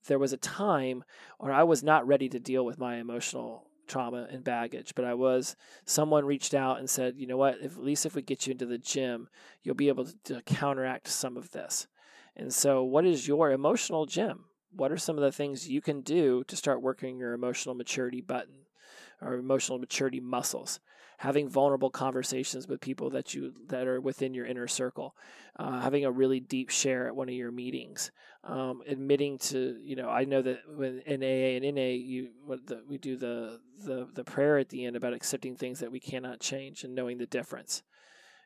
there 0.08 0.20
was 0.20 0.34
a 0.34 0.38
time 0.38 1.04
when 1.40 1.52
I 1.52 1.64
was 1.64 1.84
not 1.84 2.08
ready 2.08 2.30
to 2.30 2.40
deal 2.40 2.66
with 2.66 2.78
my 2.78 2.98
emotional 2.98 3.68
trauma 3.88 4.28
and 4.32 4.44
baggage, 4.44 4.94
but 4.96 5.06
I 5.06 5.14
was. 5.14 5.56
Someone 5.86 6.26
reached 6.26 6.54
out 6.54 6.80
and 6.80 6.90
said, 6.90 7.16
you 7.18 7.28
know 7.28 7.38
what, 7.38 7.58
if, 7.62 7.78
at 7.78 7.84
least 7.84 8.06
if 8.06 8.16
we 8.16 8.22
get 8.22 8.48
you 8.48 8.52
into 8.52 8.66
the 8.66 8.78
gym, 8.78 9.28
you'll 9.64 9.76
be 9.76 9.88
able 9.88 10.06
to, 10.06 10.16
to 10.26 10.42
counteract 10.42 11.08
some 11.08 11.38
of 11.38 11.52
this. 11.52 11.88
And 12.36 12.54
so, 12.54 12.84
what 12.84 13.06
is 13.06 13.28
your 13.28 13.52
emotional 13.52 14.06
gym? 14.06 14.46
What 14.72 14.92
are 14.92 14.98
some 14.98 15.18
of 15.18 15.24
the 15.24 15.32
things 15.32 15.70
you 15.70 15.82
can 15.82 16.02
do 16.02 16.44
to 16.46 16.56
start 16.56 16.82
working 16.82 17.18
your 17.18 17.34
emotional 17.34 17.76
maturity 17.76 18.22
button 18.22 18.66
or 19.22 19.36
emotional 19.36 19.80
maturity 19.80 20.20
muscles? 20.20 20.80
Having 21.18 21.50
vulnerable 21.50 21.90
conversations 21.90 22.68
with 22.68 22.82
people 22.82 23.10
that 23.12 23.34
you 23.34 23.54
that 23.68 23.88
are 23.88 24.02
within 24.02 24.34
your 24.34 24.46
inner 24.46 24.68
circle, 24.68 25.16
uh, 25.58 25.80
having 25.80 26.06
a 26.06 26.12
really 26.12 26.40
deep 26.40 26.70
share 26.70 27.08
at 27.08 27.16
one 27.16 27.30
of 27.30 27.36
your 27.36 27.52
meetings, 27.52 28.12
um, 28.44 28.82
admitting 28.88 29.38
to 29.38 29.78
you 29.84 29.96
know 29.96 30.10
I 30.10 30.26
know 30.26 30.42
that 30.42 30.60
when 30.76 31.02
in 31.06 31.24
AA 31.24 31.58
and 31.58 31.76
NA 31.76 31.94
you 31.94 32.30
the, 32.48 32.84
we 32.88 32.98
do 32.98 33.18
the, 33.18 33.60
the 33.84 34.08
the 34.14 34.24
prayer 34.24 34.58
at 34.58 34.70
the 34.70 34.86
end 34.86 34.96
about 34.96 35.14
accepting 35.14 35.56
things 35.56 35.80
that 35.80 35.92
we 35.92 36.00
cannot 36.00 36.40
change 36.40 36.84
and 36.84 36.96
knowing 36.96 37.18
the 37.18 37.26
difference 37.26 37.84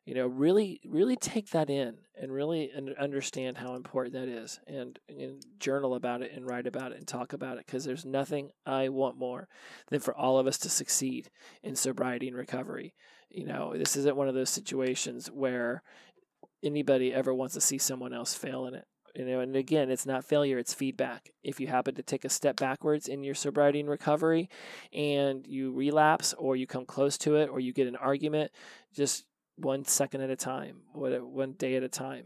you 0.05 0.13
know 0.13 0.27
really 0.27 0.79
really 0.85 1.15
take 1.15 1.49
that 1.51 1.69
in 1.69 1.97
and 2.19 2.31
really 2.31 2.71
understand 2.99 3.57
how 3.57 3.75
important 3.75 4.13
that 4.13 4.27
is 4.27 4.59
and, 4.67 4.99
and 5.07 5.45
journal 5.59 5.95
about 5.95 6.21
it 6.21 6.31
and 6.33 6.47
write 6.47 6.67
about 6.67 6.91
it 6.91 6.97
and 6.97 7.07
talk 7.07 7.33
about 7.33 7.57
it 7.57 7.65
because 7.65 7.85
there's 7.85 8.05
nothing 8.05 8.49
i 8.65 8.89
want 8.89 9.17
more 9.17 9.47
than 9.89 9.99
for 9.99 10.15
all 10.15 10.37
of 10.37 10.47
us 10.47 10.57
to 10.57 10.69
succeed 10.69 11.29
in 11.63 11.75
sobriety 11.75 12.27
and 12.27 12.37
recovery. 12.37 12.93
You 13.29 13.45
know 13.45 13.73
this 13.77 13.95
isn't 13.95 14.15
one 14.15 14.27
of 14.27 14.33
those 14.33 14.49
situations 14.49 15.27
where 15.27 15.83
anybody 16.63 17.13
ever 17.13 17.33
wants 17.33 17.53
to 17.53 17.61
see 17.61 17.77
someone 17.77 18.13
else 18.13 18.33
fail 18.33 18.65
in 18.65 18.73
it 18.73 18.85
you 19.15 19.25
know 19.25 19.39
and 19.39 19.55
again 19.55 19.89
it's 19.89 20.05
not 20.05 20.25
failure 20.25 20.57
it's 20.57 20.73
feedback. 20.73 21.31
If 21.43 21.59
you 21.59 21.67
happen 21.67 21.95
to 21.95 22.03
take 22.03 22.25
a 22.25 22.29
step 22.29 22.57
backwards 22.57 23.07
in 23.07 23.23
your 23.23 23.35
sobriety 23.35 23.79
and 23.79 23.89
recovery 23.89 24.49
and 24.93 25.45
you 25.47 25.71
relapse 25.73 26.33
or 26.37 26.55
you 26.55 26.67
come 26.67 26.85
close 26.85 27.17
to 27.19 27.35
it 27.35 27.49
or 27.49 27.59
you 27.59 27.73
get 27.73 27.87
an 27.87 27.95
argument 27.95 28.51
just 28.93 29.25
one 29.59 29.85
second 29.85 30.21
at 30.21 30.29
a 30.29 30.35
time, 30.35 30.81
one 30.93 31.53
day 31.53 31.75
at 31.75 31.83
a 31.83 31.89
time. 31.89 32.25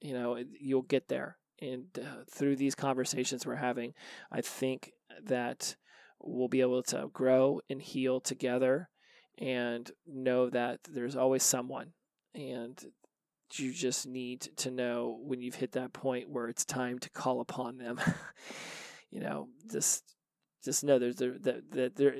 You 0.00 0.14
know, 0.14 0.42
you'll 0.58 0.82
get 0.82 1.08
there. 1.08 1.36
And 1.60 1.86
uh, 1.96 2.24
through 2.28 2.56
these 2.56 2.74
conversations 2.74 3.46
we're 3.46 3.54
having, 3.54 3.94
I 4.32 4.40
think 4.40 4.92
that 5.24 5.76
we'll 6.20 6.48
be 6.48 6.60
able 6.60 6.82
to 6.84 7.08
grow 7.12 7.60
and 7.70 7.80
heal 7.80 8.20
together 8.20 8.88
and 9.38 9.90
know 10.06 10.50
that 10.50 10.80
there's 10.88 11.16
always 11.16 11.42
someone. 11.42 11.92
And 12.34 12.82
you 13.54 13.72
just 13.72 14.06
need 14.06 14.40
to 14.56 14.70
know 14.70 15.18
when 15.22 15.40
you've 15.40 15.54
hit 15.54 15.72
that 15.72 15.92
point 15.92 16.30
where 16.30 16.48
it's 16.48 16.64
time 16.64 16.98
to 17.00 17.10
call 17.10 17.40
upon 17.40 17.78
them. 17.78 18.00
you 19.10 19.20
know, 19.20 19.48
just 19.70 20.02
just 20.62 20.84
know 20.84 20.98
there's 20.98 21.16
there 21.16 21.34
that 21.38 21.96
there 21.96 22.14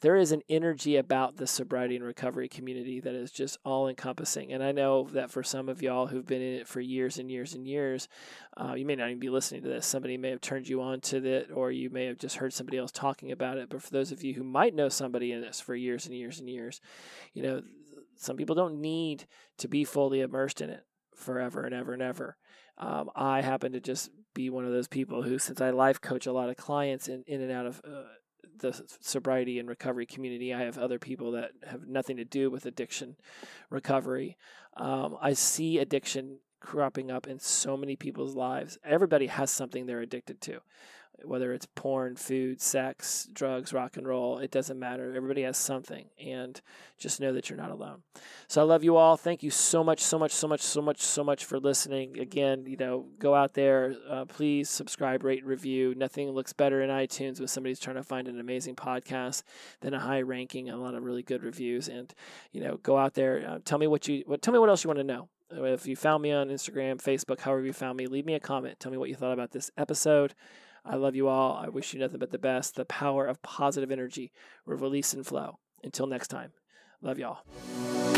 there 0.00 0.16
is 0.16 0.32
an 0.32 0.42
energy 0.48 0.96
about 0.96 1.36
the 1.36 1.46
sobriety 1.46 1.96
and 1.96 2.04
recovery 2.04 2.48
community 2.48 3.00
that 3.00 3.14
is 3.14 3.30
just 3.30 3.58
all 3.64 3.88
encompassing. 3.88 4.52
And 4.52 4.62
I 4.62 4.72
know 4.72 5.08
that 5.12 5.30
for 5.30 5.42
some 5.42 5.68
of 5.68 5.82
y'all 5.82 6.08
who've 6.08 6.26
been 6.26 6.42
in 6.42 6.60
it 6.60 6.68
for 6.68 6.80
years 6.80 7.18
and 7.18 7.30
years 7.30 7.54
and 7.54 7.66
years, 7.66 8.08
uh, 8.56 8.74
you 8.74 8.84
may 8.84 8.96
not 8.96 9.08
even 9.08 9.20
be 9.20 9.30
listening 9.30 9.62
to 9.62 9.68
this. 9.68 9.86
Somebody 9.86 10.16
may 10.16 10.30
have 10.30 10.40
turned 10.40 10.68
you 10.68 10.82
on 10.82 11.00
to 11.02 11.24
it, 11.24 11.50
or 11.52 11.70
you 11.70 11.90
may 11.90 12.06
have 12.06 12.18
just 12.18 12.36
heard 12.36 12.52
somebody 12.52 12.78
else 12.78 12.92
talking 12.92 13.30
about 13.30 13.58
it. 13.58 13.68
But 13.68 13.82
for 13.82 13.90
those 13.90 14.12
of 14.12 14.22
you 14.24 14.34
who 14.34 14.44
might 14.44 14.74
know 14.74 14.88
somebody 14.88 15.32
in 15.32 15.40
this 15.40 15.60
for 15.60 15.74
years 15.74 16.06
and 16.06 16.14
years 16.14 16.40
and 16.40 16.48
years, 16.48 16.80
you 17.32 17.42
know, 17.42 17.62
some 18.16 18.36
people 18.36 18.54
don't 18.54 18.80
need 18.80 19.26
to 19.58 19.68
be 19.68 19.84
fully 19.84 20.20
immersed 20.20 20.60
in 20.60 20.70
it 20.70 20.84
forever 21.14 21.64
and 21.64 21.74
ever 21.74 21.92
and 21.92 22.02
ever. 22.02 22.36
Um, 22.78 23.10
I 23.14 23.40
happen 23.40 23.72
to 23.72 23.80
just 23.80 24.10
be 24.34 24.50
one 24.50 24.64
of 24.64 24.72
those 24.72 24.88
people 24.88 25.22
who, 25.22 25.38
since 25.38 25.60
I 25.60 25.70
life 25.70 26.00
coach 26.00 26.26
a 26.26 26.32
lot 26.32 26.48
of 26.48 26.56
clients 26.56 27.08
in, 27.08 27.24
in 27.26 27.40
and 27.40 27.52
out 27.52 27.66
of 27.66 27.80
uh, 27.84 28.02
the 28.58 28.82
sobriety 29.00 29.58
and 29.58 29.68
recovery 29.68 30.06
community, 30.06 30.52
I 30.52 30.62
have 30.62 30.78
other 30.78 30.98
people 30.98 31.32
that 31.32 31.52
have 31.66 31.86
nothing 31.86 32.16
to 32.16 32.24
do 32.24 32.50
with 32.50 32.66
addiction 32.66 33.16
recovery. 33.70 34.36
Um, 34.76 35.16
I 35.20 35.34
see 35.34 35.78
addiction 35.78 36.38
cropping 36.60 37.10
up 37.10 37.26
in 37.26 37.38
so 37.38 37.76
many 37.76 37.94
people's 37.94 38.34
lives. 38.34 38.78
Everybody 38.84 39.26
has 39.26 39.50
something 39.50 39.86
they're 39.86 40.00
addicted 40.00 40.40
to 40.42 40.60
whether 41.22 41.52
it's 41.52 41.66
porn, 41.74 42.16
food, 42.16 42.60
sex, 42.60 43.28
drugs, 43.32 43.72
rock 43.72 43.96
and 43.96 44.06
roll, 44.06 44.38
it 44.38 44.50
doesn't 44.50 44.78
matter. 44.78 45.14
Everybody 45.14 45.42
has 45.42 45.56
something, 45.56 46.06
and 46.18 46.60
just 46.98 47.20
know 47.20 47.32
that 47.32 47.48
you're 47.48 47.58
not 47.58 47.70
alone. 47.70 48.02
So 48.48 48.60
I 48.60 48.64
love 48.64 48.84
you 48.84 48.96
all. 48.96 49.16
Thank 49.16 49.42
you 49.42 49.50
so 49.50 49.84
much, 49.84 50.00
so 50.00 50.18
much, 50.18 50.32
so 50.32 50.48
much, 50.48 50.60
so 50.60 50.82
much, 50.82 51.00
so 51.00 51.24
much 51.24 51.44
for 51.44 51.58
listening. 51.58 52.18
Again, 52.18 52.64
you 52.66 52.76
know, 52.76 53.06
go 53.18 53.34
out 53.34 53.54
there, 53.54 53.94
uh, 54.08 54.24
please 54.24 54.68
subscribe, 54.68 55.24
rate, 55.24 55.44
review. 55.44 55.94
Nothing 55.94 56.30
looks 56.30 56.52
better 56.52 56.82
in 56.82 56.90
iTunes 56.90 57.38
when 57.38 57.48
somebody's 57.48 57.80
trying 57.80 57.96
to 57.96 58.02
find 58.02 58.28
an 58.28 58.40
amazing 58.40 58.76
podcast 58.76 59.42
than 59.80 59.94
a 59.94 60.00
high 60.00 60.22
ranking 60.22 60.68
and 60.68 60.78
a 60.78 60.80
lot 60.80 60.94
of 60.94 61.02
really 61.02 61.22
good 61.22 61.42
reviews. 61.42 61.88
And 61.88 62.12
you 62.52 62.60
know, 62.60 62.78
go 62.82 62.96
out 62.96 63.14
there, 63.14 63.44
uh, 63.48 63.58
tell 63.64 63.78
me 63.78 63.86
what 63.86 64.08
you, 64.08 64.24
tell 64.40 64.52
me 64.52 64.58
what 64.58 64.68
else 64.68 64.84
you 64.84 64.88
want 64.88 64.98
to 64.98 65.04
know. 65.04 65.28
If 65.50 65.86
you 65.86 65.94
found 65.94 66.22
me 66.22 66.32
on 66.32 66.48
Instagram, 66.48 67.00
Facebook, 67.00 67.40
however 67.40 67.64
you 67.64 67.72
found 67.72 67.96
me, 67.96 68.06
leave 68.06 68.26
me 68.26 68.34
a 68.34 68.40
comment. 68.40 68.80
Tell 68.80 68.90
me 68.90 68.98
what 68.98 69.08
you 69.08 69.14
thought 69.14 69.32
about 69.32 69.52
this 69.52 69.70
episode. 69.76 70.34
I 70.84 70.96
love 70.96 71.16
you 71.16 71.28
all. 71.28 71.56
I 71.56 71.68
wish 71.68 71.94
you 71.94 72.00
nothing 72.00 72.18
but 72.18 72.30
the 72.30 72.38
best. 72.38 72.74
The 72.76 72.84
power 72.84 73.26
of 73.26 73.42
positive 73.42 73.90
energy 73.90 74.32
will 74.66 74.76
release 74.76 75.14
and 75.14 75.26
flow. 75.26 75.58
Until 75.82 76.06
next 76.06 76.28
time, 76.28 76.52
love 77.00 77.18
y'all. 77.18 78.13